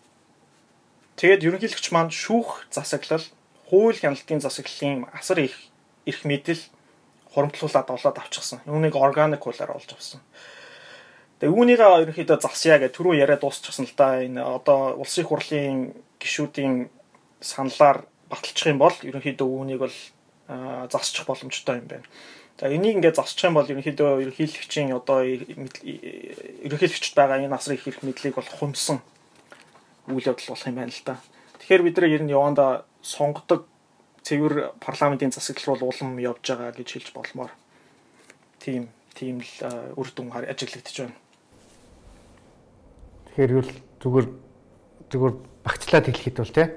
Тэгээд 1.15 1.45
ерөнхийлөгч 1.47 1.85
маань 1.93 2.11
шүүх 2.11 2.67
засаглал, 2.73 3.23
хууль 3.69 3.95
хяналтын 3.95 4.43
засаглалын 4.43 5.07
асар 5.13 5.39
их 5.45 5.55
эрх 6.05 6.25
мэдэл 6.27 6.59
хуримтлуулаад 7.31 7.87
болоод 7.87 8.17
авчихсан. 8.19 8.59
Үүнийг 8.67 8.95
органик 8.99 9.41
хуулаар 9.43 9.77
олж 9.77 9.89
авсан. 9.93 10.21
Тэгээ 11.39 11.53
үүнийг 11.53 11.79
ерөнхийдөө 11.81 12.37
засъя 12.43 12.77
гэж 12.77 12.93
түрүү 12.93 13.19
яриа 13.19 13.39
дуусчихсан 13.39 13.87
л 13.87 13.95
да. 13.97 14.21
Энэ 14.21 14.39
одоо 14.39 14.95
улсын 14.99 15.25
хурлын 15.25 15.95
гишүүдийн 16.19 16.87
саналаар 17.41 18.05
баталчих 18.29 18.69
юм 18.69 18.79
бол 18.79 18.93
ерөнхийдөө 18.93 19.47
үүнийг 19.47 19.79
бол 19.81 19.97
засчих 20.93 21.25
боломжтой 21.25 21.81
юм 21.81 21.87
байна. 21.87 22.07
За 22.63 22.71
энийг 22.71 22.95
ингээд 22.95 23.19
зогсчих 23.19 23.51
юм 23.51 23.59
бол 23.59 23.67
ерөнхийдөө 23.67 24.23
ерөнхийлөгчийн 24.23 24.95
одоо 24.95 25.19
ерөнхийлөгчд 25.19 27.11
байгаа 27.11 27.43
энэ 27.43 27.59
асрын 27.59 27.75
их 27.75 27.83
хэрэг 27.83 28.07
мэдлийг 28.07 28.39
бол 28.39 28.47
хумсан 28.47 29.03
үйл 30.07 30.31
явдал 30.31 30.55
болох 30.55 30.71
юм 30.71 30.79
байна 30.79 30.95
л 30.95 31.03
да. 31.03 31.19
Тэгэхээр 31.59 31.83
бид 31.83 31.95
нэр 31.99 32.07
ер 32.15 32.23
нь 32.23 32.31
яванда 32.31 32.87
сонгодог 33.03 33.67
цэвэр 34.23 34.79
парламентын 34.79 35.35
засаглал 35.35 35.75
руу 35.75 35.91
улам 35.91 36.15
явж 36.23 36.39
байгаа 36.39 36.71
гэж 36.71 36.87
хэлж 36.87 37.09
болмоор 37.11 37.51
тийм 38.63 38.87
тийм 39.11 39.43
л 39.43 39.99
үр 39.99 40.07
дүн 40.15 40.31
ажиглагдчихж 40.31 41.03
байна. 41.03 41.19
Тэгэхээр 43.27 43.55
юу 43.59 43.63
л 43.67 43.71
зүгээр 43.99 44.27
зүгээр 45.11 45.35
багцлаад 45.67 46.07
хэлэхэд 46.07 46.39
бол 46.39 46.55
тийм 46.55 46.71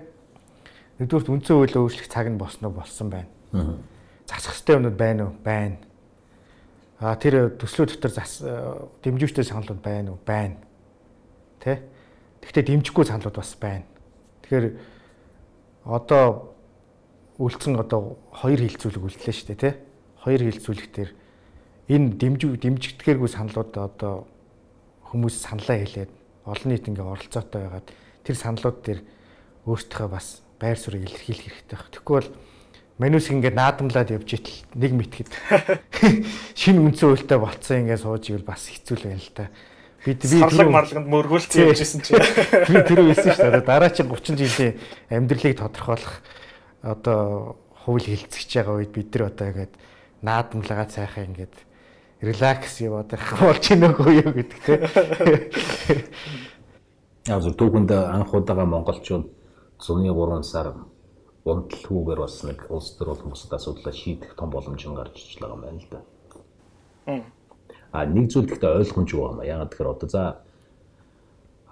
нэгдүгürt 0.98 1.30
үндсэн 1.30 1.54
хууль 1.54 1.78
өөрчлөх 1.78 2.10
цаг 2.10 2.26
нь 2.26 2.42
болсноо 2.42 2.74
болсон 2.74 3.06
байна. 3.06 3.30
Аа 3.54 3.78
засах 4.26 4.54
хэвтэй 4.58 4.76
юмнууд 4.76 4.96
байна 4.98 5.22
уу? 5.30 5.34
Байна. 5.42 5.78
А 6.98 7.16
тэр 7.16 7.54
төслөө 7.56 7.94
дотор 7.94 8.12
зас 8.12 8.42
э, 8.42 8.50
дэмжүүчтэй 9.02 9.44
саналууд 9.46 9.80
байна 9.80 10.12
уу? 10.12 10.20
Байна. 10.26 10.58
Тэ? 11.62 11.82
Гэхдээ 12.42 12.74
дэмжихгүй 12.74 13.04
саналууд 13.06 13.36
бас 13.36 13.54
байна. 13.60 13.86
Тэгэхээр 14.42 14.74
одоо 15.86 16.56
үлдсэн 17.38 17.78
одоо 17.78 18.18
хоёр 18.32 18.60
хилцүүлэг 18.64 19.02
үлдлээ 19.02 19.34
шүү 19.34 19.48
дээ, 19.52 19.60
тэ? 19.60 19.78
Хоёр 20.24 20.40
хилцүүлэг 20.48 20.88
дээр 20.90 21.10
энэ 21.92 22.16
дэмжиг 22.18 22.58
дэмжигдгээргүй 22.58 23.30
саналууд 23.30 23.72
одоо 23.76 24.26
хүмүүс 25.12 25.36
саналаа 25.46 25.78
хэлээд 25.84 26.12
олон 26.48 26.68
нийт 26.72 26.88
ингээ 26.88 27.06
оролцоотой 27.06 27.60
байгаад 27.62 27.88
тэр 28.26 28.36
саналууд 28.40 28.78
дээр 28.82 29.00
өөртөө 29.68 30.06
бас 30.10 30.42
байр 30.58 30.78
суурийг 30.78 31.06
илэрхийлэх 31.06 31.54
хэрэгтэй 31.62 31.78
баг. 31.78 31.90
Тэгэхгүй 31.94 32.14
бол 32.16 32.30
Менюс 32.96 33.28
ингээд 33.28 33.56
наадамлаад 33.60 34.08
явж 34.08 34.40
итэл 34.40 34.56
нэг 34.72 34.92
мэтгэд 34.96 35.28
шинэ 36.60 36.80
үнцэн 36.80 37.12
үйлтэй 37.12 37.36
болцсон 37.36 37.84
ингээд 37.84 38.00
сууж 38.00 38.24
ивэл 38.32 38.48
бас 38.48 38.72
хэцүү 38.72 38.96
л 38.96 39.06
байна 39.12 39.20
л 39.20 39.36
та. 39.36 39.52
Бид 40.00 40.24
би 40.24 40.40
сарлаг 40.40 40.72
марлаганд 40.72 41.08
мөргүүлсэн 41.12 41.66
явжсэн 41.66 42.00
чинь. 42.00 42.16
Би 42.72 42.80
тэр 42.88 43.04
үсэн 43.04 43.36
шүү 43.36 43.52
дээ. 43.52 43.68
Дараа 43.68 43.92
чинь 43.92 44.08
30 44.08 44.40
жилийн 44.40 44.80
амьдралыг 45.12 45.60
тодорхойлох 45.60 46.14
одоо 46.80 47.60
хууль 47.84 48.06
хилцэж 48.06 48.48
байгаа 48.64 48.80
үед 48.80 48.92
бид 48.96 49.12
нар 49.12 49.28
одоо 49.28 49.46
ингээд 49.52 49.74
наадамлагаа 50.24 50.88
цайхаа 50.88 51.28
ингээд 51.28 51.54
релакс 52.24 52.80
яваад 52.80 53.12
байх 53.12 53.28
болж 53.36 53.60
гинөөгөө 53.60 54.10
юу 54.24 54.32
гэдэг 54.40 54.60
те. 54.64 54.74
Яг 57.28 57.44
зөв 57.44 57.60
түүхэнд 57.60 57.92
анх 57.92 58.32
удаага 58.32 58.64
монголчууд 58.64 59.28
зуны 59.82 60.08
3 60.08 60.40
сар 60.46 60.72
ундлахгүйгээр 61.46 62.20
бас 62.20 62.36
нэг 62.42 62.58
улс 62.68 62.90
төр 62.98 63.08
болон 63.14 63.30
бусад 63.30 63.52
асуудлаа 63.54 63.94
шийдэх 63.94 64.34
том 64.34 64.50
боломж 64.50 64.82
нь 64.82 64.98
гарч 64.98 65.14
иж 65.22 65.38
байгаа 65.38 65.56
юм 65.56 65.62
байна 65.62 65.80
л 65.80 65.88
да. 65.90 66.00
Аа 67.92 68.04
нэг 68.06 68.26
зүйл 68.30 68.50
гэхдээ 68.50 68.78
ойлгомж 68.82 69.08
юу 69.14 69.30
юм 69.30 69.40
яагаад 69.46 69.70
тэгэхээр 69.70 69.94
одоо 69.94 70.08
за 70.10 70.22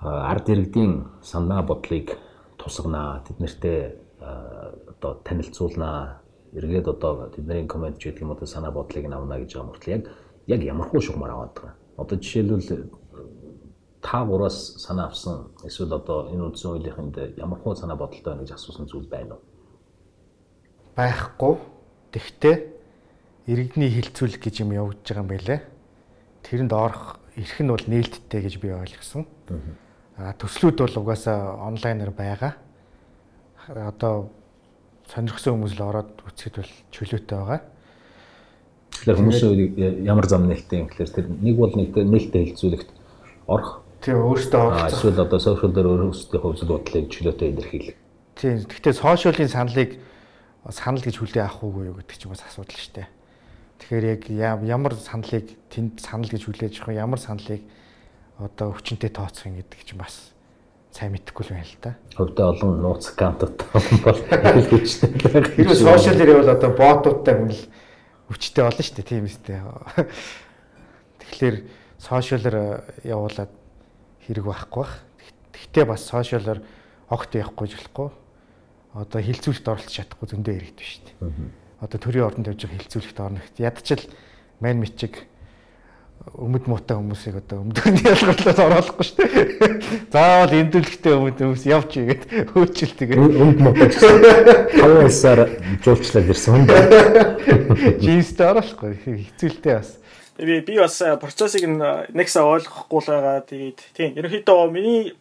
ард 0.01 0.47
иргэдийн 0.49 0.93
санаа 1.23 1.63
бодлыг 1.63 2.19
тусгнаа 2.59 3.25
тэд 3.27 3.39
нартэй 3.43 3.99
одоо 4.21 5.21
танилцуулнаа 5.27 6.23
эргээд 6.55 6.89
одоо 6.89 7.29
тэдний 7.35 7.67
комент 7.67 7.99
ч 7.99 8.09
гэдэг 8.09 8.23
юм 8.23 8.33
одоо 8.33 8.47
санаа 8.47 8.71
бодлыг 8.71 9.05
авна 9.11 9.39
гэж 9.43 9.51
байгаа 9.59 9.69
мөртлөө 9.69 9.95
яг 9.95 10.05
яг 10.47 10.61
ямархуу 10.63 11.01
шугамар 11.01 11.31
аваад 11.31 11.55
байгаа. 11.55 11.75
Одоо 11.97 12.17
жишээлбэл 12.19 12.71
э, 12.71 12.85
та 14.01 14.25
гураас 14.25 14.79
санаа 14.79 15.07
авсан 15.07 15.51
эсвэл 15.65 15.95
одоо 15.95 16.31
энэ 16.31 16.45
үндсэн 16.47 16.71
хуулийнханд 16.71 17.17
ямар 17.37 17.59
хуу 17.59 17.75
санаа 17.75 17.97
бодолтой 17.97 18.33
байна 18.33 18.43
гэж 18.43 18.53
асуусан 18.55 18.87
зүйл 18.87 19.09
байна 19.09 19.35
уу? 19.35 19.54
байхгүй. 20.97 21.55
Тэгтээ 22.15 22.55
иргэдний 23.51 23.91
хилцүүлэг 23.91 24.41
гэж 24.41 24.63
юм 24.63 24.73
явагдаж 24.73 25.05
байгаа 25.05 25.23
юм 25.23 25.31
байлээ. 25.31 25.61
Тэрэнд 26.47 26.73
орох 26.73 27.19
эрх 27.37 27.59
нь 27.61 27.71
бол 27.71 27.87
нээлттэй 27.87 28.41
гэж 28.47 28.55
би 28.63 28.71
ойлгосон. 28.71 29.27
Аа 30.17 30.33
төслүүд 30.39 30.79
бол 30.79 31.01
угаасаа 31.03 31.59
онлайнаар 31.67 32.15
байгаа. 32.15 32.55
Одоо 33.69 34.31
сонирхсан 35.11 35.59
хүмүүс 35.59 35.75
л 35.75 35.83
ороод 35.83 36.11
үзэхэд 36.23 36.63
бол 36.63 36.73
чөлөөтэй 36.95 37.37
байгаа. 37.39 37.61
Тэгэхээр 38.95 39.19
хүмүүс 39.19 39.41
ямар 40.07 40.27
зам 40.31 40.47
нээлттэй 40.47 40.79
юм 40.81 40.89
гэхээр 40.89 41.11
тэр 41.11 41.27
нэг 41.29 41.57
бол 41.59 41.75
нэг 41.75 41.91
нээлттэй 41.91 42.55
хилцүүлэгт 42.55 42.89
орох. 43.51 43.83
Тийм 44.01 44.23
өөртөө 44.23 44.61
орох. 44.63 44.89
Эсвэл 44.89 45.21
одоо 45.27 45.41
сошиал 45.43 45.75
дээр 45.75 45.89
өөрсдийнхөө 45.91 46.51
үзэл 46.55 46.71
бодлыг 46.71 47.11
чөлөөтэй 47.11 47.49
илэрхийлэх. 47.51 47.97
Тийм. 48.39 48.63
Гэхдээ 48.69 48.95
сошиалын 48.95 49.51
саналыг 49.51 49.99
санал 50.73 51.05
гэж 51.05 51.21
хүлээ 51.21 51.45
авах 51.45 51.61
уугүй 51.61 51.93
юу 51.93 51.97
гэдэг 52.01 52.17
чинь 52.17 52.33
бас 52.33 52.41
асуудал 52.41 52.81
шүү 52.81 53.05
дээ. 53.05 53.09
Тэгэхээр 53.85 54.05
яг 54.41 54.65
ямар 54.65 54.97
саналыг 54.97 55.53
тэнд 55.69 56.01
санал 56.01 56.31
гэж 56.31 56.43
хүлээж 56.49 56.81
авах 56.81 56.97
ямар 56.97 57.21
саналыг 57.21 57.61
одоо 58.41 58.73
хүчнтэй 58.73 59.13
тооцох 59.13 59.45
юм 59.45 59.61
гэдэг 59.61 59.85
чинь 59.85 60.01
бас 60.01 60.33
сайн 60.89 61.13
мэдэхгүй 61.13 61.45
байна 61.53 61.69
л 61.69 61.77
да. 61.85 61.93
Хөвдөө 62.17 62.47
олон 62.49 62.73
нууц 62.81 63.13
аккаунтууд 63.13 63.59
бол 64.09 64.21
хэл 64.25 64.71
хүчтэй. 64.73 65.11
Хэрвээ 65.53 65.85
сошиал 65.85 66.17
дээр 66.17 66.41
бол 66.41 66.55
одоо 66.57 66.71
ботуудтай 66.73 67.35
хүн 67.37 67.53
л 67.53 67.63
хүчтэй 68.33 68.65
болно 68.65 68.81
шүү 68.81 68.97
дээ. 68.97 69.11
Тийм 69.11 69.29
үстэй. 69.29 69.59
Тэгэхээр 71.21 71.57
сошиалор 72.01 72.57
э, 72.57 72.67
явуулаад 73.05 73.53
хэрэг 74.25 74.45
байхгүй 74.49 74.81
бах. 74.81 75.05
Гэхдээ 75.53 75.85
бас 75.85 76.09
сошиалор 76.09 76.65
огт 77.11 77.31
явахгүй 77.37 77.69
жирэхгүй 77.69 78.24
одоо 78.95 79.21
хилцүүлэлт 79.21 79.69
оролцож 79.69 79.95
чадахгүй 79.95 80.27
зөндөө 80.31 80.55
иргэдэв 80.55 80.87
шүү 80.87 81.03
дээ. 81.05 81.31
Одоо 81.83 81.99
төрийн 81.99 82.27
ордонд 82.31 82.49
явж 82.49 82.61
байгаа 82.63 82.79
хилцүүлэлт 82.79 83.19
орнохт 83.19 83.55
ядчил 83.59 84.03
мань 84.63 84.79
мичиг 84.79 85.27
өмд 86.33 86.65
муутай 86.71 86.97
хүмүүсийг 86.97 87.37
одоо 87.43 87.61
өмдөрний 87.67 88.07
ялгарлаад 88.15 88.61
оруулахгүй 88.65 89.05
шүү 89.05 89.19
дээ. 89.19 90.09
Заавал 90.15 90.55
эндүүлэгтэй 90.57 91.13
өмд 91.13 91.43
хүмүүс 91.43 91.65
явж 91.69 91.91
игээд 92.01 92.23
хөөчл 92.55 92.95
тэгээ. 92.97 93.19
Өмд 93.19 93.59
муутай 93.61 93.91
гэсэн. 93.93 94.23
Таван 94.79 95.11
усаар 95.11 95.41
жуулчлаад 95.85 96.31
ирсэн 96.33 96.55
юм 96.55 96.65
байна. 96.71 97.37
Жинстэй 98.01 98.47
оруулахгүй 98.47 98.95
хэцүүлтэй 99.05 99.75
бас. 99.75 99.91
Би 100.41 100.61
би 100.65 100.79
бас 100.81 100.97
э, 101.05 101.13
процессыг 101.21 101.69
нэгсээ 101.69 102.43
ойлгохгүй 102.43 103.01
л 103.05 103.11
байгаа. 103.11 103.45
Тэгээд 103.45 103.79
тийм 103.93 104.17
ерөнхийдөө 104.17 104.73
миний 104.73 105.13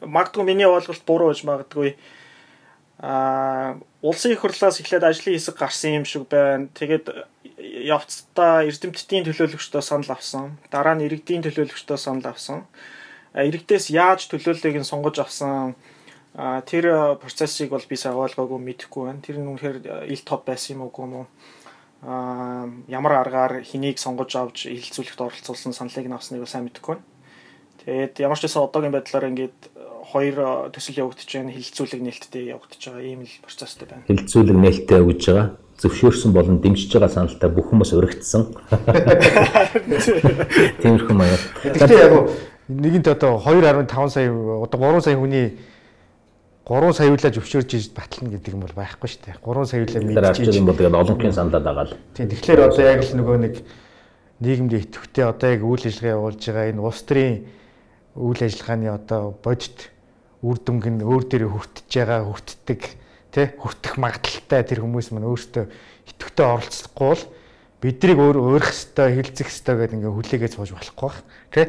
магадгүй 0.00 0.44
миний 0.48 0.66
ойлголт 0.66 1.04
буруу 1.04 1.30
байж 1.30 1.44
магадгүй 1.44 1.94
аа 3.00 3.80
улсын 4.04 4.32
их 4.32 4.40
хурлаас 4.40 4.80
эхлээд 4.80 5.04
ажлын 5.04 5.34
хэсэг 5.36 5.56
гарсан 5.56 6.00
юм 6.00 6.04
шиг 6.04 6.28
байна. 6.28 6.68
Тэгээд 6.76 7.06
явцдаа 7.88 8.64
эрдэмтдийн 8.68 9.24
төлөөлөгчдөө 9.24 9.82
санал 9.82 10.12
авсан. 10.16 10.60
Дараа 10.70 10.94
нь 10.94 11.04
иргэдийн 11.08 11.44
төлөөлөгчдөө 11.44 11.98
санал 11.98 12.28
авсан. 12.32 12.68
Иргэдээс 13.34 13.88
яаж 13.90 14.28
төлөөллийг 14.28 14.80
нь 14.80 14.88
сонгож 14.88 15.16
авсан 15.20 15.74
тэр 16.36 17.16
процессыг 17.20 17.72
бол 17.72 17.84
би 17.88 17.96
сайн 17.96 18.20
ойлгоогүй 18.20 18.60
мэдэхгүй 18.60 19.02
байна. 19.08 19.24
Тэр 19.24 19.40
нь 19.40 19.48
үнэхээр 19.48 20.08
ил 20.12 20.22
топ 20.24 20.44
байсан 20.44 20.76
юм 20.76 20.88
уу 20.88 20.92
юм 21.00 21.14
уу? 21.24 21.26
а 22.02 22.64
ямар 22.88 23.12
аргаар 23.20 23.60
хэнийг 23.60 23.98
сонгож 24.00 24.32
авч 24.36 24.64
хилцүүлэхт 24.64 25.20
оролцуулсан 25.20 25.76
саналыг 25.76 26.08
навсныг 26.08 26.48
сайн 26.48 26.64
мэдэхгүй 26.64 26.96
байна. 26.96 27.09
Тэгээд 27.80 28.20
ямар 28.20 28.36
ч 28.36 28.44
байсан 28.44 28.64
одоогийн 28.68 28.92
байдлаар 28.92 29.30
ингээд 29.32 29.60
э, 29.72 29.80
хоёр 30.12 30.36
э, 30.36 30.68
төсөл 30.76 31.00
явагдаж 31.00 31.28
байна. 31.32 31.54
Хилцүүлэг 31.56 32.00
нээлттэй 32.04 32.44
явагдаж 32.52 32.82
байгаа 32.84 33.04
ийм 33.04 33.24
л 33.24 33.40
процесстэй 33.40 33.88
байна. 33.88 34.04
Хилцүүлэг 34.04 34.56
нээлттэй 34.60 35.00
явагдаж 35.00 35.26
байгаа. 35.32 35.48
Зөвшөөрсөн 35.80 36.32
болон 36.36 36.60
дэмжиж 36.60 36.92
байгаа 36.92 37.08
саналтай 37.08 37.48
бүх 37.48 37.72
хүмүүс 37.72 37.96
өргөцсөн. 37.96 38.52
Тиймэрхүү 40.84 41.16
маяг. 41.16 41.40
Гэхдээ 41.64 42.04
яг 42.04 42.12
нэгэнт 42.68 43.08
одоо 43.16 43.40
2.5 43.40 43.88
сая 44.12 44.28
одоо 44.28 44.76
3 44.76 45.00
сая 45.00 45.16
хүний 45.16 45.56
3 46.68 46.92
саялаа 46.92 47.32
зөвшөөрж 47.32 47.70
иж 47.74 47.90
батлна 47.96 48.30
гэдэг 48.36 48.54
юм 48.54 48.62
бол 48.62 48.76
байхгүй 48.76 49.08
шүү 49.08 49.24
дээ. 49.24 49.40
3 49.42 49.72
саялаа 49.72 50.04
мэдчихэж 50.04 50.54
юм 50.60 50.68
бол 50.68 50.76
тэгээд 50.76 51.00
олонхын 51.00 51.32
сандаад 51.32 51.64
байгаа 51.64 51.86
л. 51.90 51.96
Тийм. 52.14 52.28
Тэгэхээр 52.28 52.60
одоо 52.60 52.84
яг 52.84 53.00
л 53.02 53.16
нөгөө 53.16 53.36
нэг 53.40 53.54
нийгэмд 54.38 54.72
идэвхтэй 54.78 55.24
одоо 55.26 55.48
яг 55.50 55.62
үйл 55.66 55.82
ажиллагаа 55.82 56.14
явуулж 56.14 56.40
байгаа 56.44 56.70
энэ 56.70 56.84
улс 56.84 57.02
төрийн 57.02 57.36
үйл 58.16 58.40
ажиллагааны 58.42 58.88
одоо 58.90 59.34
бодит 59.42 59.90
үр 60.42 60.56
дүнг 60.56 60.84
нь 60.88 61.04
өөр 61.04 61.24
дээрээ 61.28 61.50
хүртэж 61.52 61.90
байгаа 61.90 62.20
хүртдэг 62.26 62.80
тий 63.30 63.46
хүртэх 63.60 63.94
магадaltaй 64.00 64.62
тэр 64.66 64.80
хүмүүс 64.82 65.12
маань 65.12 65.28
өөртөө 65.30 65.64
идэвхтэй 66.10 66.46
оролцохгүй 66.46 67.06
бол 67.06 67.24
биднийг 67.78 68.18
өөр 68.18 68.36
өөрөх 68.40 68.70
хэвээр 68.72 69.14
хилцэх 69.20 69.48
хэвээр 69.52 69.78
гэдэг 69.86 69.96
ингээ 70.00 70.16
хүлээгээ 70.16 70.50
сууж 70.50 70.70
болохгүй 70.74 71.06
бах 71.06 71.18
тий 71.54 71.66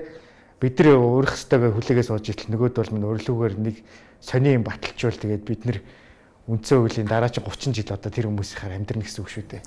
бид 0.57 0.75
нар 0.81 0.97
өөрөх 0.97 1.35
хэвээр 1.37 1.75
хүлээгээ 1.77 2.05
сууж 2.09 2.25
итэл 2.31 2.49
нөгөөд 2.49 2.75
бол 2.79 2.93
минь 2.95 3.09
өрлөгөөр 3.11 3.53
нэг 3.61 3.75
сони 4.23 4.57
юм 4.57 4.63
баталчвал 4.65 5.17
тэгээд 5.17 5.43
бид 5.45 5.61
нар 5.69 5.77
үндсэн 6.49 6.77
хуулийн 6.81 7.07
дараа 7.07 7.29
чи 7.29 7.41
30 7.41 7.75
жил 7.77 7.93
одоо 7.93 8.11
тэр 8.11 8.27
хүмүүсийнхаар 8.27 8.75
амьдрна 8.75 9.05
гэсэн 9.05 9.21
үг 9.21 9.29
шүү 9.29 9.45
дээ. 9.45 9.61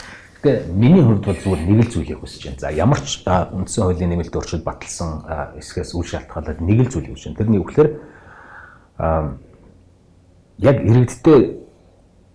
Тэгээ 0.45 0.77
миний 0.77 1.01
хувьд 1.01 1.25
бол 1.25 1.41
зүгээр 1.41 1.63
нэг 1.65 1.81
л 1.89 1.93
зүйлийг 1.97 2.21
хүсэж 2.21 2.43
байна. 2.53 2.61
За 2.61 2.69
ямар 2.69 3.01
ч 3.01 3.25
үндсэн 3.25 3.81
хуулийн 3.89 4.13
нэмэлт 4.13 4.37
өөрчлөлт 4.37 4.69
баталсан 4.69 5.25
эсгээс 5.57 5.97
үл 5.97 6.05
шалтгаалаад 6.05 6.61
нэг 6.61 6.85
л 6.85 6.93
зүйлийг 6.93 7.17
хүсэж 7.17 7.33
байна. 7.33 7.41
Тэрний 7.41 7.61
үгээр 7.65 7.89
яг 10.61 10.77
иргэдтэй 10.85 11.41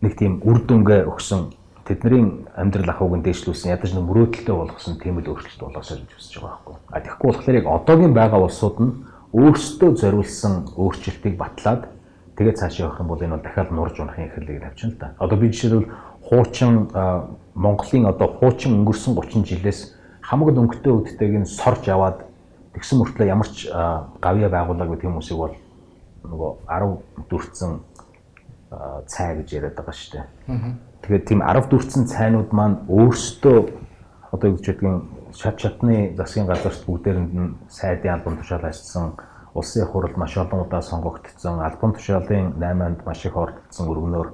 нэг 0.01 0.13
тийм 0.17 0.41
үр 0.41 0.57
дүнгээ 0.65 1.05
өгсөн 1.05 1.53
тэдний 1.85 2.49
амьдрал 2.57 2.89
ахуйг 2.89 3.21
нь 3.21 3.25
дээшлүүлсэн 3.29 3.77
ядаж 3.77 3.93
нэг 3.93 4.05
мөрөөдөлтөй 4.09 4.55
болгосон 4.57 4.97
тийм 4.97 5.21
л 5.21 5.29
өөрчлөлт 5.29 5.61
болоосоо 5.61 6.01
гэж 6.01 6.11
хүсэж 6.17 6.33
байгаа 6.41 6.49
байхгүй. 6.65 6.75
А 6.89 6.97
тэгэхгүй 7.05 7.27
болохоор 7.29 7.57
яг 7.61 7.67
одоогийн 7.69 8.13
байгаа 8.17 8.39
улсууд 8.41 8.77
нь 8.81 8.91
өөрсдөө 9.37 9.89
зориулсан 10.01 10.53
өөрчлөлтийг 10.77 11.37
батлаад 11.37 11.89
тэгээд 12.37 12.57
цаашаа 12.57 12.89
явах 12.89 13.01
юм 13.01 13.09
бол 13.09 13.21
энэ 13.21 13.33
бол 13.37 13.45
дахиад 13.45 13.69
нурж 13.69 13.95
унахын 14.01 14.29
эхлэлийг 14.29 14.61
тавьчихна 14.65 14.93
л 14.93 14.97
да. 14.97 15.13
Одоо 15.17 15.37
би 15.37 15.47
жишээлбэл 15.49 15.89
хуучин 16.29 16.87
Монголын 17.55 18.05
одоо 18.05 18.27
хуучин 18.39 18.79
өнгөрсөн 18.79 19.17
30 19.17 19.49
жилээс 19.49 19.95
хамаг 20.21 20.53
өнгөтэй 20.53 20.93
үдтэйг 20.93 21.33
нь 21.41 21.49
сорж 21.49 21.89
аваад 21.89 22.23
тэгсэн 22.77 23.01
мөртлөө 23.01 23.27
ямар 23.27 23.49
ч 23.49 23.65
гавья 24.21 24.49
байгуулаагүй 24.53 25.01
хүмүүсийг 25.01 25.37
бол 25.41 25.55
нөгөө 26.23 26.51
10 26.69 27.25
дүрцэн 27.29 27.71
цай 29.09 29.41
гэж 29.41 29.49
яриад 29.57 29.75
байгаа 29.75 29.95
шүү 29.97 30.11
дээ. 30.13 30.25
Тэгээд 31.01 31.25
тийм 31.25 31.41
10 31.41 31.69
дүрцэн 31.73 32.05
цайнууд 32.05 32.53
маань 32.53 32.85
өөрсдөө 32.85 33.57
одоо 34.31 34.47
юу 34.53 34.57
гэж 34.61 34.65
байдгийг 34.69 35.01
шат 35.33 35.57
шатны 35.57 36.13
засгийн 36.17 36.45
газарт 36.45 36.85
бүгдээрэнд 36.85 37.33
нь 37.33 37.55
сайдын 37.69 38.13
албан 38.13 38.37
тушаал 38.37 38.69
ажилласан 38.69 39.17
улсын 39.53 39.85
хурлд 39.89 40.17
маш 40.17 40.37
олон 40.37 40.61
удаа 40.65 40.81
сонгогдсон 40.81 41.59
албан 41.65 41.93
тушаалын 41.93 42.53
8-нд 42.61 43.05
маш 43.05 43.25
их 43.25 43.35
оролцсон 43.37 43.89
өргөнөөр 43.89 44.29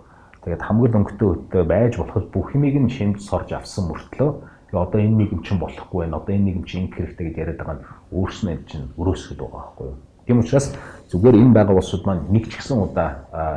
тэгээд 0.46 0.62
хамгийн 0.62 0.98
өнгөтэй 1.02 1.28
өтөө 1.34 1.64
байж 1.66 1.94
болоход 1.98 2.26
бүх 2.30 2.54
юмыг 2.54 2.78
нь 2.78 2.94
шимж 2.94 3.26
сорж 3.26 3.50
авсан 3.58 3.90
мөртлөө 3.90 4.30
одоо 4.78 5.00
энэ 5.02 5.26
нийгэм 5.26 5.42
чинь 5.44 5.60
болохгүй 5.60 6.06
байна. 6.06 6.18
Одоо 6.18 6.36
энэ 6.36 6.46
нийгэм 6.46 6.64
чинь 6.66 6.82
ингэ 6.86 6.96
хэрэгтэй 6.96 7.26
гэж 7.30 7.38
яриад 7.38 7.60
байгаа 7.60 7.76
нь 7.76 7.86
өөрснөө 8.14 8.58
чинь 8.70 8.86
өрөөсгöd 9.00 9.40
байгаа 9.40 9.62
байхгүй 9.66 9.86
юу? 9.88 9.98
Тийм 10.26 10.40
учраас 10.40 10.68
зүгээр 11.10 11.36
энэ 11.42 11.56
байгаа 11.56 11.76
улсууд 11.80 12.04
маань 12.06 12.24
нэг 12.30 12.46
ч 12.50 12.54
гэсэн 12.60 12.78
удаа 12.78 13.10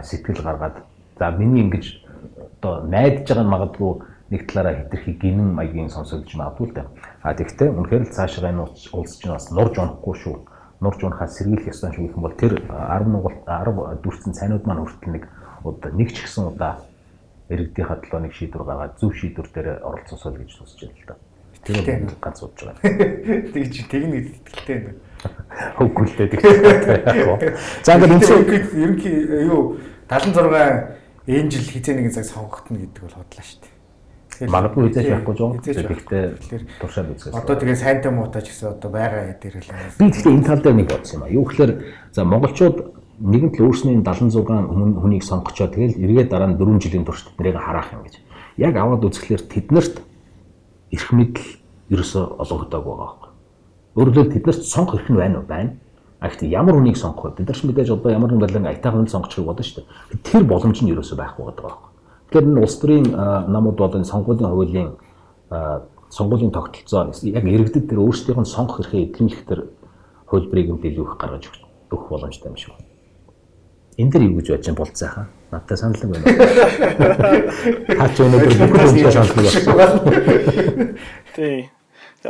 сэтгэл 0.05 0.45
гаргаад 0.45 0.77
за 1.19 1.31
миний 1.35 1.63
ингэж 1.67 1.85
одоо 2.63 2.87
найдаж 2.87 3.27
байгаа 3.29 3.45
нь 3.45 3.53
магадгүй 3.53 3.93
нэг 4.31 4.41
талаараа 4.47 4.75
хитрхи 4.79 5.13
гинэн 5.19 5.51
маягийн 5.59 5.91
сонсогдож 5.91 6.33
магадгүй 6.37 6.67
л 6.69 6.77
дээ. 6.77 6.87
А 7.25 7.35
тэгвэл 7.35 7.77
үнэхээр 7.83 8.05
л 8.07 8.15
цаашаа 8.15 8.53
энэ 8.53 8.65
улс 8.97 9.13
чинь 9.19 9.33
бас 9.33 9.51
нурж 9.51 9.75
унахгүй 9.77 10.15
шүү 10.17 10.37
нурж 10.81 11.03
унахаас 11.03 11.35
сэргийлэх 11.35 11.75
ёстой 11.75 11.91
шүү 11.91 12.07
гэх 12.07 12.17
юм 12.17 12.23
бол 12.23 12.37
тэр 12.39 12.53
10 12.71 13.11
нугалт 13.11 13.43
10 13.51 13.99
дүрцэн 14.03 14.33
цайнууд 14.33 14.65
маань 14.67 14.87
хүртэл 14.87 15.11
нэг 15.11 15.25
удаа 15.65 15.91
нэг 15.93 16.13
ч 16.15 16.27
гэсэн 16.27 16.53
удаа 16.55 16.85
иргэдийнхаа 17.49 17.99
төлөө 18.05 18.21
нэг 18.29 18.33
шийдвэр 18.37 18.65
гаргаад 18.65 18.99
зөв 19.01 19.13
шийдвэр 19.17 19.49
дээр 19.55 19.69
оролцоосоо 19.81 20.33
гэж 20.37 20.51
тусч 20.53 20.81
байна 20.85 20.97
л 21.01 21.09
да. 21.09 21.17
Тэр 21.65 21.85
ганц 22.21 22.39
удаж 22.45 22.61
байгаа. 22.69 22.85
Тэг 23.53 23.65
чи 23.73 23.83
техник 23.89 24.37
итгэлтэй 24.45 24.79
байна. 24.85 25.01
Хөвггүй 25.81 26.05
л 26.07 26.17
дээ 26.17 26.29
тэгтээ. 26.29 27.57
За 27.83 27.97
ингээд 27.97 28.13
энэ 28.13 28.59
ерөнхий 28.77 29.17
юу 29.49 29.81
76 30.09 30.97
энэ 31.29 31.51
жил 31.51 31.67
хизээ 31.73 31.95
нэгэн 31.97 32.15
цаг 32.15 32.25
сонгогдно 32.25 32.79
гэдэг 32.79 33.03
бол 33.05 33.17
бодлоо 33.21 33.45
шүү 33.45 33.61
дээ. 33.65 34.49
Магадгүй 34.49 34.89
хизээч 34.89 35.09
байхгүй 35.09 35.35
жоо. 35.37 35.51
Тэгэхдээ 35.59 36.61
туршаад 36.79 37.11
үзсэн. 37.17 37.35
Одоо 37.35 37.57
тэгээ 37.59 37.77
сайнтай 37.77 38.13
муутай 38.13 38.43
ч 38.45 38.55
гэсэн 38.55 38.79
одоо 38.79 38.91
байгаа 38.93 39.35
дээр 39.37 39.57
л. 39.61 39.73
Би 39.99 40.09
гэхдээ 40.09 40.33
энэ 40.37 40.47
тал 40.47 40.63
дээр 40.63 40.77
нэг 40.79 40.89
бодсон 40.89 41.17
юм 41.19 41.25
а. 41.27 41.33
Юу 41.33 41.45
гэхээр 41.49 41.73
за 42.15 42.25
монголчууд 42.25 42.77
нэгэн 43.19 43.51
л 43.51 43.67
өөрсний 43.67 43.99
76 43.99 44.47
хүнийг 45.03 45.23
сонгочоо 45.27 45.67
тэгэл 45.67 45.99
эргээд 45.99 46.31
дараа 46.31 46.55
нь 46.55 46.59
4 46.59 46.79
жилийн 46.79 47.05
турш 47.05 47.27
тэднийг 47.27 47.59
хараах 47.59 47.93
юм 47.93 48.07
гэж. 48.07 48.23
Яг 48.57 48.75
аваад 48.79 49.03
үзэхлээр 49.03 49.43
тэднэрт 49.43 49.95
эрх 50.95 51.09
мэдэл 51.13 51.49
ерөөсөө 51.91 52.25
олгогдоог 52.39 52.85
байгаа 52.87 52.99
байхгүй. 53.03 53.31
Өөрөлдөл 53.99 54.33
тэднэрт 54.39 54.63
сонгох 54.63 55.03
эрх 55.03 55.11
нь 55.11 55.19
байна 55.19 55.43
уу? 55.43 55.47
Байна. 55.51 55.75
А 56.21 56.31
гэхдээ 56.31 56.51
ямар 56.55 56.75
хүнийг 56.79 56.97
сонгох 56.99 57.35
вэ? 57.35 57.43
Бид 57.43 57.49
нар 57.51 57.59
ч 57.59 57.63
мэдээж 57.67 57.91
одоо 57.91 58.11
ямар 58.11 58.31
нэгэн 58.31 58.43
байдлаар 58.43 58.71
айтайхан 58.71 59.03
хүн 59.03 59.11
сонгочихыг 59.11 59.47
бодно 59.47 59.63
шүү 59.67 59.83
дээ. 59.83 60.23
Тэр 60.23 60.43
боломж 60.47 60.79
нь 60.83 60.91
ерөөсөө 60.95 61.17
байхгүй 61.19 61.43
байгаа 61.43 61.63
байхгүй. 61.63 61.91
Тэгэхээр 62.31 62.47
энэ 62.47 62.63
улс 62.63 62.77
төрийн 62.79 63.07
намууд 63.51 63.79
бол 63.79 63.95
энэ 63.99 64.11
сонгуулийн 64.11 64.51
хуулийн 64.51 64.89
сонгуулийн 66.11 66.53
тогтолцоо 66.55 67.11
яг 67.11 67.45
иргэдэд 67.45 67.87
тэр 67.91 68.03
өөрсдийнх 68.03 68.43
нь 68.43 68.51
сонгох 68.51 68.83
эрхээ 68.83 69.11
эдлэмлэх 69.11 69.43
тэр 69.47 69.61
хөлбрийг 70.27 70.69
нь 70.75 70.83
илүү 70.83 71.07
их 71.07 71.17
гаргаж 71.17 71.45
өгөх 71.91 72.09
боломжтой 72.11 72.51
юм 72.51 72.57
шиг 72.57 72.75
байна. 72.75 72.88
Энд 73.99 74.15
дэр 74.15 74.31
юу 74.31 74.39
гэж 74.39 74.55
бодож 74.55 74.67
байна 74.71 74.79
болцсайхаа? 74.79 75.27
Надтай 75.51 75.75
санал 75.75 75.99
байна. 76.07 76.23
Хаач 77.99 78.15
өнөөдөр 78.23 78.55
бүгд 78.63 78.95
үнтэй 78.95 79.11
санал 79.11 79.35
байна. 79.35 80.95
Тий. 81.35 81.67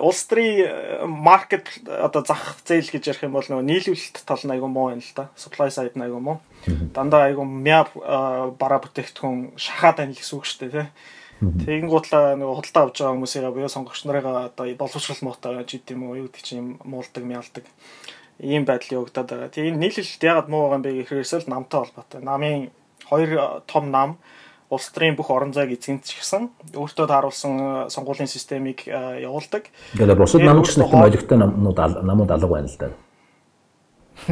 Улс 0.01 0.23
төрийн 0.29 1.05
маркет 1.05 1.69
одоо 1.85 2.25
зах 2.25 2.57
зээл 2.65 2.89
гэж 2.89 3.13
ярих 3.13 3.29
юм 3.29 3.37
бол 3.37 3.45
нөгөө 3.45 3.69
нийлүүлэлт 3.69 4.17
тал 4.25 4.41
нь 4.49 4.55
айгүй 4.57 4.71
муу 4.73 4.97
юм 4.97 5.05
л 5.05 5.13
да. 5.13 5.29
Supply 5.37 5.69
side 5.69 5.93
нь 5.93 6.05
айгүй 6.09 6.21
муу. 6.25 6.41
Дандаа 6.97 7.29
айгүй 7.29 7.45
мяа 7.45 7.85
бараа 8.57 8.81
бүтээгдэхүүн 8.89 9.61
шахаад 9.61 10.01
байна 10.01 10.17
гэсэн 10.17 10.41
үг 10.41 10.49
шүү 10.49 10.61
дээ 10.65 10.73
тий. 10.73 10.89
Тэгин 11.39 11.93
гутлаа 11.93 12.33
нөгөө 12.35 12.65
худалдаа 12.65 12.83
авч 12.89 12.97
байгаа 12.99 13.15
хүмүүсээ 13.15 13.53
буюу 13.53 13.69
сонгогч 13.71 14.03
нарыгаа 14.09 14.51
одоо 14.51 14.67
боловсрол 14.75 15.23
муутай 15.23 15.53
байж 15.55 15.71
идэм 15.77 16.01
үү 16.03 16.17
юу 16.19 16.27
гэдэг 16.33 16.43
чинь 16.43 16.81
муулдаг 16.83 17.23
мяалдаг 17.23 17.65
ийм 18.41 18.65
байдал 18.65 19.03
явагдаад 19.03 19.29
байгаа. 19.29 19.51
Тэгээ 19.51 19.71
энэ 19.75 19.83
нийлэлт 19.83 20.23
ягаад 20.23 20.49
муу 20.49 20.71
байгаа 20.71 20.79
юм 20.79 20.85
бэ 20.87 20.91
гэхээрээс 21.03 21.33
л 21.43 21.51
намтай 21.51 21.81
холбоотой. 21.83 22.23
Намын 22.23 22.71
хоёр 23.11 23.63
том 23.67 23.91
нам 23.91 24.19
улс 24.71 24.89
төрийн 24.95 25.17
бүх 25.17 25.31
орон 25.31 25.53
зайг 25.53 25.73
эзэмшсэн 25.75 26.77
өөртөө 26.77 27.07
тааруулсан 27.09 27.91
сонгуулийн 27.91 28.29
системийг 28.31 28.87
явуулдаг. 28.87 29.73
Тэгээд 29.97 30.19
бусад 30.19 30.45
намч 30.45 30.71
гэсэн 30.71 30.87
ойлгохтой 30.87 31.39
намууд 31.41 31.79
намууд 32.05 32.31
алга 32.31 32.47
байна 32.47 32.69
л 32.69 32.79
да. 32.79 32.95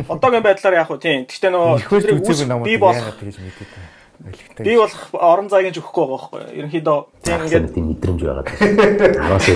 Одоогийн 0.07 0.45
байдлаар 0.45 0.75
яг 0.77 0.87
хөө 0.93 1.01
тийм. 1.01 1.25
Гэхдээ 1.27 1.51
нөгөө 1.51 2.63
би 2.69 2.77
бол 2.77 2.95
тэгж 2.95 3.39
мэдээд 3.43 3.71
байна. 3.75 3.91
Би 4.61 4.77
бол 4.77 4.93
орон 5.13 5.49
зайг 5.49 5.73
нь 5.73 5.79
өгөхгүй 5.81 6.05
байгаа 6.05 6.21
байхгүй. 6.21 6.41
Ерөнхийдөө 6.63 6.99
тийм 7.25 7.41
ингээд 7.49 7.75
тийм 7.75 7.87
мэдрэмж 7.97 8.21
байгаа. 8.23 8.45
Араас 9.25 9.47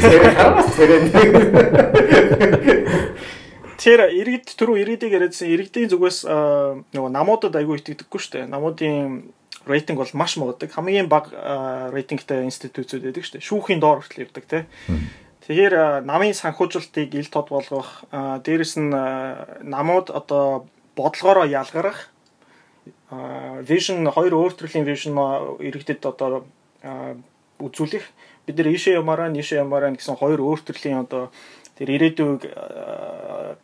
Тэр 3.81 4.13
иргэд 4.13 4.53
түрүү 4.61 4.77
иргэдийг 4.85 5.17
яриадсан 5.17 5.49
иргэдийн 5.49 5.89
зүгээс 5.89 6.29
нөгөө 6.93 7.11
намуудад 7.17 7.57
аягүй 7.57 7.81
итгэдэггүй 7.81 8.21
шүү 8.21 8.33
дээ. 8.37 8.53
Намуудын 8.53 9.33
рейтинг 9.65 10.05
бол 10.05 10.13
маш 10.13 10.37
муудаг. 10.37 10.69
Хамгийн 10.69 11.09
бага 11.09 11.89
рейтингтэй 11.89 12.45
институтүүд 12.45 13.09
байдаг 13.09 13.25
шүү 13.25 13.41
дээ. 13.41 13.49
Шүүхийн 13.49 13.81
доор 13.81 14.05
хүртэл 14.05 14.29
ирдэг 14.29 14.45
тий. 14.45 14.63
Тэгэхээр 15.49 16.05
намын 16.05 16.37
санхүүжилтийг 16.37 17.17
ил 17.17 17.33
тод 17.33 17.49
болгох, 17.49 18.05
дээрэс 18.13 18.77
нь 18.77 18.93
намууд 19.65 20.13
одоо 20.13 20.69
бодлогоороо 20.93 21.49
ялгарах 21.49 22.13
vision 23.65 24.05
хоёр 24.13 24.37
өөр 24.37 24.53
төрлийн 24.61 24.85
vision 24.85 25.17
иргэдэд 25.59 26.05
одоо 26.05 26.45
үзүүлэх 27.59 28.05
бид 28.47 28.57
нар 28.57 28.69
ийшээ 28.71 29.01
ямаараа 29.01 29.29
нийшээ 29.33 29.65
ямаараа 29.65 29.91
гэсэн 29.97 30.17
хоёр 30.17 30.41
өөр 30.41 30.61
төрлийн 30.65 31.05
одоо 31.05 31.33
тэр 31.81 31.89
ирээдүйг 31.97 32.41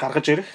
гаргаж 0.01 0.27
ирэх 0.33 0.49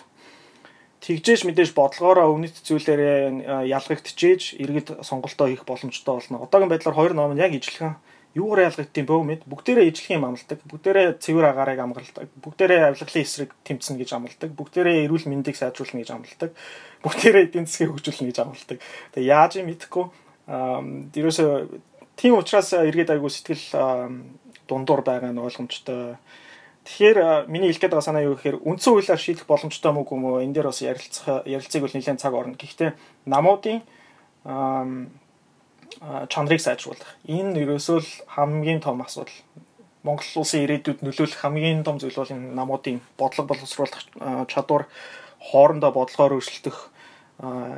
тэгжээж 1.02 1.46
мэдээж 1.46 1.78
бодлогоороо 1.78 2.34
өвнөт 2.34 2.58
зүйлээрээ 2.66 3.70
ялгагдчихээж 3.70 4.58
иргэд 4.58 4.88
сонголтоо 5.06 5.50
хийх 5.50 5.66
боломжтой 5.66 6.14
болно. 6.18 6.42
Одоогийн 6.42 6.74
байдлаар 6.74 6.98
хоёр 6.98 7.14
ном 7.14 7.38
нь 7.38 7.42
яг 7.42 7.54
ижилхэн 7.54 8.02
юугаар 8.34 8.70
ялгагдтiin 8.70 9.06
бөө 9.06 9.22
мэд 9.26 9.42
бүгдээрээ 9.50 9.90
ижилхэн 9.90 10.18
юм 10.18 10.26
амладаг. 10.30 10.60
Бүгдээрээ 10.70 11.08
цэвэр 11.20 11.46
агаарыг 11.52 11.80
амгалдаг. 11.82 12.30
Бүгдээрээ 12.42 12.82
авилгалын 12.94 13.26
эсрэг 13.26 13.52
тэмцэнэ 13.66 14.00
гэж 14.02 14.10
амладаг. 14.14 14.50
Бүгдээрээ 14.56 15.06
эрүүл 15.10 15.26
мэндийг 15.28 15.58
сайжруулна 15.58 16.00
гэж 16.00 16.10
амладаг. 16.16 16.52
Бүгдээрээ 17.04 17.46
эдийн 17.50 17.66
засгийг 17.66 17.92
хөгжүүлнэ 17.92 18.30
гэж 18.32 18.38
амладаг. 18.40 18.78
Тэгээ 19.14 19.32
яаж 19.36 19.52
юм 19.60 19.68
мэдэхгүй. 19.68 20.06
Аа 20.48 20.82
дээрөөсөө 21.12 21.50
тийм 22.16 22.34
учраас 22.40 22.72
иргэд 22.72 23.10
айгуу 23.12 23.28
сэтгэл 23.28 23.66
дундуур 24.70 25.02
байгаа 25.04 25.36
нь 25.36 25.44
ойлгомжтой 25.44 26.16
Тэгэхээр 26.82 27.46
миний 27.46 27.70
хэлэх 27.70 27.82
гээд 27.82 27.94
байгаа 27.94 28.08
санаа 28.10 28.26
юу 28.26 28.36
гэхээр 28.36 28.66
үндсэн 28.66 28.94
хуулиар 28.94 29.22
шийдэх 29.22 29.46
боломжтой 29.46 29.94
мүү 29.94 30.06
юм 30.18 30.26
уу? 30.26 30.42
Энэ 30.42 30.56
дээр 30.58 30.74
бас 30.74 30.82
ярилцах 30.82 31.46
ярилцгийг 31.46 31.86
бол 31.86 31.94
нэлээд 31.94 32.18
цаг 32.18 32.34
орно. 32.34 32.58
Гэхдээ 32.58 32.98
намуудын 33.30 33.86
чанарыг 36.02 36.62
сайжруулах. 36.62 37.22
Энэ 37.30 37.62
ерөөсөө 37.62 38.00
л 38.02 38.10
хамгийн 38.34 38.82
том 38.82 39.06
асуудал. 39.06 39.38
Монгол 40.02 40.26
улсын 40.42 40.66
ирээдүйд 40.66 41.06
нөлөөлөх 41.06 41.38
хамгийн 41.46 41.86
том 41.86 42.02
зүйл 42.02 42.18
бол 42.18 42.34
энэ 42.34 42.58
намуудын 42.58 42.98
бодлого 43.14 43.54
боловсруулах 43.54 44.02
чадвар 44.50 44.90
хоорондоо 45.38 45.94
бодлогоор 45.94 46.42
өрсөлдөх 46.42 46.90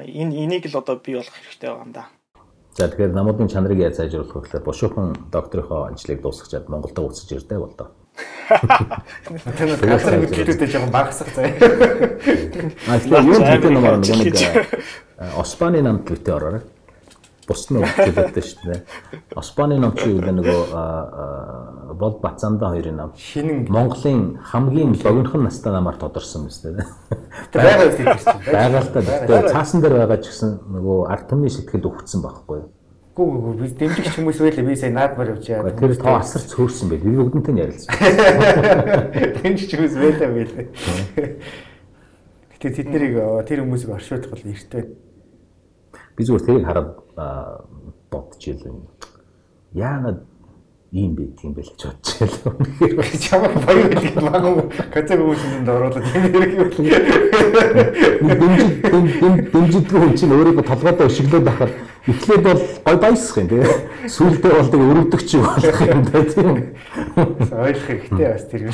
энэ 0.07 0.47
энийг 0.47 0.71
л 0.71 0.79
одоо 0.79 0.95
бий 1.03 1.19
болгох 1.19 1.35
хэрэгтэй 1.35 1.67
байгаа 1.67 1.83
юм 1.83 1.91
да. 1.91 2.07
За 2.79 2.87
тэгэхээр 2.87 3.11
намуудын 3.11 3.51
чанарыг 3.51 3.83
яаж 3.83 3.99
сайжруулах 3.99 4.39
вэ 4.39 4.41
гэхээр 4.47 4.63
бушуухан 4.63 5.07
докторийнхоо 5.35 5.91
ажлыг 5.91 6.23
дуусгачаад 6.23 6.71
Монголд 6.71 6.99
уцаж 6.99 7.27
ирдэг 7.27 7.59
бол 7.59 7.75
доо. 7.75 7.91
Тэгээд 8.13 9.81
газар 9.81 10.13
хөдөлгөөтэй 10.21 10.67
жоохон 10.69 10.91
багасах 10.93 11.29
заяа. 11.33 11.57
А 12.89 12.99
тэгэхээр 12.99 13.25
юу 13.25 13.39
гэдэг 13.41 13.71
юм 13.73 13.85
аа 13.85 13.97
нэг 13.97 14.37
Оспаны 15.39 15.81
намд 15.81 16.03
бүтээ 16.05 16.35
ороорой 16.35 16.63
бус 17.47 17.67
нь 17.69 17.79
өгчөлтэй 17.79 18.43
шүү 18.43 18.65
дээ. 18.71 18.81
Оспаны 19.35 19.75
чи 19.99 20.09
юу 20.11 20.21
нөгөө 20.23 20.61
бол 21.99 22.19
Бацаанда 22.23 22.71
хоёрын. 22.71 23.11
Шинэн 23.17 23.67
Монголын 23.67 24.39
хамгийн 24.39 24.95
богинохон 24.95 25.43
настай 25.43 25.73
намаар 25.73 25.97
тодорсон 25.99 26.47
юм 26.47 26.51
шүү 26.51 26.77
дээ. 26.79 26.87
байгаа 27.53 27.87
үстэй 27.91 28.05
чинь. 28.15 28.39
Байгаа 28.47 28.81
л 28.81 28.91
та. 28.93 29.01
Тэгээ 29.01 29.51
цаасан 29.51 29.81
дээр 29.81 29.95
байгаа 29.99 30.19
ч 30.23 30.31
гэсэн 30.31 30.49
нөгөө 30.71 30.97
ард 31.11 31.25
түмний 31.27 31.51
сэтгэл 31.51 31.87
өвгцсөн 31.91 32.21
байхгүй 32.23 32.57
юу? 32.63 32.67
Гүү 33.13 33.25
гүү 33.29 33.53
би 33.59 33.67
дэмжигч 33.77 34.15
хүмүүс 34.15 34.39
байлаа 34.41 34.65
би 34.65 34.75
сая 34.75 34.89
наадмаар 34.89 35.35
явж 35.35 35.45
байгаа. 35.45 35.77
Тэр 35.77 35.93
тоо 36.01 36.17
асар 36.17 36.41
цөөрсөн 36.49 36.89
байл. 36.89 37.05
Би 37.05 37.13
бүгдэнтэй 37.13 37.61
ярилцсан. 37.61 37.93
Дэмжигч 39.37 39.75
хүмүүс 39.77 39.95
байлаа 40.01 40.29
байлаа. 40.33 40.65
Гэтэ 42.57 42.73
тэд 42.73 42.89
нарыг 42.89 43.13
тэр 43.45 43.61
хүмүүсийг 43.61 43.93
оршуулах 43.93 44.33
бол 44.33 44.49
эрттэй 44.49 44.83
би 46.17 46.25
зүгээр 46.25 46.45
тэрийг 46.45 46.65
хараад 46.65 46.89
бодчихлоо. 48.09 48.81
Яагаад 49.77 50.25
ийм 50.93 51.13
байт 51.13 51.37
юм 51.45 51.53
бэ 51.53 51.61
гэж 51.69 51.85
бодчихлоо. 51.85 52.53
Чамайг 53.21 53.61
баяр 53.65 53.93
хэлэх 53.93 54.25
магадгүй 54.25 55.17
хүмүүсэнд 55.21 55.69
оруулаад 55.69 56.05
тийм 56.09 56.23
хэрэг 56.33 56.51
юм. 56.57 56.69
Дэмжид 57.53 58.81
дэмжидгүй 59.53 59.99
хүн 60.01 60.17
чинь 60.17 60.33
өөрийгөө 60.33 60.65
толгойдоо 60.65 61.05
өшөглөөд 61.05 61.45
байхад 61.45 61.71
эхлээд 62.09 62.43
бол 62.43 62.61
гой 62.85 62.97
баясах 62.97 63.37
юм 63.37 63.47
тийм. 63.47 63.63
Сүүлдээ 64.09 64.53
бол 64.57 64.69
тэг 64.73 64.81
өрөвдөгч 64.81 65.29
болох 65.37 65.81
юм 65.85 66.01
да 66.09 66.19
тийм. 66.25 66.73
Ойлгох 67.53 67.85
хэрэгтэй 67.85 68.27
бас 68.33 68.43
тэр 68.49 68.61
юм. 68.65 68.73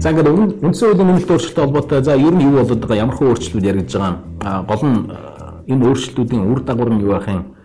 За 0.00 0.10
ингээд 0.12 0.28
үндсэн 0.64 0.88
хуулийн 0.88 1.08
нэмэлт 1.16 1.30
өөрчлөлттэй 1.32 1.64
холбоотой 1.64 2.04
за 2.04 2.16
ер 2.16 2.34
нь 2.36 2.44
юу 2.44 2.60
болоод 2.60 2.80
байгаа 2.80 3.04
ямар 3.08 3.16
хөө 3.16 3.28
өөрчлөлтүүд 3.32 3.68
яригдж 3.68 3.96
байгаа 3.96 4.64
гол 4.68 4.82
нь 4.84 4.98
энэ 5.64 5.84
өөрчлөлтүүдийн 5.88 6.44
үр 6.44 6.60
дагавар 6.60 6.92
нь 6.92 7.00
юу 7.04 7.16
байх 7.16 7.28
юм 7.28 7.56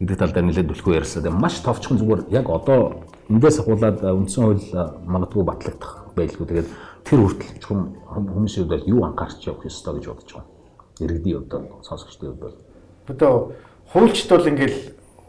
гэдэг 0.00 0.18
тал 0.20 0.32
дээр 0.32 0.44
нэлээд 0.44 0.68
төлхөө 0.76 1.00
ярьсан. 1.00 1.32
Маш 1.32 1.56
товчхон 1.64 1.96
зүгээр 1.96 2.28
яг 2.28 2.52
одоо 2.52 3.00
эндээс 3.30 3.60
ахуулаад 3.60 3.98
үндсэн 4.02 4.42
хууль 4.44 4.66
магадгүй 5.06 5.44
батлагдах 5.44 5.92
байлгүй. 6.14 6.46
Тэгээд 6.46 6.68
тэр 7.04 7.20
хүртэл 7.20 7.62
хүмүүсийн 7.66 8.66
хувьд 8.70 8.86
юу 8.86 9.02
анхаарч 9.04 9.46
явах 9.46 9.66
ёстой 9.66 9.98
гэж 9.98 10.06
бодож 10.06 10.30
байгаа. 10.32 10.46
Иргэдийн 11.00 11.38
хувьд 11.42 11.84
сонсогчдын 11.86 12.30
хувьд 12.30 12.42
бол 12.42 12.56
одоо 13.08 13.52
хуульчд 13.92 14.30
бол 14.30 14.46
ингээл 14.46 14.78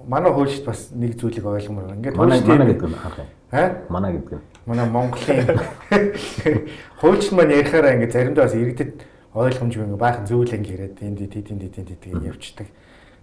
манай 0.07 0.31
хуульчд 0.31 0.65
бас 0.65 0.89
нэг 0.93 1.17
зүйлийг 1.19 1.45
ойлгомоор 1.45 1.85
байна. 1.89 1.97
Ингээд 1.97 2.17
манай 2.17 2.41
манай 2.41 2.67
гэдэг 2.73 2.87
нь 2.89 2.93
юм. 2.93 3.25
Аа? 3.51 3.69
Манай 3.89 4.11
гэдэг 4.13 4.33
нь 4.37 4.45
манай 4.67 4.89
Монголын 4.89 5.59
хуульч 6.99 7.31
маань 7.31 7.55
ярихаараа 7.55 7.95
ингээ 7.95 8.11
заримдаа 8.11 8.45
бас 8.45 8.55
иргэдэд 8.55 8.93
ойлгомжгүй 9.33 9.83
ингээ 9.87 10.03
баахан 10.03 10.27
зөвлөн 10.27 10.63
яриад 10.67 10.97
энд 10.99 11.19
энд 11.23 11.35
энд 11.35 11.77
энд 11.77 11.91
энд 12.03 12.25
явчихдаг. 12.27 12.67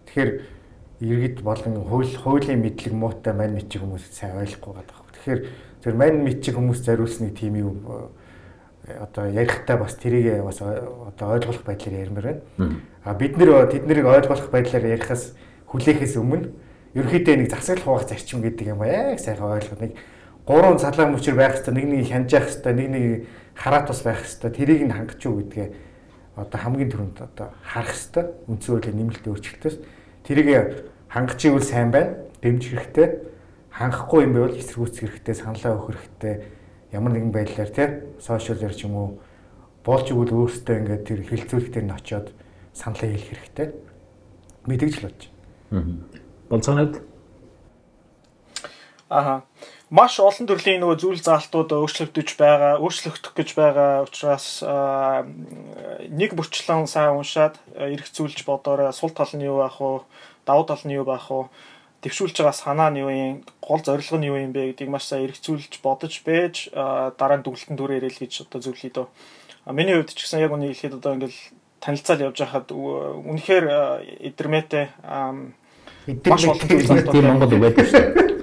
Тэгэхээр 0.09 0.31
иргэд 1.05 1.43
болон 1.45 1.85
хууль 1.85 2.17
хуулийн 2.17 2.65
мэдлэг 2.65 2.93
муутай 2.97 3.35
мань 3.37 3.55
мичиг 3.55 3.85
хүмүүс 3.85 4.09
сайн 4.09 4.41
ойлгохгүй 4.41 4.73
байгаа. 4.73 5.05
Тэгэхээр 5.13 5.41
тэр 5.85 5.95
мань 5.95 6.25
мичиг 6.25 6.57
хүмүүс 6.57 6.81
зариулсныг 6.81 7.37
тийм 7.37 7.61
юу 7.61 7.77
одоо 8.89 9.27
ярихтаа 9.29 9.77
бас 9.77 9.95
тэрийг 10.01 10.45
бас 10.45 10.61
одоо 10.61 11.29
ойлгох 11.37 11.65
байдлаар 11.65 12.01
ярмаар 12.01 12.27
байна. 12.57 12.81
А 13.05 13.15
бид 13.15 13.37
нэр 13.37 13.69
тэд 13.69 13.85
нарыг 13.85 14.07
ойлгох 14.09 14.49
байдлаар 14.49 14.85
ярихаас 14.97 15.37
хүлээхээс 15.69 16.17
өмнө 16.17 16.53
ерөөхдөө 16.95 17.37
нэг 17.37 17.51
засаглах 17.51 17.85
хуваах 17.85 18.09
зарчим 18.09 18.41
гэдэг 18.41 18.73
юм 18.73 18.85
яг 18.85 19.21
сайхан 19.21 19.57
ойлгох. 19.57 19.81
Нэг 19.81 19.93
гурван 20.47 20.79
салаа 20.79 21.09
мөчөр 21.09 21.35
байх 21.35 21.59
хэвээр 21.65 21.75
нэг 21.75 21.87
нэг 21.91 22.03
хянжаах 22.09 22.49
хэвээр 22.49 22.77
нэг 22.77 22.89
нэг 22.93 23.05
хараат 23.57 23.89
бас 23.89 24.01
байх 24.05 24.21
хэвээр 24.21 24.55
тэрийг 24.55 24.83
нь 24.85 24.95
хангаж 24.95 25.21
юу 25.25 25.41
гэдгээ 25.41 25.69
одоо 26.37 26.59
хамгийн 26.61 26.91
түрүүнд 26.93 27.19
одоо 27.25 27.49
харах 27.65 27.97
хэвээр 27.97 28.29
үндсэн 28.47 28.71
хуулийн 28.73 28.99
нэмэлт 29.01 29.25
өөрчлөлтөөс. 29.27 29.77
Тэрийг 30.23 30.49
хангаж 31.15 31.45
ивэл 31.47 31.63
сайн 31.63 31.95
байна. 31.95 32.19
Дэмжих 32.43 32.75
хэрэгтэй. 32.75 33.23
Хангахгүй 33.71 34.27
юм 34.27 34.35
байвал 34.35 34.59
эсэргүүцэх 34.59 35.15
хэрэгтэй 35.15 35.35
саналаа 35.39 35.79
өгөх 35.79 35.95
хэрэгтэй. 35.95 36.35
Ямар 36.91 37.15
нэгэн 37.15 37.31
байдлаар 37.31 37.71
тий 37.71 37.89
сошиалэр 38.19 38.75
ч 38.75 38.91
юм 38.91 38.99
уу 38.99 39.09
болж 39.87 40.11
игэл 40.11 40.35
өөртөө 40.35 40.75
ингээд 40.75 41.07
тэр 41.07 41.21
хилцүүлэх 41.23 41.71
дээр 41.71 41.87
нь 41.87 41.95
очиод 41.95 42.35
саналаа 42.75 43.15
хэлэх 43.15 43.31
хэрэгтэй. 43.31 43.69
Мэдээж 44.67 44.95
л 44.99 45.07
болж. 45.07 45.23
Аа. 45.71 45.87
Болцоонод? 46.51 46.95
Аха 49.07 49.47
маш 49.95 50.19
олон 50.19 50.49
төрлийн 50.51 50.83
нөгөө 50.83 50.99
зүйл 50.99 51.23
заалтууд 51.23 51.71
өөрчлөгдөж 51.71 52.35
байгаа, 52.35 52.83
өөрчлөгдөх 52.83 53.31
гэж 53.31 53.51
байгаа 53.55 54.03
учраас 54.03 54.59
нэг 56.11 56.35
бүрчлэн 56.35 56.91
сайн 56.91 57.15
уншаад 57.15 57.63
эргцүүлж 57.79 58.43
бодоорой. 58.43 58.91
Сул 58.91 59.15
тал 59.15 59.31
нь 59.39 59.47
юу 59.47 59.63
байх 59.63 59.79
вэ, 59.79 60.03
давуу 60.51 60.67
тал 60.67 60.83
нь 60.83 60.99
юу 60.99 61.07
байх 61.07 61.31
вэ, 61.31 61.47
дэвшүүлж 62.03 62.35
байгаа 62.43 62.59
санаа 62.59 62.91
нь 62.91 63.07
юу 63.07 63.11
юм, 63.15 63.47
гол 63.63 63.87
зорилго 63.87 64.19
нь 64.19 64.27
юу 64.27 64.43
юм 64.43 64.51
бэ 64.51 64.75
гэдгийг 64.75 64.91
маш 64.91 65.07
сайн 65.07 65.31
эргцүүлж 65.31 65.79
бодож 65.79 66.27
бэж 66.27 66.75
дараа 66.75 67.39
нь 67.39 67.47
дүгнэлтэн 67.47 67.79
дүрээр 67.79 68.11
ил 68.11 68.19
гэж 68.19 68.51
одоо 68.51 68.59
зөвлөе 68.67 68.91
дөө. 68.91 69.07
Миний 69.71 69.95
хувьд 69.95 70.11
ч 70.11 70.27
гэсэн 70.27 70.43
яг 70.43 70.51
үнийг 70.51 70.75
хэлэхэд 70.75 70.99
одоо 70.99 71.15
ингээл 71.23 71.39
танилцал 71.79 72.19
явж 72.19 72.43
байхад 72.43 72.67
үнэхээр 72.75 73.65
эдэрмэтэй 74.27 74.91
маш 76.27 76.43
олон 76.51 76.67
зүйл 76.67 76.91
заалтууд 76.91 77.25
Монгол 77.31 77.63
байдаг 77.63 77.87
шүү 77.87 78.03
дээ 78.03 78.35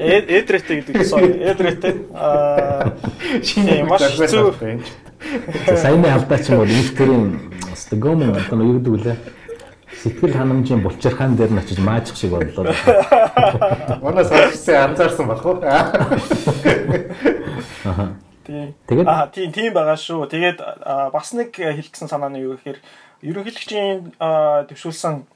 Эдрэтэ 0.00 0.80
гэдэг 0.80 1.04
sorry. 1.04 1.44
Эдрэтэ. 1.44 2.08
Аа 2.16 2.96
шинэ 3.44 3.84
маш 3.84 4.00
зүг. 4.16 4.56
Саяны 5.76 6.08
алдаач 6.08 6.48
юм 6.48 6.64
бол 6.64 6.72
ихтэрийн 6.72 7.24
стогом 7.76 8.32
одоо 8.32 8.64
юу 8.64 8.80
гэдэг 8.80 8.92
вүлээ? 8.96 9.16
Сэтгэл 10.00 10.32
ханамжийн 10.32 10.80
булчирхаан 10.80 11.36
дээр 11.36 11.52
нь 11.52 11.60
очиж 11.60 11.78
маажих 11.84 12.16
шиг 12.16 12.32
бодлоо. 12.32 12.72
Манай 14.00 14.24
сонсогчтой 14.24 14.76
анзаарсан 14.80 15.26
болох 15.28 15.44
уу? 15.44 15.60
Тэгээд 18.48 19.06
аа 19.06 19.28
тийм 19.28 19.52
тийм 19.52 19.76
байгаа 19.76 20.00
шүү. 20.00 20.24
Тэгээд 20.32 20.58
бас 21.12 21.28
нэг 21.36 21.52
хэлсэн 21.52 22.08
санаа 22.08 22.32
нь 22.32 22.40
юу 22.40 22.56
гэхээр 22.56 22.80
ерөнхийлөгчийн 23.20 24.16
төвшүүлсэн 24.16 25.28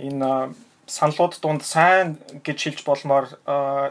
энэ 0.00 0.30
саналууд 0.86 1.38
донд 1.42 1.62
сайн 1.62 2.18
гэж 2.46 2.58
хэлж 2.62 2.80
болмоор 2.86 3.26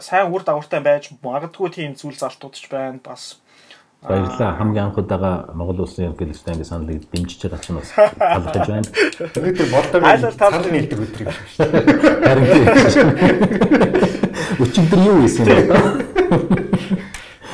сайн 0.00 0.32
үр 0.32 0.42
дагавартай 0.44 0.80
байж 0.80 1.12
магадгүй 1.22 1.68
тийм 1.72 1.92
зүйл 1.96 2.16
залтууд 2.16 2.56
ч 2.56 2.68
байна 2.72 3.00
бас 3.04 3.36
Баярлалаа. 4.06 4.54
Хамгийн 4.58 4.84
анх 4.84 4.98
удаага 4.98 5.50
Монгол 5.54 5.80
улсын 5.82 6.04
ерөнхийлөгчтэй 6.06 6.54
ингэ 6.54 6.68
саналыг 6.68 7.08
дэмжиж 7.10 7.42
байгаа 7.42 7.58
чинь 7.64 7.80
бас 7.80 7.90
талархаж 7.90 8.68
байна. 8.70 8.88
Өнөөдөр 9.34 9.68
болдоо 9.72 9.98
санал 10.36 10.68
нийлдэг 10.70 11.00
өдрийг 11.00 11.30
шүү 11.56 11.66
дээ. 11.74 11.84
Харин 12.22 12.46
тийм. 12.52 12.66
Өчигдөр 14.62 15.00
юу 15.00 15.18
хийсэн 15.24 15.44
бэ? 15.48 15.56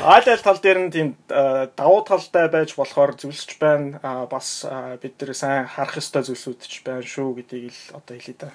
Аль 0.03 0.29
аль 0.29 0.45
тал 0.45 0.59
дээр 0.61 0.79
нь 0.83 0.93
тийм 0.93 1.09
давуу 1.31 2.03
талтай 2.05 2.51
байж 2.51 2.75
болохоор 2.77 3.15
зүйлсч 3.17 3.57
байна. 3.63 4.03
Бас 4.29 4.67
бид 5.01 5.15
нэр 5.23 5.33
сайн 5.33 5.71
харах 5.71 6.03
ёстой 6.03 6.27
зүйлсүүд 6.27 6.61
ч 6.67 6.83
байна 6.85 7.07
шүү 7.07 7.39
гэдгийг 7.39 7.71
л 7.71 7.97
одоо 7.97 8.19
хэлээ 8.19 8.37
да. 8.37 8.51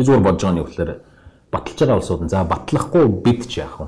Би 0.00 0.06
зүгээр 0.08 0.24
бодож 0.24 0.40
байгаа 0.40 0.54
нь 0.56 0.60
юу 0.64 0.68
гэхээр 0.72 0.92
баталж 1.52 1.76
байгаа 1.76 2.00
улсууд 2.00 2.22
нь 2.24 2.32
за 2.32 2.40
батлахгүй 2.48 3.04
бид 3.20 3.44
ч 3.44 3.60
яах 3.60 3.84
вэ? 3.84 3.86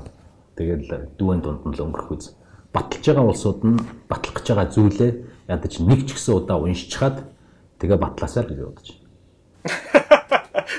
Тэгэл 0.61 1.09
дүүэн 1.17 1.41
дунд 1.41 1.65
нь 1.65 1.73
л 1.73 1.83
өнгөрөх 1.89 2.13
үз. 2.13 2.37
Баталж 2.69 3.01
байгаа 3.01 3.33
улсууд 3.33 3.59
нь 3.65 3.81
батлах 4.05 4.37
гэж 4.37 4.45
байгаа 4.53 4.69
зүйлээ 4.77 5.11
ядаж 5.49 5.73
нэг 5.81 6.05
ч 6.05 6.13
гэсэн 6.13 6.37
удаа 6.37 6.61
уншичаад 6.61 7.25
тэгээ 7.81 7.97
батлаасаар 7.97 8.45
гэж 8.45 8.59
бодож. 8.61 8.87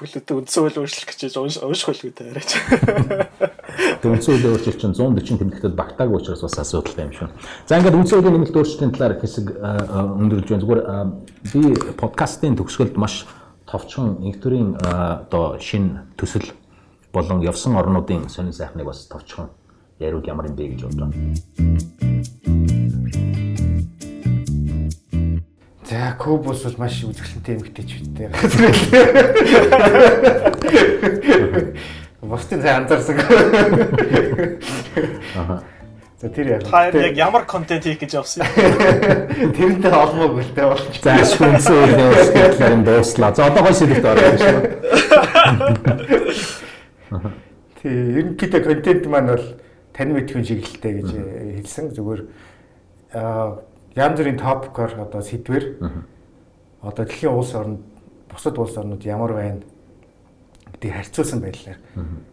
бүлэт 0.00 0.28
үндсэн 0.30 0.60
хууль 0.62 0.80
өөрчлөх 0.82 1.08
гэж 1.12 1.36
унших 1.40 1.88
байлгүй 1.90 2.12
дээ 2.12 2.30
арайч. 2.32 2.50
Үндсэн 4.04 4.30
хууль 4.36 4.48
өөрчлөлт 4.56 4.80
чинь 4.80 4.96
140 4.96 5.40
тэмдэгтэд 5.40 5.74
багтаагүй 5.76 6.20
учраас 6.20 6.44
бас 6.44 6.58
асуудалтай 6.60 7.08
юм 7.08 7.14
шүү. 7.16 7.28
За 7.68 7.78
ингээд 7.78 7.96
үндсэн 7.96 8.16
хуулийн 8.20 8.36
нэмэлт 8.40 8.56
өөрчлөлтийн 8.56 8.92
талаар 8.94 9.20
хэсэг 9.20 9.46
өндөрлж 9.56 10.48
байна. 10.52 10.64
Зүгээр 10.64 10.82
би 11.52 11.62
подкастын 12.00 12.56
төгсгөлд 12.56 12.96
маш 13.00 13.26
товчхон 13.66 14.22
инхтөрийн 14.22 14.76
одоо 14.78 15.58
шин 15.60 16.06
төсөл 16.16 16.54
болон 17.12 17.42
явсан 17.42 17.76
орнуудын 17.76 18.28
сонин 18.28 18.52
сайхныг 18.52 18.86
бас 18.86 19.06
товчхон 19.10 19.50
яриуд 19.98 20.26
ямар 20.26 20.46
юм 20.46 20.56
бэ 20.56 20.68
гэж 20.68 20.82
бодож 20.84 21.00
байна. 21.00 21.14
За 25.96 26.12
Кубус 26.18 26.60
бол 26.60 26.76
маш 26.76 27.00
үзэсгэлэнтэй 27.08 27.56
эмэгтэйч 27.56 27.90
үстэй. 27.96 28.28
Бусдын 32.20 32.60
цай 32.60 32.76
анзаарсан. 32.76 33.16
Аа. 35.40 35.64
За 36.20 36.28
тэр 36.28 36.60
яг. 36.60 36.68
Та 36.68 36.92
яг 36.92 37.16
ямар 37.16 37.48
контент 37.48 37.88
хийх 37.88 37.96
гэж 37.96 38.12
явсан 38.12 38.44
юм? 38.44 38.52
Тэрнтэй 39.56 39.88
л 39.88 40.52
дээ 40.52 40.68
болж. 40.68 41.00
За 41.00 41.16
үеэс 41.16 42.28
гэхлээр 42.28 42.76
юм 42.76 42.84
дууслаа. 42.84 43.32
За 43.32 43.48
одоо 43.48 43.64
хойш 43.64 43.80
хэлэхэд 43.80 44.04
орох 44.04 44.36
шүү. 44.36 44.60
Тий, 47.80 47.96
ерөнхийдөө 48.20 48.60
контент 48.68 49.08
маань 49.08 49.32
бол 49.32 49.46
тань 49.96 50.12
мэдхүйн 50.12 50.44
чиглэлтэй 50.44 50.92
гэж 51.00 51.08
хэлсэн. 51.56 51.96
Зүгээр 51.96 52.20
аа 53.16 53.64
янз 53.96 54.18
бүрийн 54.20 54.38
топикор 54.38 54.92
одоо 55.00 55.22
сэдвэр 55.22 55.64
одоо 56.82 57.04
дэлхийн 57.04 57.32
улс 57.32 57.54
орнд 57.54 57.80
бусад 58.28 58.58
улс 58.58 58.76
орнууд 58.76 59.04
ямар 59.04 59.32
байна 59.32 59.60
гэдгийг 60.72 60.94
харьцуулсан 60.94 61.40
байдлаар 61.40 61.78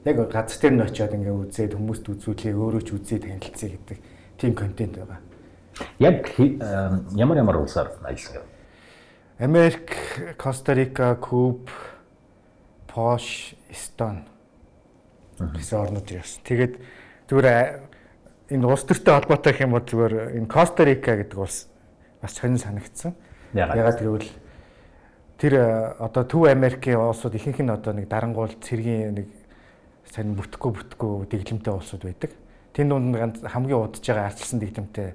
яг 0.05 0.17
газар 0.31 0.59
дээр 0.59 0.73
нь 0.75 0.83
очиод 0.83 1.13
ингээ 1.15 1.31
үзээд 1.33 1.73
хүмүүст 1.79 2.05
үзүүлээ 2.11 2.53
өөрөө 2.53 2.81
ч 2.83 2.89
үзээ 2.91 3.19
танилцъя 3.23 3.69
гэдэг 3.71 3.97
тийм 4.37 4.53
контент 4.53 4.99
байгаа. 4.99 5.19
Яг 5.99 6.27
ямар 7.15 7.37
ямар 7.37 7.57
улсаар 7.63 7.95
ажилласан 8.03 8.43
юм? 8.43 8.47
Америк, 9.39 9.91
Коста-Рика, 10.37 11.15
Куб, 11.15 11.69
Польш, 12.87 13.55
Эстон 13.69 14.23
гэсэн 15.39 15.79
орнууд 15.79 16.11
явсан. 16.11 16.43
Тэгээд 16.45 16.73
зүгээр 17.27 17.82
энэ 18.49 18.67
улс 18.67 18.83
төртэй 18.83 19.13
холбоотой 19.15 19.55
юм 19.59 19.71
бол 19.71 19.85
зүгээр 19.85 20.35
энэ 20.35 20.51
Коста-Рика 20.51 21.15
гэдэг 21.15 21.39
улс 21.39 21.67
бас 22.21 22.33
сонир 22.35 22.59
санагдсан. 22.59 23.15
Ягаад 23.53 23.99
гэвэл 23.99 24.29
тэр 25.37 25.53
одоо 25.99 26.23
Төв 26.23 26.47
Америкийн 26.51 26.99
улсууд 26.99 27.35
ихэнх 27.35 27.59
нь 27.63 27.71
одоо 27.71 27.93
нэг 27.93 28.07
дарангуул 28.07 28.51
цэргийн 28.59 29.15
нэг 29.15 29.27
сонир 30.11 30.35
бүтэхгүй 30.39 30.71
бүтэхгүй 30.71 31.27
дэглэмтэй 31.31 31.73
улсууд 31.73 32.03
байдаг. 32.03 32.31
Тэнд 32.73 32.89
дунд 32.89 33.15
ганц 33.15 33.37
хамгийн 33.43 33.79
удаж 33.79 34.03
байгаа 34.03 34.27
арчилсан 34.27 34.59
дэглэмтэй 34.59 35.13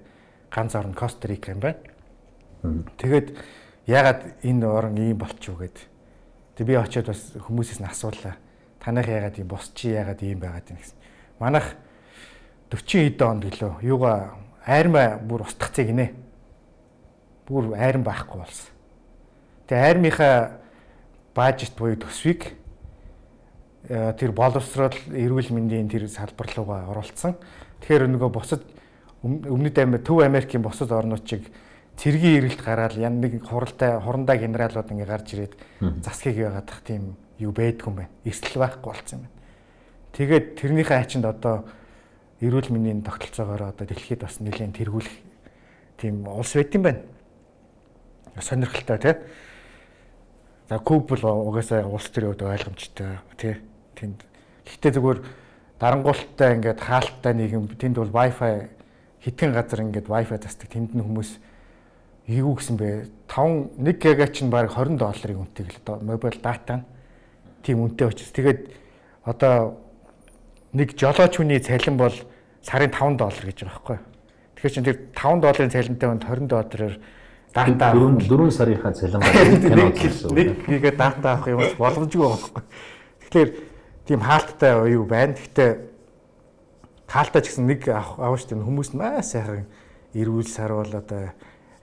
ганц 0.49 0.73
орн 0.75 0.95
Коста-Рика 0.95 1.53
юм 1.53 1.61
байна. 1.61 1.81
Тэгээд 2.97 3.37
ягаад 3.87 4.21
энэ 4.43 4.67
орн 4.67 4.97
ийм 4.97 5.19
болчихв 5.19 5.59
гээд 5.61 5.79
тэг 6.57 6.67
би 6.67 6.75
очиод 6.75 7.13
бас 7.13 7.33
хүмүүсээс 7.39 7.81
нь 7.81 7.89
асуулаа. 7.89 8.37
Танах 8.81 9.09
ягаад 9.09 9.39
ийм 9.39 9.49
босчи 9.49 9.95
ягаад 9.95 10.23
ийм 10.23 10.41
байгаад 10.41 10.71
юм 10.71 10.79
гэсэн. 10.79 10.99
Манайх 11.39 11.77
40 12.71 13.09
хэд 13.09 13.23
онд 13.25 13.45
гэлөө 13.49 13.73
юугаа 13.83 14.37
айрмаа 14.69 15.19
бүр 15.25 15.47
устгацыг 15.49 15.89
гинэ. 15.89 16.13
Бүр 17.49 17.73
айран 17.77 18.05
байхгүй 18.05 18.37
болсон. 18.41 18.69
Тэгээ 19.69 19.87
айрмынхаа 19.89 20.61
бажет 21.33 21.73
буюу 21.79 21.97
төсвийг 21.97 22.53
тэр 23.89 24.33
боловсрол 24.37 24.97
эрүүл 25.09 25.49
мэндийн 25.49 25.89
тэр 25.89 26.09
салбар 26.13 26.53
руугаа 26.53 26.93
оруулсан. 26.93 27.41
Тэгэхээр 27.81 28.05
нөгөө 28.13 28.31
бусад 28.37 28.63
өмнөд 29.25 29.79
Америк, 29.81 30.05
Төв 30.05 30.21
Америкийн 30.21 30.63
бусад 30.63 30.93
орнууд 30.93 31.25
чиг 31.25 31.49
цэргийн 31.97 32.45
эргэлт 32.45 32.61
гараад 32.61 33.01
ян 33.01 33.17
нэг 33.21 33.41
хуралтай 33.49 33.97
хурандаа 33.97 34.37
генералууд 34.37 34.93
ингээ 34.93 35.09
гарч 35.09 35.29
ирээд 35.35 35.55
засгийг 36.05 36.37
яагаадах 36.37 36.85
тийм 36.85 37.17
юу 37.41 37.51
байдгүй 37.57 37.89
юм 37.89 37.97
байна. 38.05 38.13
Эсэл 38.29 38.61
байхгүй 38.61 38.93
болсон 38.93 39.19
юм 39.19 39.25
байна. 39.25 39.37
Тэгээд 40.13 40.47
тэрнийхээ 40.61 40.99
ачинд 41.01 41.25
одоо 41.25 41.65
эрүүл 42.41 42.71
мэндийн 42.71 43.03
тогтолцоогоор 43.03 43.75
одоо 43.75 43.87
дэлхийд 43.87 44.23
бас 44.23 44.39
нэлээд 44.39 44.79
тэргүүлэх 44.79 45.17
тийм 45.99 46.27
улс 46.27 46.55
байт 46.55 46.75
юм 46.75 46.83
байна. 46.87 47.03
Сонирхолтой 48.39 48.99
тий. 48.99 49.15
За 50.69 50.79
Куб 50.79 51.11
бол 51.11 51.51
угаасаа 51.51 51.87
улс 51.87 52.07
төрийн 52.11 52.33
хувьд 52.33 52.47
ойлгомжтой 52.47 53.19
тий. 53.37 53.55
Тэнд 53.99 54.23
гэхдээ 54.67 54.93
зүгээр 54.95 55.19
дарангуулттай 55.83 56.55
ингээд 56.55 56.81
хаалттай 56.81 57.35
нийгэм 57.35 57.75
тэнд 57.75 57.99
бол 57.99 58.15
Wi-Fi 58.15 58.71
хитгэн 59.27 59.53
газар 59.55 59.83
ингээд 59.83 60.07
Wi-Fi 60.07 60.39
засдаг 60.39 60.71
тэнд 60.71 60.95
нь 60.95 61.03
хүмүүс 61.03 61.31
юу 62.29 62.55
гэсэн 62.55 62.77
бэ 62.77 63.09
5 63.27 63.83
1 63.83 63.99
ГБ 63.99 64.21
чинь 64.31 64.51
баг 64.51 64.71
20 64.71 65.01
долларын 65.01 65.43
үнэтэй 65.43 65.65
л 65.67 65.79
одоо 65.83 65.97
мобайл 66.05 66.39
дата 66.39 66.83
нь 66.83 66.85
тийм 67.65 67.83
үнэтэй 67.83 68.07
учраас 68.07 68.33
тэгээд 68.37 68.61
одоо 69.25 69.81
нэг 70.73 70.97
жолооч 70.99 71.39
хүний 71.39 71.61
цалин 71.61 71.97
бол 71.97 72.15
сарын 72.63 72.91
5 72.93 73.17
доллар 73.17 73.45
гэж 73.49 73.65
байгаа 73.65 73.79
байхгүй. 73.79 73.99
Тэгэхээр 74.59 74.75
чинь 74.75 74.89
тэр 74.89 74.99
5 75.15 75.41
долларын 75.41 75.73
цалинтай 75.73 76.09
хүнд 76.09 76.25
20 76.27 76.51
доллараар 76.51 76.95
дата 77.55 77.93
4 77.95 78.29
4 78.29 78.51
сарынхаа 78.53 78.93
цалингаар 78.93 80.35
нэг 80.37 80.49
нэгэ 80.69 80.93
дата 80.99 81.33
авах 81.33 81.49
юм 81.49 81.63
боломжгүй 81.79 82.29
байхгүй. 82.29 82.63
Тэгэхээр 83.25 83.51
тийм 84.05 84.21
хаалттай 84.21 84.73
юу 84.93 85.05
байна. 85.09 85.33
Гэхдээ 85.39 85.71
хаалттай 87.09 87.41
ч 87.43 87.47
гэсэн 87.49 87.65
нэг 87.65 87.89
авах 87.89 88.41
штеп 88.41 88.61
хүмүүс 88.61 88.93
маш 88.93 89.33
сайхан 89.33 89.65
эрүүл 90.13 90.49
сарвал 90.49 90.93
одоо 90.93 91.33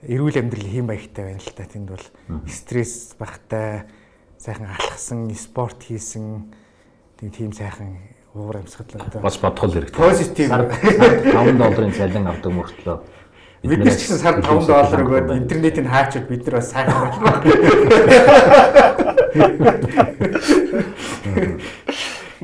эрүүл 0.06 0.38
амьдрал 0.38 0.70
хийм 0.70 0.86
маягтай 0.86 1.34
байна 1.34 1.42
л 1.42 1.54
та. 1.56 1.66
Тэнд 1.66 1.90
бол 1.90 2.06
стресс 2.46 3.16
багтай 3.18 3.90
сайхан 4.38 4.70
алхсан, 4.70 5.26
спорт 5.34 5.82
хийсэн 5.82 6.52
тийм 7.18 7.50
сайхан 7.50 7.98
уур 8.36 8.56
амьсгал 8.60 8.86
одоо 9.00 9.20
бас 9.24 9.36
бодгол 9.40 9.72
хэрэгтэй. 9.72 9.96
Позитив 9.96 10.48
5 10.52 11.56
долларын 11.56 11.92
цалин 11.96 12.26
авдаг 12.28 12.52
мөртлөө 12.52 12.96
бид 13.66 13.82
нар 13.82 13.94
ч 13.96 14.06
гэсэн 14.06 14.18
сар 14.20 14.38
5 14.40 14.66
доллар 14.68 15.02
өгөөд 15.02 15.30
интернетийг 15.36 15.86
хаачаад 15.90 16.28
бид 16.28 16.46
нар 16.46 16.54
бас 16.60 16.70
сайхан 16.70 16.96
болно. 17.02 17.30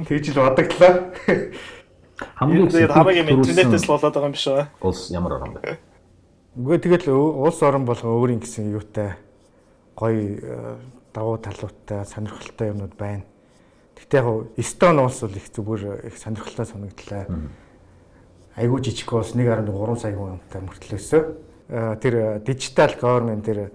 Тэгж 0.03 0.27
л 0.35 0.41
бодогдлоо. 0.43 0.93
Хамгийн 2.37 2.69
хамгийн 2.91 3.29
интернетээс 3.31 3.85
л 3.87 3.93
болоод 3.93 4.15
байгаа 4.15 4.29
юм 4.29 4.35
биш 4.35 4.47
үү? 4.51 4.67
Улс 4.83 5.11
ямар 5.15 5.33
орон 5.39 5.55
бэ? 5.57 5.79
Үгүй 6.59 6.79
тэгэл 6.83 7.09
улс 7.13 7.63
орон 7.63 7.87
болгон 7.87 8.13
өөрийн 8.19 8.41
гэсэн 8.43 8.73
юутай 8.75 9.15
гоё 9.95 10.81
давуу 11.15 11.39
талуудтай 11.39 12.05
сонирхолтой 12.05 12.73
юмнууд 12.73 12.95
байна. 12.99 13.23
Гэтэ 14.13 14.29
яг 14.29 14.61
Эстон 14.61 15.01
улс 15.01 15.25
бол 15.25 15.33
их 15.33 15.49
зүгээр 15.49 16.05
их 16.05 16.19
сонирхолтой 16.21 16.67
санагдлаа. 16.69 17.25
Айгуу 18.61 18.85
жижиг 18.85 19.09
улс 19.09 19.33
1.3 19.33 19.65
сая 19.97 20.13
хүнтэй 20.13 20.61
мөртлөөсөө 20.61 21.23
тэр 21.97 22.45
дижитал 22.45 22.93
government 23.01 23.49
тэр 23.49 23.73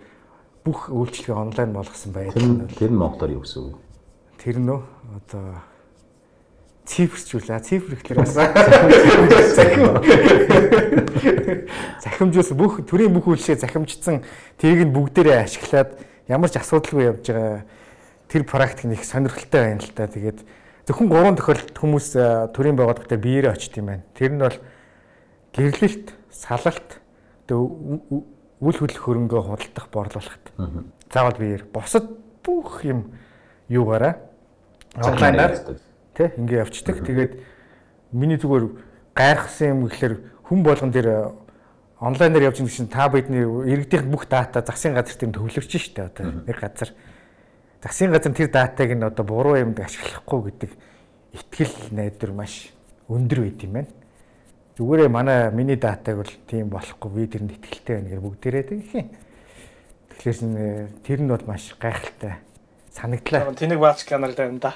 бүх 0.62 0.94
үйлчлэгээ 0.94 1.34
онлайн 1.34 1.74
болгосон 1.74 2.14
байдал. 2.14 2.70
Тэр 2.70 2.94
нь 2.94 3.02
Монголоор 3.02 3.34
юу 3.34 3.42
гэсэн 3.42 3.66
үг? 3.66 3.82
Тэр 4.38 4.62
нөө 4.62 4.86
одоо 5.18 5.66
цифрчүүл. 6.86 7.58
Цифр 7.58 7.98
гэхэлэр 7.98 8.22
бас 8.22 8.38
захимжуулсан 12.06 12.58
бүх 12.62 12.86
төрийн 12.86 13.10
бүх 13.10 13.26
үйлчлэгээ 13.26 13.66
захимжсан 13.66 14.22
тэрийг 14.62 14.86
нь 14.86 14.94
бүгдээрээ 14.94 15.50
ашиглаад 15.50 15.98
ямар 16.30 16.54
ч 16.54 16.62
асуудалгүй 16.62 17.10
явж 17.10 17.26
байгаа 17.26 17.66
тэр 18.28 18.44
практик 18.44 18.92
нэг 18.92 19.04
сонирхолтой 19.04 19.62
байна 19.62 19.82
л 19.82 19.92
та. 19.96 20.08
Тэгээд 20.08 20.44
зөвхөн 20.88 21.08
гурван 21.08 21.36
тохиолдолд 21.36 21.78
хүмүүс 21.78 22.08
төрийн 22.56 22.78
байгууллагатай 22.80 23.20
биеэрээ 23.20 23.52
очт 23.52 23.74
юм 23.80 23.92
байна. 23.92 24.04
Тэр 24.16 24.32
нь 24.36 24.42
бол 24.44 24.58
гэрлэлт, 25.56 26.08
салалт, 26.32 27.00
үл 27.50 28.78
хөдлөх 28.78 29.04
хөрөнгөө 29.04 29.42
худалдах, 29.48 29.88
борлуулахт. 29.92 30.46
Заавал 31.12 31.38
биеэр 31.40 31.66
босод 31.72 32.08
бүх 32.44 32.84
юм 32.84 33.12
юугаараа 33.70 34.18
онлайнаар 34.96 35.78
тий 36.16 36.32
ингээ 36.36 36.64
явцдаг. 36.66 37.06
Тэгээд 37.06 37.34
миний 38.12 38.38
зүгээр 38.40 38.66
гайхсан 39.14 39.68
юм 39.68 39.80
гэхэлэр 39.88 40.16
хүн 40.48 40.64
болгон 40.64 40.92
дээр 40.92 41.36
онлайнаар 42.00 42.50
явж 42.50 42.62
байгаа 42.62 42.76
чинь 42.76 42.90
та 42.90 43.10
бидний 43.10 43.46
иргэдийн 43.46 44.10
бүх 44.10 44.26
дата 44.30 44.62
засгийн 44.62 44.96
газар 44.96 45.18
тийм 45.18 45.34
төвлөрч 45.34 45.72
штэ 45.78 46.10
одоо 46.10 46.46
нэг 46.46 46.58
газар 46.58 46.94
засгийн 47.84 48.12
газар 48.12 48.34
тэр 48.34 48.50
датаг 48.50 48.90
нь 48.92 49.04
одоо 49.04 49.26
буруу 49.26 49.56
юмд 49.58 49.80
ашиглахгүй 49.80 50.52
гэдэг 50.52 50.72
итгэл 51.34 51.76
найдвар 51.94 52.32
маш 52.34 52.74
өндөр 53.08 53.40
байт 53.46 53.64
юм 53.64 53.74
байна. 53.78 53.92
Зүгээрээ 54.78 55.10
манай 55.10 55.52
миний 55.52 55.78
датаг 55.78 56.18
бол 56.18 56.34
тийм 56.50 56.70
болохгүй 56.70 57.10
би 57.14 57.28
тэрэнд 57.28 57.56
итгэлтэй 57.58 57.94
байна 57.98 58.10
гэж 58.10 58.22
бүгдээрээ 58.22 58.66
тэгэх 58.70 58.94
юм. 58.98 59.08
Тэгэхээр 60.18 60.38
тэр 61.06 61.20
нь 61.22 61.30
бол 61.30 61.46
маш 61.46 61.74
гайхалтай 61.78 62.42
санагдлаа. 62.98 63.54
Тэнийг 63.54 63.80
баач 63.80 64.04
канал 64.06 64.34
байна 64.34 64.60
да. 64.60 64.74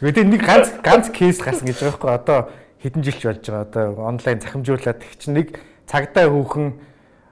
Гэхдээ 0.00 0.24
нэг 0.28 0.42
ганц 0.44 0.68
ганц 0.84 1.08
кейс 1.08 1.40
гарсан 1.40 1.66
гэж 1.68 1.80
байгаа 1.80 1.92
байхгүй 1.96 2.12
одоо 2.12 2.38
хэдэн 2.84 3.02
жилч 3.02 3.22
болж 3.24 3.44
байгаа 3.48 3.64
одоо 3.64 3.84
онлайн 4.04 4.40
захимжуулаад 4.40 4.98
тэг 5.00 5.12
чинь 5.16 5.36
нэг 5.36 5.48
цагдаа 5.88 6.28
хүүхэн 6.28 6.68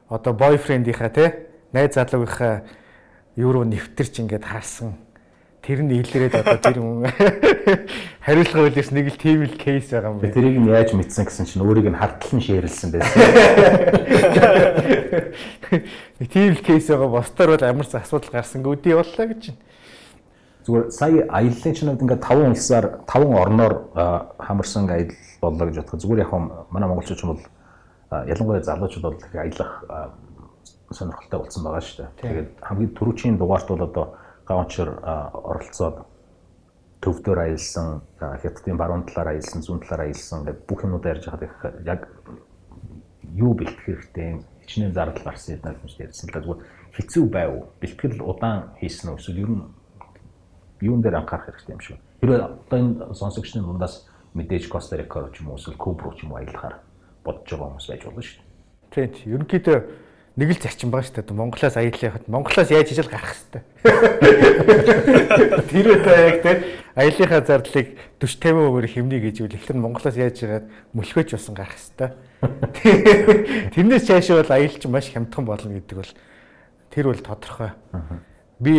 одоо 0.09 0.32
бойфрендийнхаа 0.32 1.11
те 1.12 1.53
найз 1.72 1.94
залуугийнхаа 1.94 2.64
евро 3.41 3.64
нэвтэрч 3.64 4.20
ингээд 4.20 4.45
харсан. 4.45 4.95
Тэр 5.61 5.84
нь 5.84 5.93
илрээд 6.01 6.34
одоо 6.41 6.57
тэр 6.57 6.80
хүн 6.80 7.05
хариулга 8.24 8.64
үлээс 8.68 8.91
нэг 8.97 9.12
л 9.12 9.20
тийм 9.20 9.45
л 9.45 9.57
кейс 9.61 9.93
байгаа 9.93 10.12
юм 10.12 10.20
байна. 10.20 10.32
Тэрийг 10.32 10.57
нь 10.57 10.68
яаж 10.72 10.93
мэдсэн 10.97 11.28
гэсэн 11.28 11.45
чинь 11.45 11.64
өөрийг 11.64 11.93
нь 11.93 12.01
хардтал 12.01 12.32
нь 12.36 12.45
шеэрлсэн 12.45 12.88
байсан. 12.97 13.20
Тийм 16.32 16.57
л 16.57 16.64
кейс 16.64 16.88
байгаа. 16.88 17.12
Босдоор 17.12 17.61
бол 17.61 17.68
ямар 17.68 17.84
ч 17.84 17.93
асуудал 17.93 18.41
гарсангүй 18.41 18.72
үдий 18.72 18.97
боллоо 18.97 19.26
гэж 19.28 19.53
байна. 19.53 19.61
Зүгээр 20.64 20.84
сая 20.93 21.24
аяллаа 21.28 21.72
чинь 21.76 21.93
ингээд 21.93 22.24
5 22.24 22.53
улсаар 22.53 22.86
5 23.05 23.32
орноор 23.32 23.74
хамарсан 24.41 24.88
аялал 24.88 25.16
боллоо 25.41 25.66
гэж 25.68 25.76
бодоход 25.76 26.01
зүгээр 26.01 26.24
яг 26.24 26.32
манай 26.72 26.88
монголчууд 26.88 27.20
ч 27.20 27.24
юм 27.24 27.36
бол 27.36 27.45
ялангуяа 28.11 28.64
залуучууд 28.64 29.05
бол 29.05 29.16
аялах 29.36 29.84
сонирхолтой 30.91 31.38
болсон 31.41 31.64
байгаа 31.64 31.80
шүү 31.80 31.97
дээ. 31.99 32.11
Тэгээд 32.20 32.51
хамгийн 32.66 32.95
түрүүчийн 32.99 33.36
дугаарт 33.38 33.68
бол 33.68 33.86
одоо 33.86 34.07
гавчар 34.47 34.88
оролцоод 35.01 35.97
төвдөр 37.01 37.38
аялсан, 37.47 38.03
хятадын 38.18 38.76
баруун 38.76 39.07
талаар 39.07 39.34
аялсан, 39.34 39.62
зүүн 39.62 39.80
талаар 39.86 40.11
аялсан 40.11 40.45
гэдэг 40.45 40.66
бүх 40.68 40.84
юмнууд 40.84 41.07
ярьж 41.07 41.24
байхад 41.30 41.80
яг 41.86 42.11
юу 43.34 43.55
бэлтгэх 43.55 43.86
хэрэгтэй, 43.86 44.43
хичнээн 44.66 44.93
зардал 44.93 45.24
гарсан 45.24 45.57
юм 45.57 45.80
гэж 45.86 45.97
ярьсан 45.97 46.28
л 46.28 46.43
зүгээр 46.43 46.61
хэцүү 46.93 47.24
байв. 47.30 47.53
Бэлтгэл 47.80 48.20
удаан 48.20 48.74
хийсэн 48.82 49.14
үү 49.14 49.18
эсвэл 49.18 49.43
ер 49.47 49.51
нь 49.51 49.64
юун 50.82 51.01
дээр 51.01 51.22
анхаарах 51.22 51.47
хэрэгтэй 51.55 51.72
юм 51.72 51.80
шиг. 51.80 51.99
Хэрвээ 52.20 52.41
одоо 52.43 52.78
энэ 52.78 53.14
сонсогчны 53.14 53.62
дундаас 53.62 54.11
мэдээж 54.34 54.68
Коста 54.68 54.97
Рика 54.97 55.30
ч 55.32 55.41
юм 55.41 55.55
уу 55.55 55.57
эсвэл 55.57 55.80
Куб 55.80 56.03
руу 56.03 56.12
ч 56.18 56.24
юм 56.26 56.32
уу 56.32 56.43
аялахаар 56.43 56.82
бодож 57.24 57.49
байгаа 57.49 57.68
хүмүүс 57.70 57.88
байж 57.88 58.03
болно 58.05 58.22
шүү 58.22 58.41
дээ. 58.91 59.09
Тийм. 59.09 59.34
Ерөнхийдөө 59.41 59.78
нэг 60.41 60.57
л 60.57 60.62
зарчим 60.64 60.88
байгаа 60.88 61.05
шүү 61.05 61.20
дээ. 61.20 61.36
Монголоос 61.36 61.76
аялал 61.76 62.01
явахад 62.01 62.28
Монголоос 62.32 62.70
яаж 62.72 62.88
хийж 62.88 63.05
гарах 63.05 63.36
хэвээр. 63.36 63.64
Тэр 65.68 65.86
үедээ 65.93 66.16
яг 66.24 66.38
тийм 66.41 66.59
аяллахаа 66.97 67.45
зардлыг 67.45 67.88
40 68.24 68.49
50%-аар 68.49 68.88
хэмнэе 68.88 69.20
гэж 69.20 69.36
үл 69.45 69.53
эхлэн 69.53 69.84
Монголоос 69.84 70.16
яаж 70.16 70.41
ирээд 70.41 70.66
мөлхөөж 70.97 71.28
басан 71.36 71.53
гарах 71.53 71.76
хэвээр. 71.76 72.16
Тэрнээс 73.76 74.09
цаашаа 74.09 74.41
бол 74.41 74.57
аялалч 74.57 74.84
маш 74.88 75.12
хямдхан 75.12 75.45
болно 75.45 75.76
гэдэг 75.76 75.97
бол 76.01 76.12
тэр 76.88 77.05
бол 77.12 77.20
тодорхой. 77.20 77.76
Би 78.61 78.72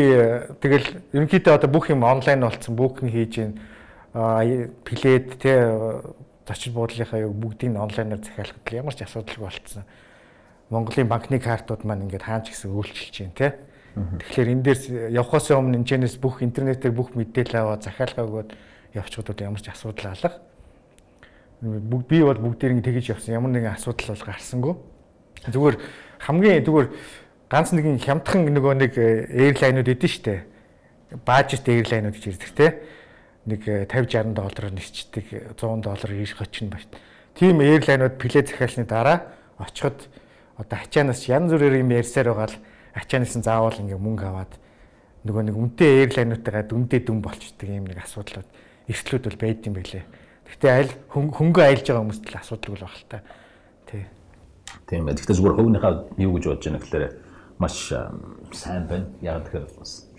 тэгэл 0.65 0.97
ерөнхийдөө 1.13 1.53
одоо 1.61 1.69
бүх 1.69 1.93
юм 1.93 2.01
онлайн 2.01 2.41
болсон, 2.41 2.73
бүхэн 2.73 3.09
хийж 3.13 3.33
гин 3.37 3.53
плед 4.81 5.37
те 5.37 5.53
зочид 6.45 6.73
буудлынхаа 6.73 7.29
бүгдийг 7.29 7.77
онлайнаар 7.77 8.21
захиалахад 8.21 8.73
ямар 8.73 8.93
ч 8.93 9.05
асуудалгүй 9.05 9.45
болцсон. 9.45 9.85
Монголын 10.71 11.07
банкны 11.11 11.39
картууд 11.39 11.83
маань 11.83 12.07
ингээд 12.07 12.25
хаач 12.25 12.49
гэсэн 12.49 12.71
үйлчилж 12.71 13.15
байна 13.21 13.35
те. 13.35 13.49
Тэгэхээр 13.91 14.51
энэ 14.55 14.63
дээр 14.63 14.79
явхаас 15.19 15.51
өмнө 15.51 15.83
энэчнээс 15.83 16.15
бүх 16.17 16.39
интернетээр 16.41 16.95
бүх 16.95 17.11
мэдээлэл 17.11 17.59
аваад 17.59 17.83
захиалгаа 17.83 18.23
өгөөд 18.23 18.49
явчиход 18.95 19.27
бол 19.35 19.45
ямар 19.51 19.61
ч 19.61 19.67
асуудал 19.67 20.15
алга. 20.15 20.39
Бүгд 21.59 22.07
би 22.07 22.23
бол 22.23 22.39
бүгдийг 22.39 22.79
тэгэж 22.87 23.19
явсан. 23.19 23.35
Ямар 23.35 23.51
нэгэн 23.51 23.75
асуудал 23.75 24.15
бол 24.15 24.25
гарсангүй. 24.31 24.75
Зүгээр 25.51 25.75
хамгийн 26.23 26.63
зүгээр 26.63 26.87
ганц 27.51 27.75
нэгэн 27.75 27.99
хямдхан 27.99 28.47
нөгөө 28.47 28.73
нэг 28.79 28.93
эйрлайнууд 28.95 29.91
э, 29.91 29.93
эдэн 29.93 30.07
штэ. 30.07 30.47
Баажт 31.27 31.67
эйрлайнууд 31.67 32.15
гэж 32.15 32.25
ирдэг 32.31 32.55
те 32.55 32.67
нэг 33.45 33.65
50 33.65 33.87
60 33.89 34.33
доллараар 34.33 34.73
нисчдэг 34.73 35.57
100 35.57 35.81
доллар 35.81 36.11
ийш 36.13 36.35
хочин 36.35 36.69
байна. 36.69 36.85
Тийм 37.33 37.61
эйрлайнууд 37.61 38.17
плед 38.17 38.49
захиалсны 38.49 38.85
дараа 38.85 39.33
очиход 39.57 40.07
одоо 40.61 40.77
ачаанаас 40.77 41.25
янз 41.25 41.49
бүрээр 41.51 41.81
юм 41.81 41.91
ярьсаар 41.91 42.29
байгаа 42.29 42.49
л 42.53 42.57
ачаанаас 42.93 43.33
нь 43.35 43.45
заавал 43.45 43.81
ингээ 43.81 43.97
мөнгө 43.97 44.25
аваад 44.29 44.53
нөгөө 45.25 45.43
нэг 45.49 45.55
үнэтэй 45.57 45.91
эйрлайнуудтайгаа 46.05 46.65
дүндээ 46.69 47.01
дүн 47.05 47.19
болчдөг 47.21 47.69
юм 47.69 47.85
нэг 47.89 47.99
асуудлууд 48.05 48.49
эрсдлүүд 48.89 49.25
бол 49.25 49.39
байд 49.41 49.61
юм 49.65 49.75
байлээ. 49.77 50.05
Гэхдээ 50.49 50.71
аль 50.71 50.93
хөнгөө 51.13 51.63
айлж 51.65 51.85
байгаа 51.87 52.03
хүмүүст 52.05 52.25
л 52.27 52.41
асуудал 52.41 52.73
бол 52.73 52.85
баг 52.85 52.95
л 52.97 53.05
та. 53.09 53.17
Тий. 53.87 54.03
Тийм 54.89 55.07
ээ. 55.07 55.15
Гэхдээ 55.15 55.37
зүгээр 55.37 55.55
хувийнхаа 55.55 55.93
юу 56.17 56.31
гэж 56.35 56.43
бодож 56.49 56.65
байна 56.67 56.81
гэхээр 56.81 57.05
маш 57.61 57.75
сайн 58.51 58.83
байна. 58.89 59.07
Яг 59.21 59.45
тэгэхээр 59.47 59.65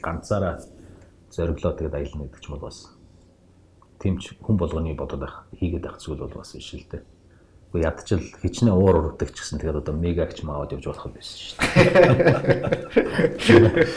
ганцаараа 0.00 0.54
зориглоо 1.34 1.72
тэгээд 1.76 1.98
аялна 1.98 2.24
гэдэг 2.30 2.40
ч 2.40 2.46
бол 2.48 2.64
бас 2.64 2.78
тэмч 4.00 4.22
хүн 4.40 4.56
болгоны 4.56 4.94
бодоод 4.96 5.20
байх 5.20 5.36
хийгээд 5.58 5.84
байх 5.84 5.98
зүйл 6.00 6.22
бол 6.24 6.40
бас 6.40 6.54
биш 6.56 6.78
л 6.78 6.86
дээ. 6.88 7.02
Уу 7.72 7.80
ядчил 7.80 8.20
хичнээн 8.42 8.76
уур 8.76 8.96
урагдаг 9.00 9.32
ч 9.32 9.40
гэсэн 9.40 9.56
тэгээд 9.56 9.80
одоо 9.80 9.96
мегагч 9.96 10.44
маавад 10.44 10.76
явж 10.76 10.92
болох 10.92 11.08
юм 11.08 11.16
биш 11.16 11.56
шүү 13.40 13.64
дээ. 13.64 13.88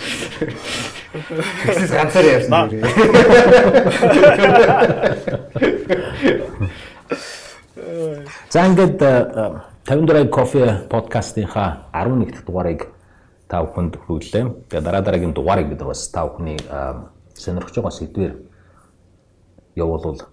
Тэсээс 1.68 1.92
ганцаар 1.92 2.26
ярьсан 2.40 2.72
юм. 2.72 2.88
За 8.48 8.64
ингээд 8.64 8.96
50 9.84 10.08
дурай 10.08 10.28
кофе 10.32 10.88
подкастынхаа 10.88 11.92
11 11.92 12.32
дахь 12.32 12.48
дугаарыг 12.48 12.88
та 13.52 13.60
бүхэнд 13.60 14.00
хүргэлээ. 14.08 14.72
Тэгээ 14.72 14.88
дараа 14.88 15.04
дараагийн 15.04 15.36
дугаарыг 15.36 15.68
бид 15.68 15.84
бас 15.84 16.08
та 16.08 16.24
бүхний 16.24 16.56
сонирхож 17.36 17.76
байгаа 17.76 17.92
сэдвэр 17.92 18.40
явуулвал 19.76 20.32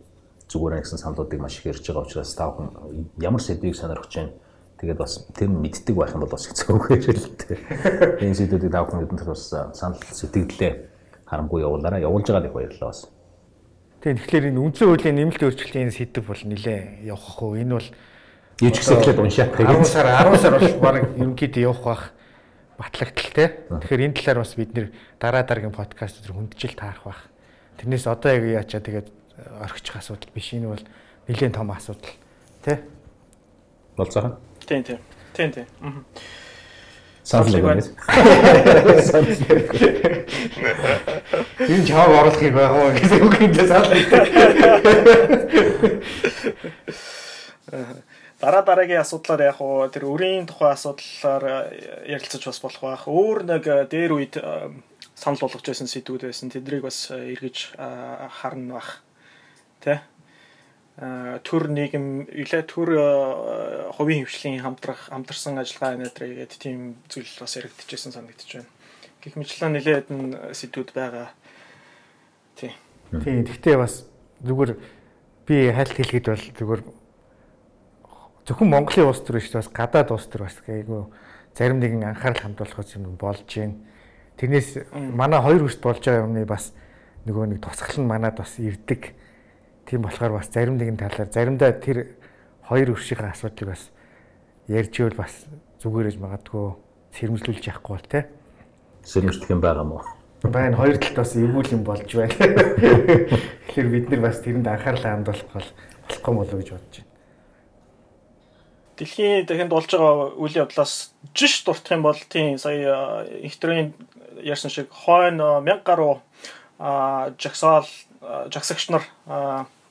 зүгээр 0.52 0.84
гэсэн 0.84 1.00
саналуудыг 1.00 1.40
маш 1.40 1.58
их 1.58 1.72
ярьж 1.72 1.88
байгаа 1.88 2.04
учраас 2.04 2.36
та 2.36 2.52
бүхэн 2.52 3.08
ямар 3.24 3.40
сэдвийг 3.40 3.74
сонирхож 3.74 4.12
байна 4.12 4.36
тэгээд 4.82 4.98
бас 5.00 5.24
тэр 5.32 5.48
нь 5.48 5.60
мэддэг 5.64 5.96
байх 5.96 6.12
юм 6.12 6.22
бол 6.26 6.34
бас 6.36 6.44
хэцүү 6.44 6.76
дээ. 6.92 8.20
Энэ 8.20 8.36
сэдвүүдийг 8.36 8.72
та 8.74 8.84
бүхэн 8.84 9.02
бидэнд 9.06 9.30
бас 9.32 9.42
санал 9.48 10.02
сэтгэлдээ 10.10 10.72
харамгүй 11.30 11.62
явуулаарай. 11.62 12.02
Явуулж 12.02 12.26
байгаа 12.28 12.50
их 12.50 12.56
баярлалаа 12.58 12.90
бас. 12.90 13.06
Тийм 14.02 14.18
тэгэхээр 14.18 14.50
энэ 14.50 14.58
үндсэн 14.58 14.86
хуулийн 14.90 15.16
нэмэлт 15.16 15.42
өөрчлөлтийн 15.46 15.94
сэдв 15.94 16.26
бол 16.26 16.42
нилээ 16.42 17.06
явах 17.06 17.38
уу? 17.38 17.54
Энэ 17.54 17.78
бол 17.78 17.88
Юу 18.58 18.70
ч 18.74 18.82
гэсэн 18.82 18.98
эхлээд 18.98 19.22
уншаад 19.22 19.54
10 19.54 19.86
сар 19.86 20.06
10 20.10 20.42
сар 20.42 20.52
бол 20.58 20.74
баг 20.82 20.94
ерөнхийдөө 21.14 21.62
явах 21.62 21.82
бах 21.86 22.02
батлагдaltaй 22.82 23.30
те. 23.32 23.46
Тэгэхээр 23.70 24.04
энэ 24.10 24.16
талаар 24.18 24.38
бас 24.42 24.52
бид 24.58 24.70
нэр 24.74 24.86
дараа 25.22 25.46
дараагийн 25.46 25.70
подкаст 25.70 26.18
дээр 26.18 26.34
хүндчил 26.34 26.74
таарах 26.74 27.06
бах. 27.06 27.20
Тэрнээс 27.78 28.06
одоо 28.10 28.30
яг 28.34 28.66
яачаа 28.66 28.82
тэгээд 28.82 29.08
орхичих 29.60 29.96
асуудал 29.96 30.30
биш. 30.34 30.52
Энэ 30.52 30.68
бол 30.68 30.84
нэлээд 31.28 31.54
том 31.54 31.70
асуудал. 31.70 32.10
Тэ? 32.64 32.82
Болцоо. 33.96 34.38
Тийм 34.66 34.82
тийм. 34.84 34.98
Тийм 35.34 35.52
тийм. 35.52 35.66
Аа. 35.80 36.04
Санал 37.24 37.62
байна. 37.62 37.82
Энэ 41.58 41.86
чааг 41.86 42.10
оруулахыг 42.10 42.54
байгаа 42.54 42.82
уу 42.82 42.92
гэсэн 42.98 43.22
үг 43.22 43.34
юм 43.40 43.54
санал. 43.54 43.94
Дараа 48.42 48.62
дараагийн 48.66 49.00
асуудлаар 49.06 49.54
яг 49.54 49.60
уу 49.62 49.86
тэр 49.86 50.10
өрийн 50.10 50.50
тухай 50.50 50.74
асуудлаар 50.74 51.70
ярилцаж 52.10 52.42
бас 52.42 52.58
болох 52.58 52.82
байх. 52.82 53.06
Өөр 53.06 53.46
нэг 53.46 53.62
дээр 53.86 54.18
үед 54.18 54.34
санал 55.14 55.38
болгож 55.38 55.62
байсан 55.62 55.86
сэдвүүд 55.86 56.26
байсан. 56.26 56.50
Тэднийг 56.50 56.82
бас 56.82 57.06
эргэж 57.14 57.78
харна 57.78 58.82
бах 58.82 59.06
тий 59.82 59.98
төр 61.00 61.72
нийгэм 61.72 62.28
илээ 62.28 62.62
төр 62.68 62.90
хувийн 63.96 64.28
хөвшлийн 64.28 64.60
хамтрах 64.60 65.08
хамтарсан 65.08 65.56
ажиллагаа 65.56 65.96
нэтрэ 65.96 66.44
гэдэг 66.44 66.58
тийм 66.60 67.00
зүйл 67.08 67.32
бас 67.40 67.56
яригдчихсэн 67.56 68.12
санагдчих 68.12 68.60
байна. 68.60 68.70
Гэх 69.24 69.34
мэтлэн 69.40 69.72
нэлээд 69.72 70.08
нь 70.12 70.36
сэдвүүд 70.52 70.92
байгаа. 70.92 71.32
Тий. 72.60 72.76
Тий. 73.24 73.40
Гэхдээ 73.40 73.76
бас 73.80 74.04
зүгээр 74.44 74.76
би 75.48 75.56
хайлт 75.72 75.96
хэлэхэд 75.96 76.28
бол 76.28 76.44
зүгээр 76.60 76.82
зөвхөн 78.44 78.68
Монголын 78.68 79.08
улс 79.08 79.24
төр 79.24 79.40
биш 79.40 79.48
бас 79.48 79.72
гадаад 79.72 80.12
улс 80.12 80.28
төр 80.28 80.44
бас 80.44 80.60
айгүй 80.68 81.08
зарим 81.56 81.80
нэгэн 81.80 82.04
анхаарал 82.04 82.52
хандуулах 82.52 82.84
юм 82.92 83.16
болж 83.16 83.48
байна. 83.48 83.80
Тэрнээс 84.36 84.92
манай 84.92 85.40
хоёр 85.40 85.64
хүчт 85.64 85.80
болж 85.80 86.04
байгаа 86.04 86.28
юмны 86.28 86.44
бас 86.44 86.76
нөгөө 87.24 87.56
нэг 87.56 87.64
тусгал 87.64 87.96
нь 87.96 88.10
манад 88.12 88.36
бас 88.36 88.60
ирдэг 88.60 89.16
Тийм 89.86 90.02
болохоор 90.02 90.38
бас 90.38 90.48
зарим 90.52 90.78
нэгэн 90.78 90.96
талаар 90.96 91.28
заримдаа 91.30 91.72
тэр 91.72 92.16
хоёр 92.68 92.94
өршийнхээ 92.94 93.32
асуудлыг 93.34 93.68
бас 93.74 93.90
ярьж 94.68 94.94
ивэл 95.00 95.18
бас 95.18 95.46
зүгээрэж 95.82 96.16
магадгүй 96.22 96.78
сэрэмжлүүлж 97.18 97.64
яахгүй 97.66 97.92
бол 97.96 98.08
те. 98.08 98.28
Сэрэмжлэх 99.04 99.50
юм 99.50 99.60
байгаа 99.60 99.84
мó. 99.84 100.00
Байна 100.42 100.76
хоёр 100.76 100.98
талд 100.98 101.16
бас 101.18 101.34
эвгүй 101.36 101.64
юм 101.74 101.82
болж 101.84 102.08
байна. 102.08 102.34
Тэгэхээр 103.68 103.88
бид 103.90 104.10
нар 104.10 104.20
бас 104.26 104.40
тэрэнд 104.42 104.66
анхаарал 104.66 105.02
хандуулах 105.02 105.50
бол 105.52 105.68
болохгүй 106.08 106.34
болов 106.34 106.58
гэж 106.58 106.68
бодож 106.72 106.96
байна. 106.98 107.10
Дэлхийн 108.96 109.46
дахинд 109.46 109.70
болж 109.70 109.90
байгаа 109.90 110.34
үйл 110.38 110.56
явдлаас 110.62 111.14
жиш 111.34 111.62
дуртах 111.66 111.98
юм 111.98 112.02
бол 112.02 112.18
тийм 112.30 112.58
сая 112.58 113.26
ихтрийн 113.42 113.94
ярьсан 114.42 114.70
шиг 114.70 114.90
хойно 114.90 115.62
1000 115.62 115.82
гаруй 115.82 116.20
жагсаал 117.38 117.86
жагсагч 118.52 118.88
нар 118.90 119.04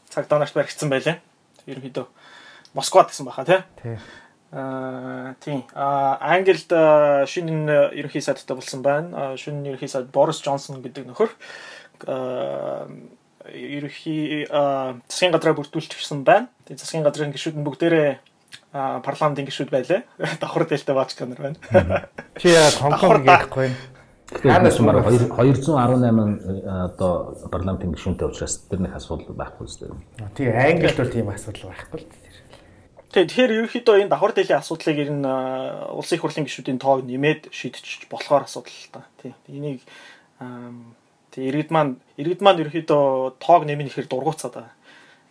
цагдаа 0.09 0.39
нарт 0.39 0.55
баригдсан 0.55 0.89
байлаа. 0.89 1.19
Ерөнхийдөө 1.67 2.05
Москвад 2.73 3.11
гэсэн 3.11 3.25
баха 3.25 3.45
тий. 3.45 3.61
Аа 4.51 5.35
тийм. 5.43 5.63
Аа 5.75 6.17
Англид 6.19 6.67
шинэ 6.67 7.91
ерөнхий 7.95 8.21
сайдтай 8.21 8.55
болсон 8.55 8.81
байна. 8.81 9.35
Шинэ 9.37 9.75
ерөнхий 9.75 9.87
сайд 9.87 10.11
Борис 10.11 10.41
Джонсон 10.43 10.81
гэдэг 10.81 11.07
нөхөр 11.07 11.31
ерөнхий 13.47 14.47
засгийн 14.47 15.31
газраа 15.31 15.55
бүрдүүлчихсэн 15.55 16.23
байна. 16.23 16.47
Тэгээ 16.67 16.79
засгийн 16.79 17.03
газрын 17.03 17.31
гишүүд 17.31 17.59
нь 17.59 17.65
бүгдээрээ 17.67 18.11
парламентын 18.71 19.47
гишүүд 19.47 19.71
байлаа. 19.71 20.03
Давхар 20.41 20.67
дээлтэй 20.67 20.95
баач 20.95 21.15
канар 21.15 21.39
байна. 21.51 22.07
Чи 22.39 22.55
яа 22.55 22.71
Хонконг 22.71 23.27
ярихгүй. 23.27 23.71
Ханаас 24.31 24.79
мар 24.79 24.95
218 25.03 25.67
одоо 26.87 27.35
парламентын 27.51 27.91
гишүүнтэй 27.91 28.31
учраас 28.31 28.63
тэрнийх 28.71 28.95
асуудал 28.95 29.35
байхгүй 29.35 29.67
зү. 29.67 29.91
Тийм 30.39 30.55
Англид 30.55 30.95
бол 30.95 31.11
тийм 31.11 31.27
асуудал 31.29 31.75
байхгүй 31.75 31.99
л. 31.99 32.07
Тэгээ 33.11 33.27
тэгэхээр 33.27 33.55
ерөнхийдөө 33.59 33.95
энэ 34.07 34.11
давхар 34.15 34.31
дээлийн 34.31 34.63
асуудлыг 34.63 34.97
ер 35.03 35.11
нь 35.11 35.27
улсын 35.27 36.15
их 36.15 36.23
хурлын 36.23 36.47
гишүүдийн 36.47 36.79
тоог 36.79 37.03
нэмээд 37.03 37.51
шийдчих 37.51 38.07
болохоор 38.07 38.47
асуудал 38.47 38.71
л 38.71 38.91
та. 38.95 39.03
Тийм. 39.19 39.35
Энийг 39.51 39.83
тэг 41.35 41.43
иргэд 41.51 41.75
маань 41.75 41.99
иргэд 42.15 42.39
маань 42.39 42.63
ерөнхийдөө 42.63 43.35
тоог 43.35 43.67
нэмэх 43.67 43.91
ихээр 43.91 44.07
дургуцаад 44.07 44.55
байгаа. 44.55 44.75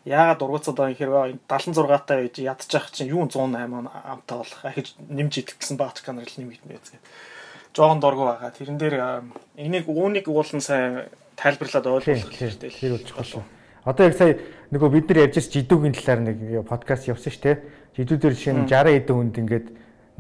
Яагаад 0.04 0.40
дургуцаад 0.44 0.76
байгаа 0.76 0.92
гэхээр 0.92 1.40
76 1.48 2.04
таа 2.04 2.20
байж 2.20 2.36
ядчих 2.36 2.84
чинь 2.92 3.16
юу 3.16 3.24
108 3.24 3.48
амтаа 3.48 4.44
болох. 4.44 4.60
Ахиж 4.60 4.92
нэмж 5.08 5.32
идэх 5.40 5.56
гэсэн 5.56 5.80
баач 5.80 6.04
канал 6.04 6.28
нэмэгдэнэ 6.28 6.76
гэдэг. 6.76 7.00
Жохон 7.76 8.00
дургу 8.00 8.26
байгаа. 8.26 8.50
Тэрэн 8.50 8.78
дээр 8.78 8.96
энийг 9.56 9.86
үүнийг 9.86 10.26
уулан 10.26 10.60
сайн 10.60 11.06
тайлбарлаад 11.38 11.86
ойлгох 11.86 12.34
хэрэгтэй. 12.34 12.70
Тэр 12.70 12.98
үчих 12.98 13.16
болно. 13.16 13.44
Одоо 13.84 14.06
яг 14.10 14.16
сая 14.18 14.36
нөгөө 14.74 14.90
бид 14.90 15.06
нар 15.08 15.30
ярьж 15.30 15.40
жидүүгийн 15.48 15.94
талаар 15.96 16.20
нэг 16.20 16.38
подкаст 16.68 17.08
явсан 17.08 17.32
шүү 17.32 17.42
дээ. 17.46 17.56
Жидүүдээр 17.96 18.34
жишээ 18.36 18.54
нь 18.58 18.68
60 18.68 18.98
эдэн 19.00 19.16
хүнд 19.16 19.36
ингээд 19.40 19.66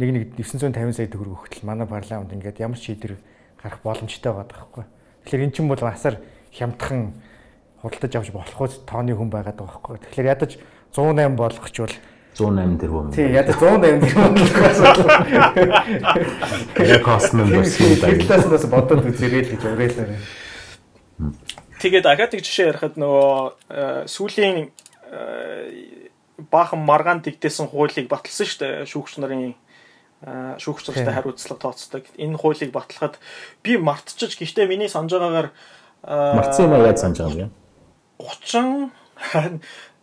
нэг 0.00 0.08
нэг 0.14 0.24
950 0.40 0.96
сая 0.96 1.10
төгрөг 1.12 1.44
өгтөл 1.44 1.68
манай 1.68 1.84
парламент 1.84 2.32
ингээд 2.32 2.62
ямар 2.64 2.80
ч 2.80 2.88
шийдвэр 2.88 3.20
гарах 3.60 3.80
боломжтой 3.84 4.32
байгаа 4.32 4.48
байхгүй. 4.48 4.84
Тэгэхээр 5.28 5.44
эн 5.44 5.52
чинь 5.52 5.68
бол 5.68 5.84
асар 5.84 6.16
хямдхан 6.56 7.12
худалдаж 7.84 8.12
авч 8.16 8.30
болохгүй 8.32 8.68
тооны 8.88 9.12
хүн 9.12 9.28
байгаад 9.28 9.60
байгаа 9.60 9.76
байхгүй. 9.76 10.00
Тэгэхээр 10.08 10.32
ядаж 10.32 10.52
108 10.96 11.36
болгочвол 11.36 11.94
108 12.38 12.78
тэрбум. 12.80 13.10
Тийм 13.12 13.32
ядаж 13.34 13.56
108 13.56 14.00
тэрбум 14.04 14.34
болохоос. 14.38 14.78
Яг 16.78 17.02
космо 17.02 17.44
бас 17.44 17.80
юм 17.80 17.92
даа. 18.00 18.10
Тэглээс 18.10 18.46
бас 18.46 18.64
бодоод 18.70 19.04
үзэрэй 19.10 19.42
л 19.44 19.50
гэж 19.54 19.62
уриалаа. 19.66 20.08
Тэгээд 21.80 22.04
дахиад 22.04 22.32
нэг 22.36 22.44
жишээ 22.44 22.70
ярихад 22.70 22.94
нөгөө 23.00 24.06
сүүлийн 24.08 24.70
баахан 26.50 26.80
маргаан 26.84 27.20
дэгдээсэн 27.24 27.68
хуулийг 27.68 28.08
баталсан 28.08 28.46
шүү 28.46 28.60
дээ. 28.60 28.88
Шүүгч 28.88 29.20
нарын 29.20 29.56
шүүгч 30.60 30.92
нартай 30.92 31.14
хариуцлага 31.16 31.60
тооцдог. 31.60 32.04
Энэ 32.16 32.36
хуулийг 32.36 32.72
батлахад 32.72 33.16
би 33.64 33.76
мартчих 33.80 34.36
гэхдээ 34.36 34.68
миний 34.68 34.88
санаж 34.88 35.16
байгаагаар 35.16 35.48
мартсан 36.04 36.68
юм 36.68 36.84
яаж 36.84 37.00
санаж 37.00 37.18
байгаа 37.20 37.48
юм 37.48 37.48
бэ? 37.48 37.56
30 38.20 39.60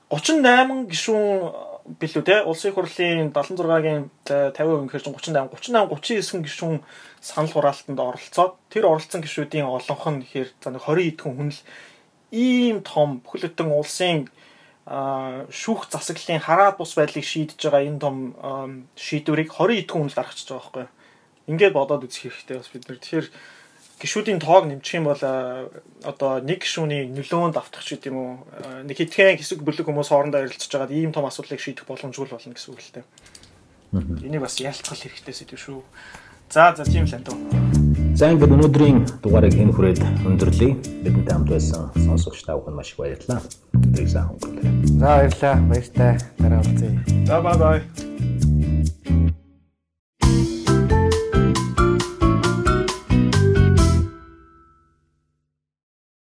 38 0.09 0.85
гишүүн 0.91 1.53
билүү 1.87 2.23
те 2.27 2.35
улсын 2.43 2.75
хурлын 2.75 3.31
76-гийн 3.31 4.11
50% 4.27 4.91
гэхэр 4.91 5.03
чинь 5.07 5.15
38 5.15 5.55
38 5.55 6.43
39 6.43 6.43
гишүүн 6.43 6.75
санал 7.23 7.51
хураалтанд 7.55 7.99
оролцоод 7.99 8.59
тэр 8.67 8.91
оролцсон 8.91 9.23
гишүүдийн 9.23 9.63
олонх 9.63 10.03
нь 10.11 10.21
гэхээр 10.27 10.49
за 10.59 10.69
нэг 10.75 10.83
20 10.83 11.15
эдхэн 11.15 11.33
хүн 11.39 11.51
л 11.55 11.61
ийм 12.35 12.83
том 12.83 13.23
бүхэл 13.23 13.47
бүтэн 13.47 13.71
улсын 13.71 14.27
шүүх 14.87 15.87
засаглалын 15.87 16.43
хараад 16.43 16.75
бус 16.75 16.91
байдлыг 16.95 17.23
шийдэж 17.23 17.59
байгаа 17.59 17.87
энэ 17.87 18.03
том 18.03 18.17
шийдвэрийг 18.99 19.51
20 19.55 19.87
эдхэн 19.87 19.99
хүн 20.03 20.11
л 20.11 20.19
гаргачихж 20.19 20.47
байгаа 20.51 20.63
байхгүй. 20.63 20.87
Ингээд 21.47 21.75
бодоод 21.75 22.03
үзэх 22.03 22.35
хэрэгтэй 22.35 22.59
бас 22.59 22.71
бид 22.71 22.83
нар. 22.87 22.99
Тэгэхээр 22.99 23.27
гişүүдийн 23.97 24.39
тоог 24.39 24.69
нэмчих 24.69 25.01
юм 25.01 25.09
бол 25.09 25.23
одоо 26.05 26.31
нэг 26.45 26.61
гişүүний 26.61 27.09
нөлөөнд 27.17 27.57
автах 27.57 27.81
ч 27.81 27.97
гэдэм 27.97 28.13
үү 28.13 28.31
нэг 28.85 28.97
хэдхэн 28.97 29.41
хэсэг 29.41 29.65
бүлэг 29.65 29.89
хүмүүс 29.89 30.13
хоорондоо 30.13 30.45
ярилцж 30.45 30.69
байгаад 30.69 30.93
ийм 30.93 31.09
том 31.09 31.25
асуудлыг 31.25 31.57
шийдэх 31.57 31.89
боломжгүй 31.89 32.29
болно 32.29 32.53
гэсэн 32.53 32.73
үг 32.77 32.81
л 32.81 32.93
дээ. 33.01 33.05
Энийг 34.21 34.45
бас 34.45 34.61
ялцгал 34.61 35.01
хэрэгтэй 35.01 35.33
сэдв 35.33 35.57
шүү. 35.57 35.81
За 36.53 36.77
за 36.77 36.85
тийм 36.85 37.09
л 37.09 37.15
энэ. 37.17 37.33
За 38.13 38.29
ингээд 38.29 38.53
өнөөдрийн 38.53 38.97
дугаарыг 39.25 39.57
энэ 39.57 39.73
хүрээд 39.73 39.99
өндөрлөе. 40.29 40.77
Бидэнтэй 41.01 41.33
хамт 41.33 41.49
байсан 41.49 41.89
сонсогч 42.05 42.45
та 42.45 42.53
бүхэнд 42.53 42.77
маш 42.77 42.93
их 42.93 43.01
баярлалаа. 43.01 43.41
Тэрийг 43.93 44.09
сайн 44.13 44.29
өнгөрүүлээ. 44.37 44.73
За 45.01 45.09
баярлалаа. 45.17 45.55
Баяртай. 45.69 46.13
Дараа 46.37 46.61
уулзъя. 46.61 46.93
За 47.25 47.41
бай 47.41 47.57
бай. 47.57 47.79